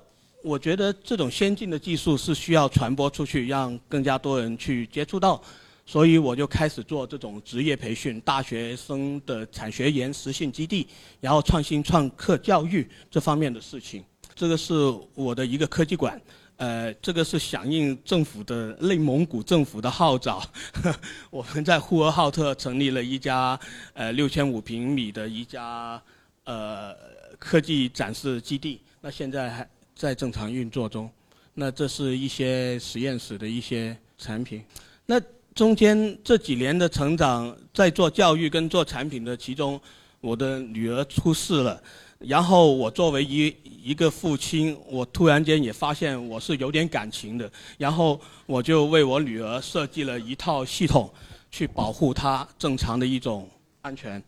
[0.44, 5.42] 我觉得这种先进的技术是需要传播出去，让更加多人去接触到。
[5.88, 10.88] 所以我就开始做这种职业培训，大学生的产学研实训基地，
[11.20, 14.04] 然后创新创客教育这方面的事情。
[14.40, 14.74] 这个是
[15.16, 16.18] 我的一个科技馆，
[16.56, 20.42] 呃，这个是响应政府的内蒙古政府的号召，
[21.30, 23.60] 我们在呼和浩特成立了一家
[23.92, 26.02] 呃六千五平米的一家
[26.46, 26.96] 呃
[27.38, 31.12] 科技展示基地，那现在还在正常运作中。
[31.54, 34.64] 那这是一些实验室的一些产品，
[35.06, 35.22] 那。
[35.56, 39.82] 中间这几年的成长，在做教育跟做产品的其中，
[40.22, 41.84] 我的女儿出事了，
[42.20, 51.10] 然后我作为一一个父亲，我突然间也发现我是有点感情的，然后我就为我女儿设计了一套系统，
[51.50, 53.50] 去保护她正常的一种
[53.82, 54.22] 安全。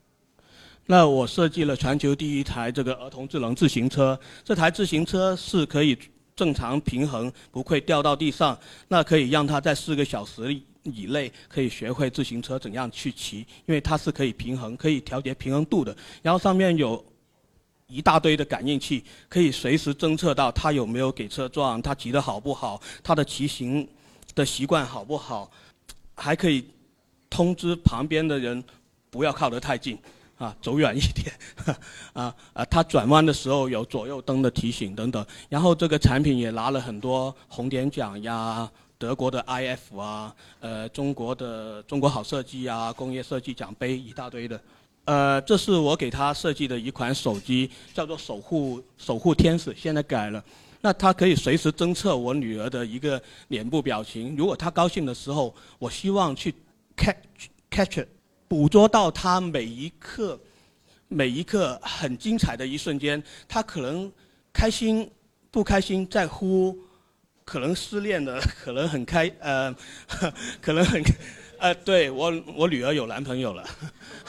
[0.85, 5.97] 那我设计了全球第一台这个儿童智能自行车，这台自行车是可以
[6.33, 8.57] 正常平衡，不会掉到地上，
[8.87, 10.61] 那可以让她在四个小时。
[10.83, 15.95] 以内可以学会自行车怎样去骑，因为它是可以平衡、可以调节平衡度的。
[16.23, 17.05] 然后上面有
[17.91, 23.87] 一大堆的感应器，可以随时侦测到他有没有给车撞，他骑得好不好，他的骑行
[24.33, 25.51] 的习惯好不好，
[26.15, 26.65] 还可以
[27.29, 28.63] 通知旁边的人
[29.09, 29.97] 不要靠得太近，
[30.37, 31.35] 啊，走远一点，
[32.13, 35.25] 啊啊，他转弯的时候有左右灯的提醒等等。
[35.49, 38.71] 然后这个产品也拿了很多红点奖呀。
[38.97, 44.61] 德国的 IF 啊，呃，中国的中国好设计啊，工业设计奖杯一大堆的，
[45.11, 50.41] 呃，这是我给他设计的一款手机，叫做守护守护天使，现在改了。
[50.79, 56.55] 那它可以随时侦测我女儿的一个脸部表情，如果她高兴的时候，我希望去
[56.95, 58.05] catch catch
[58.47, 60.39] 捕捉到她每一刻
[61.09, 64.09] 每一刻很精彩的一瞬间，她可能
[64.53, 65.11] 开心
[65.51, 66.73] 不开心在乎。
[67.43, 69.75] 可能失恋的，可能很开，呃，
[70.61, 71.03] 可能很，
[71.57, 73.67] 呃，对我，我女儿有男朋友了，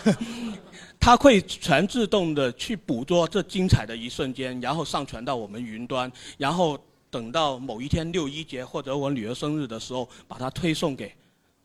[1.03, 6.79] 他会全自动的去捕捉这精彩的一瞬间，然后上传到我们云端，然后
[7.11, 11.12] 等到某一天六一节或者我女儿生日的时候，把它推送给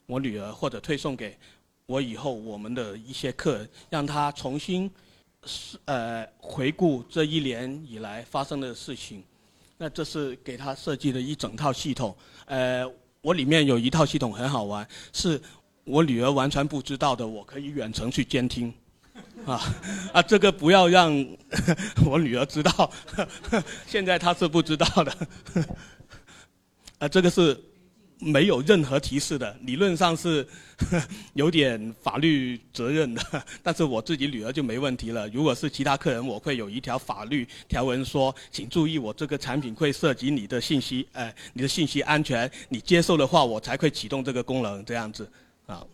[0.07, 1.37] 我女儿或者推送给
[1.85, 4.89] 我以后我们的一些客人，让他重新
[5.45, 9.23] 是呃回顾这一年以来发生的事情。
[9.77, 12.83] 那这是给他设计的一整套系统，呃，
[13.21, 15.39] 我里面有一套系统很好玩，是
[15.83, 18.73] 我女儿完全不知道的，我可以远程去监听，
[19.47, 19.61] 啊，
[20.13, 21.11] 啊，这个不要让
[22.05, 22.91] 我女儿知道，
[23.87, 25.17] 现在她是不知道的，
[26.99, 27.59] 啊，这个是。
[28.19, 30.43] 没有任何提示的，理论上是
[31.33, 33.21] 有点法律责任的，
[33.61, 35.29] 但是我自己女儿就没问题了。
[35.29, 45.29] 如果是其他客人，我会有一条法律条文说，请注意，我这个产品会涉及你的信息，哎，你的信息安全，你接受的话，我才会启动这个功能，这样子，
[45.67, 45.85] 啊，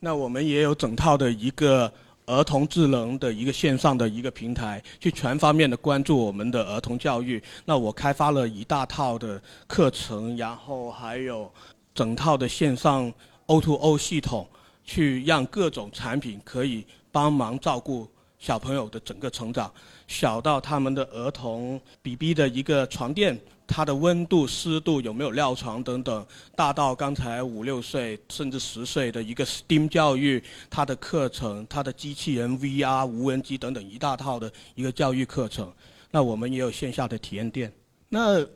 [0.00, 1.90] 那我们也有整套的一个。
[2.26, 7.42] 儿童智能的一个线上的一个平台，去全方面的关注我们的儿童教育。
[7.64, 11.52] 那我开发了一大套的课程，然后还有
[11.94, 13.12] 整套的线上
[13.46, 14.48] O2O 系统，
[14.84, 19.72] 去让各种产品可以帮忙照顾小朋友的整个成长，
[20.06, 23.38] 小到他们的儿童 BB 的一个床垫。
[23.66, 35.72] 它的温度、湿度有没有尿床等等，大到刚才五六岁甚至十岁的一个 STEAM 教育，它的课程、它的机器人 VR 无人机等等一大套的一个教育课程。
[36.10, 37.72] 那我们也有线下的体验店。
[38.08, 38.46] 那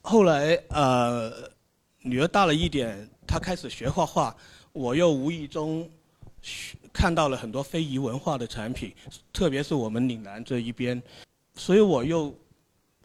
[0.00, 1.32] 后来呃，
[2.00, 4.34] 女儿大了一点，她开始学画画，
[4.72, 5.88] 我又无意中
[6.92, 8.92] 看到了很多非遗文化的产品，
[9.32, 11.00] 特别是我们岭南这一边，
[11.54, 12.34] 所以我又。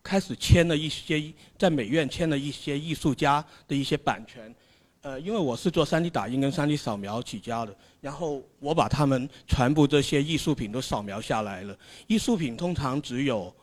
[0.04, 1.22] 开始签了一些
[1.58, 4.54] 在美院签了一些艺术家的一些版权，
[5.02, 11.78] 呃，因为我是做 3D 打印跟 3D 扫描起家的，然后我把他们全部这些艺术品都扫描下来了。
[12.08, 13.54] 艺术品通常只有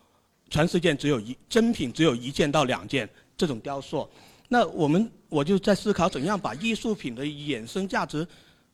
[0.50, 4.08] 全世界只有一真品只有一件到两件这种雕塑，
[4.48, 8.26] 那我们我就在思考怎样把艺术品的衍生价值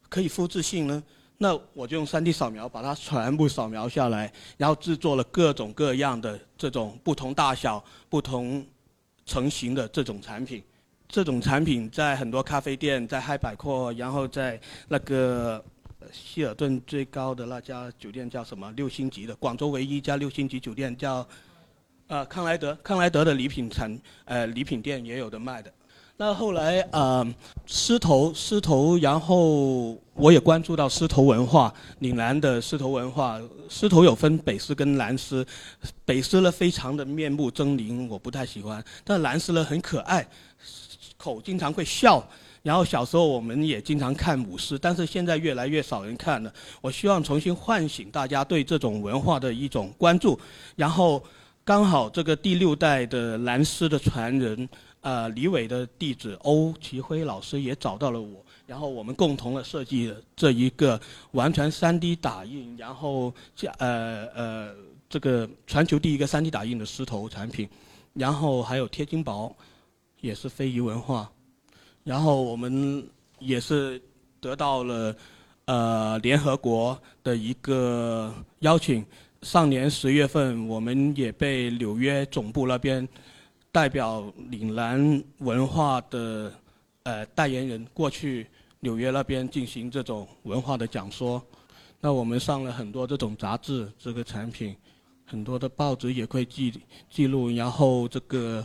[0.08, 1.02] 可以复制性呢？
[1.42, 8.64] 那我就用 3D 扫描把它全部扫描下来，然后制作了各种各样的这种不同大小、不同
[9.26, 10.62] 成型的这种产品。
[11.08, 15.62] 这种产品在很多咖啡店、在嗨百货，然后在那个
[16.12, 18.70] 希尔顿最高的那家酒店叫什么？
[18.76, 21.26] 六星级的，广州唯一一家六星级酒店叫
[22.06, 22.72] 呃康莱德。
[22.84, 25.72] 康莱德的礼品产呃礼品店也有的卖的。
[26.24, 27.26] 那后来啊，
[27.66, 33.40] 狮头狮头，然后我也关注到狮头文化，岭南的狮头文化。
[33.68, 35.44] 狮头有分北狮跟南狮，
[36.04, 38.80] 北狮呢非常的面目狰狞，我不太喜欢。
[39.02, 40.24] 但南狮呢很可爱，
[41.16, 42.24] 口经常会笑，
[42.62, 46.52] 然后小时候我们也经常看舞狮，但是现在越来越少人看了。
[46.80, 50.38] 我希望重新唤醒大家对这种文化的一种关注。
[50.76, 51.20] 然后
[51.64, 54.68] 刚好这个第六代的蓝狮的传人，
[55.02, 60.98] 呃，李伟的弟子欧奇辉老师也找到了我，然后我们共同的设计了这一个
[61.32, 64.74] 完全 3D 打印，然后加呃呃
[65.10, 67.68] 这个全球第一个 3D 打印的狮头产品，
[68.14, 69.54] 然后还有贴金宝，
[70.20, 71.30] 也是非遗文化。
[72.04, 73.04] 然后我们
[73.40, 74.00] 也是
[74.40, 75.16] 得到了
[75.64, 79.04] 呃联合国的一个邀请，
[79.42, 83.08] 上年十月份我们也被纽约总部那边
[83.72, 86.52] 代表岭南文化的
[87.02, 88.46] 呃代言人过去
[88.78, 91.42] 纽约那边进行这种文化的讲说。
[92.00, 94.76] 那我们上了很多这种杂志，这个产品，
[95.24, 96.80] 很多的报纸也会记
[97.10, 98.64] 记录，然后这个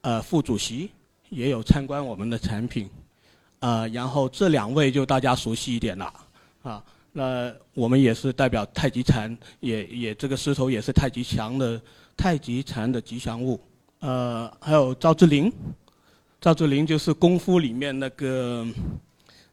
[0.00, 0.90] 呃副主席。
[1.28, 2.88] 也有参观我们的产品，
[3.58, 6.14] 啊，然后这两位就大家熟悉一点了，
[6.62, 11.82] 啊，那我们也是代表太极禅，也也这个狮头也是太极强的
[12.16, 13.60] 太极禅的吉祥物，
[14.00, 15.52] 呃，还有赵志林，
[16.40, 18.66] 赵志林就是功夫里面那个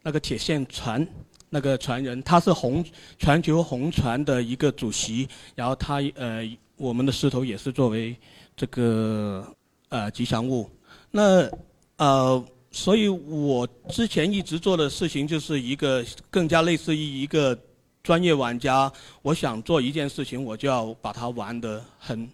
[0.02, 1.08] 那个铁线传
[1.50, 2.84] 那个传人，他是红
[3.18, 6.44] 全球红船的一个主席，然后他呃
[6.76, 8.16] 我们的狮头也是作为
[8.56, 9.48] 这个
[9.90, 10.70] 呃吉祥物。
[11.10, 11.50] 那
[11.98, 17.58] 呃，所以我之前一直做的事情就是一个更加类似于一个
[18.02, 18.92] 专业玩家。
[19.22, 22.28] 我想做一件事情，我就要把它玩得很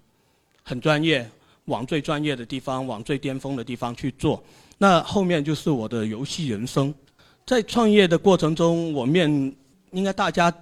[0.63, 1.29] 很专业，
[1.69, 4.43] 往最专业的地方，往最巅峰的地方去做。
[4.77, 6.93] 那后面就是我的游戏人生。
[7.45, 9.29] 在创业的过程中，我面
[9.91, 10.53] 应该大家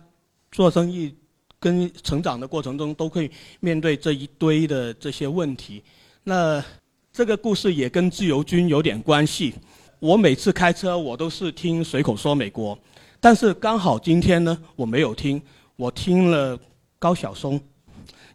[0.51, 1.13] 做生意
[1.59, 3.29] 跟成长的过程中都会
[3.59, 5.83] 面对这一堆的这些问题。
[6.23, 6.63] 那
[7.11, 9.53] 这个故事也跟自由军有点关系。
[9.99, 12.77] 我每次开车，我都是听随口说美国，
[13.19, 15.41] 但是刚好今天呢，我没有听，
[15.75, 16.57] 我听了
[16.99, 17.59] 高晓松，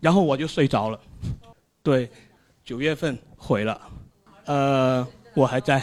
[0.01, 1.01] 然后我就睡着了。
[1.83, 2.11] 对，
[2.73, 3.79] 九月份毁了，
[4.47, 5.83] 呃，我还在，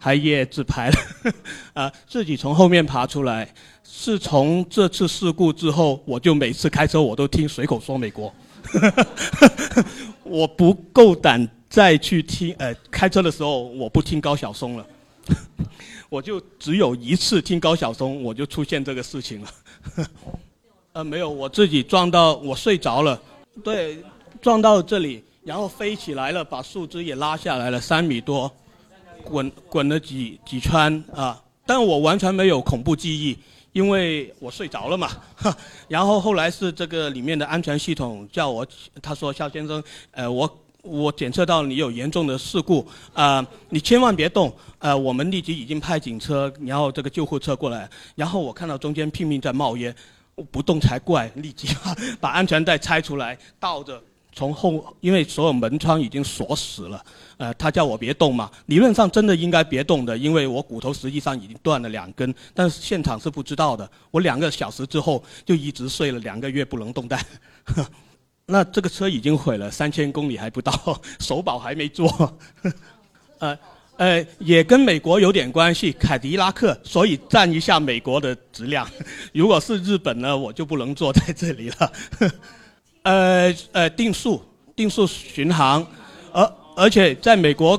[0.00, 0.96] 还夜自拍了，
[1.74, 3.54] 啊，自己从后面爬出来。
[3.84, 8.34] 是从这次事故之后，我就每次开车我都听随口说美国，
[10.24, 11.48] 我不够胆。
[11.70, 14.84] 再去听，呃，开车的时候我不听高晓松了，
[16.10, 19.48] 我就只有一次听高晓松，我就出现这个事情了。
[20.94, 23.22] 呃，没有，我自己撞到，我睡着了，
[23.62, 24.02] 对，
[24.42, 28.50] 撞到这里，然后飞起来了，把树枝也拉下来了，三米多，
[29.22, 31.42] 滚滚了几几圈啊！
[31.66, 33.38] 但我完全没有恐怖记忆，
[33.72, 35.10] 因为我睡着了嘛。
[35.88, 38.66] 然后后来是这个里面的安全系统叫我，
[39.02, 40.58] 他说肖先生，呃，我。
[40.86, 49.96] 我检测到你有严重的事故，啊，你千万别动，呃，我们立即已经派警车，然后这个救护车过来，然后我看到中间拼命在冒烟，
[50.50, 51.74] 不动才怪，立即
[52.20, 53.98] 把安全带拆出来，倒着
[54.34, 57.04] 从后，因为所有门窗已经锁死了，
[57.36, 67.24] 呃，他叫我别动嘛，理论上真的应该别动的，因为我骨头实际上已经断了两根，但是现场是不知道的，我两个小时之后就一直睡了两个月不能动弹。
[68.46, 70.72] 那这个车已经毁了三千公里还不到，
[71.20, 72.36] 首保还没做，
[73.38, 73.58] 呃，
[73.96, 78.86] 呃，也跟美国有点关系，凯迪拉克，所以占一下美国的质量。
[79.32, 81.92] 如果是日本呢，我就不能坐在这里了。
[83.04, 84.42] 呃呃，定速，
[84.74, 85.86] 定速巡航，
[86.32, 87.78] 而而且在美国，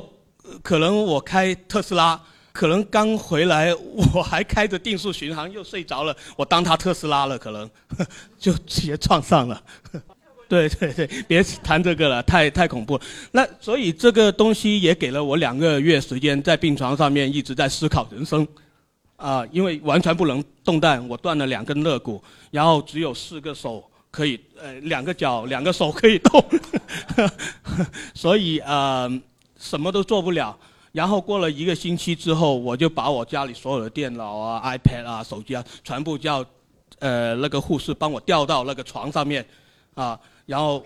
[0.62, 2.20] 可能我开特斯拉，
[2.52, 3.74] 可能刚回来
[4.14, 7.68] 我还开着定速巡航又睡着了，我当他特斯拉了，可能
[8.38, 9.60] 就直接撞上了。
[10.48, 12.98] 对对对，别谈这个了，太太恐怖。
[13.32, 18.46] 那所以这个东西也给了我两个月时间，在病床上面一直在思考人生，
[19.16, 22.22] 啊，因为完全不能动弹，我断了两根肋骨，
[22.52, 23.82] 然后只有四个手
[24.16, 26.42] 可以，呃，两个脚、两个手可以动，
[28.16, 29.06] 所以呃，
[29.58, 30.58] 什么都做不了。
[30.90, 36.42] 然后过了一个星期之后，我就把我家里所有的电脑啊、iPad 啊、手机啊，全部叫，
[36.98, 39.44] 呃，那个护士帮我吊到那个床上面，
[39.94, 40.18] 啊。
[40.46, 40.82] 然后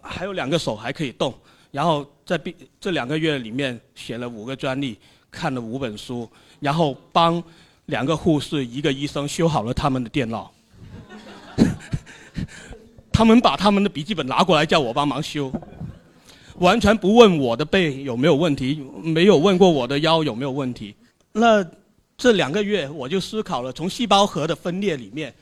[0.00, 1.34] 还有两个手还可以动，
[1.72, 2.40] 然后在
[2.80, 4.98] 这两个月里面写了五个专利，
[5.30, 6.26] 看了五本书，
[6.58, 7.42] 然后帮
[7.84, 10.50] 两个护士、一个医生修好了他们的电脑。
[13.12, 15.52] 他们把他们的笔记本拿过来叫我帮忙修，
[16.56, 20.94] 完全不问我的背有没有问题，没有问过我的腰有没有问题。
[21.32, 21.64] 那
[22.16, 25.34] 这两个月我就思考了，从细胞核的分裂里面，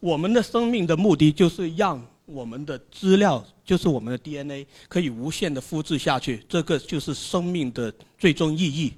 [0.00, 2.04] 我们的生命的目的就是让。
[2.30, 8.92] 我们的资料就是我们的 DNA，可以无限的复制下去，这个就是生命的最终意义。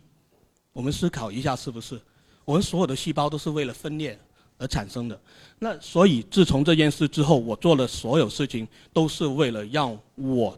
[0.73, 1.97] 我们思考一下，是不是？
[2.45, 4.19] 我们所有的细胞都是为了分裂
[4.61, 5.19] 而产生的。
[5.59, 10.57] 那所以，自从这件事之后，我做的所有事情都是为了让我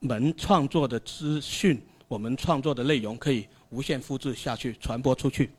[0.00, 5.50] 们创作的资讯、我们创作的内容可以无限复制下去、传播出去。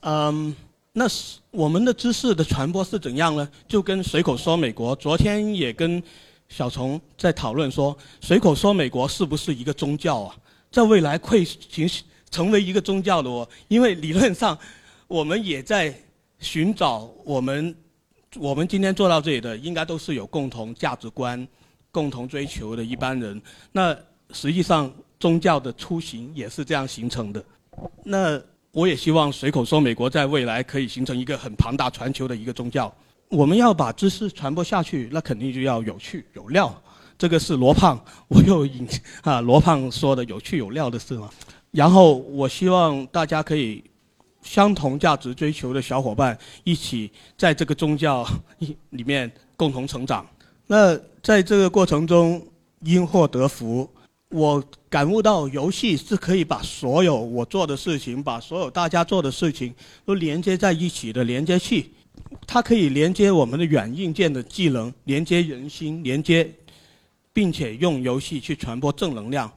[0.00, 0.56] 嗯，
[0.92, 3.48] 那是我们的知识的传播是怎样呢？
[3.68, 6.02] 就跟随口说美国，昨天也跟
[6.48, 10.36] 小虫在讨论说，随口说美国是不是一个宗教啊？
[10.70, 11.88] 在未来会形
[12.30, 14.56] 成为一个宗教的哦，因为理论上
[15.08, 15.94] 我们也在
[16.40, 17.74] 寻找我们
[18.36, 21.46] 我们今天做到这里的，应该都是有共同价值观、
[21.92, 23.40] 共同追求的一般人。
[23.70, 23.96] 那
[24.32, 27.44] 实际上宗教的出行也是这样形成的。
[28.04, 28.40] 那
[28.72, 32.92] 我也希望随口说美国在未来可以形成一个很庞大、全球的一个宗教。
[33.28, 36.72] 我们要把知识传播下去，那肯定就要有趣有料。
[37.18, 38.88] 这个是罗胖， 我又引
[39.22, 41.28] 啊罗胖说的有趣有料的事嘛。
[41.70, 43.84] 然后我希望大家可以
[44.42, 48.26] 相同价值追求的小伙伴一起在这个宗教
[48.90, 50.26] 里面共同成长。
[50.66, 52.40] 那在这个过程中
[52.82, 53.88] 因祸得福，
[54.30, 61.92] 我感悟到游戏是可以把所有我做的事情，把所有大家做的事情都连接在一起的连接器。
[62.46, 66.48] 它可以连接我们的软硬件的技能，连接人心，连接，
[67.32, 69.50] 并且用游戏去传播正能量。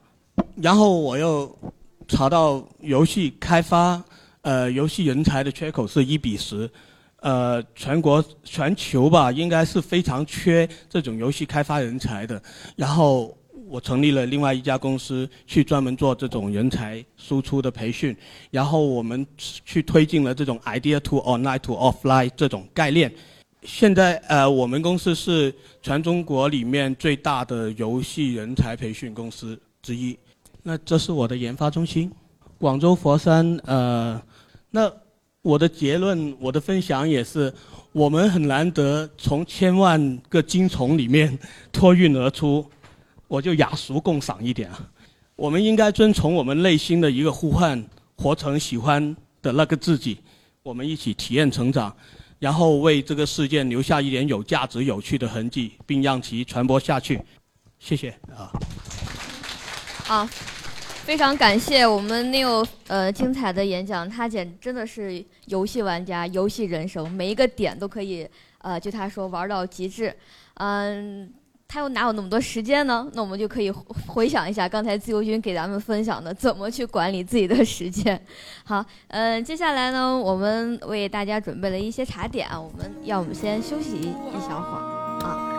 [0.56, 1.56] 然后我又
[2.08, 4.04] 查到游戏开发，
[4.44, 6.70] 呃，游戏人才的缺口是一比十，
[7.18, 12.42] 呃，全国全球吧，应该是非常缺这种游戏开发人才的。
[12.78, 13.38] 然后。
[13.66, 18.16] 我成立了另外一家公司，去专门做这种人才输出的培训，
[18.52, 23.12] 然后我们去推进了这种 idea to online to offline 这种概念。
[23.64, 25.52] 现在呃，我们公司是
[25.82, 30.16] 全中国里面最大的游戏人才培训公司之一。
[30.62, 32.12] 那这是我的研发中心，
[32.60, 33.60] 广州佛山。
[33.64, 34.22] 呃，
[34.76, 34.92] 那
[35.44, 37.54] 我的结论，我的分享也是，
[37.92, 41.38] 我们很难得从千万个金虫里面
[41.72, 42.68] 脱颖而出。
[43.28, 44.90] 我就雅俗共赏一点啊，
[45.36, 47.84] 我们应该遵从我们内心的一个呼唤，
[48.16, 50.18] 活成喜欢的那个自己。
[50.64, 51.96] 我们一起体验成长，
[52.40, 57.22] 然后为这个世界留下一点有价值、有趣的痕迹，并让其传播下去。
[57.78, 58.50] 谢谢啊。
[60.04, 60.28] 好，
[61.06, 68.28] 非常感谢我们 Neil 呃精彩的演讲，他简真的是游戏玩家、游戏人生，每一个点都可以
[68.60, 70.16] 呃就他说玩到极致，
[70.56, 71.32] 嗯。
[71.66, 73.10] 他又哪有那么多时间呢？
[73.14, 73.72] 那我们就可以
[74.06, 78.22] 回想一下刚才自由军给咱们分享的怎么去管理自己的时间。
[78.64, 84.82] 好，嗯，接下来呢，我们为大家准备了一些茶点，我们要我们先休息一小会儿
[85.26, 85.50] 啊。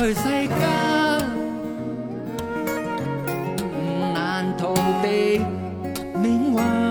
[0.00, 0.58] 在世间
[4.14, 4.72] 难逃
[5.02, 5.42] 避
[6.16, 6.89] 命运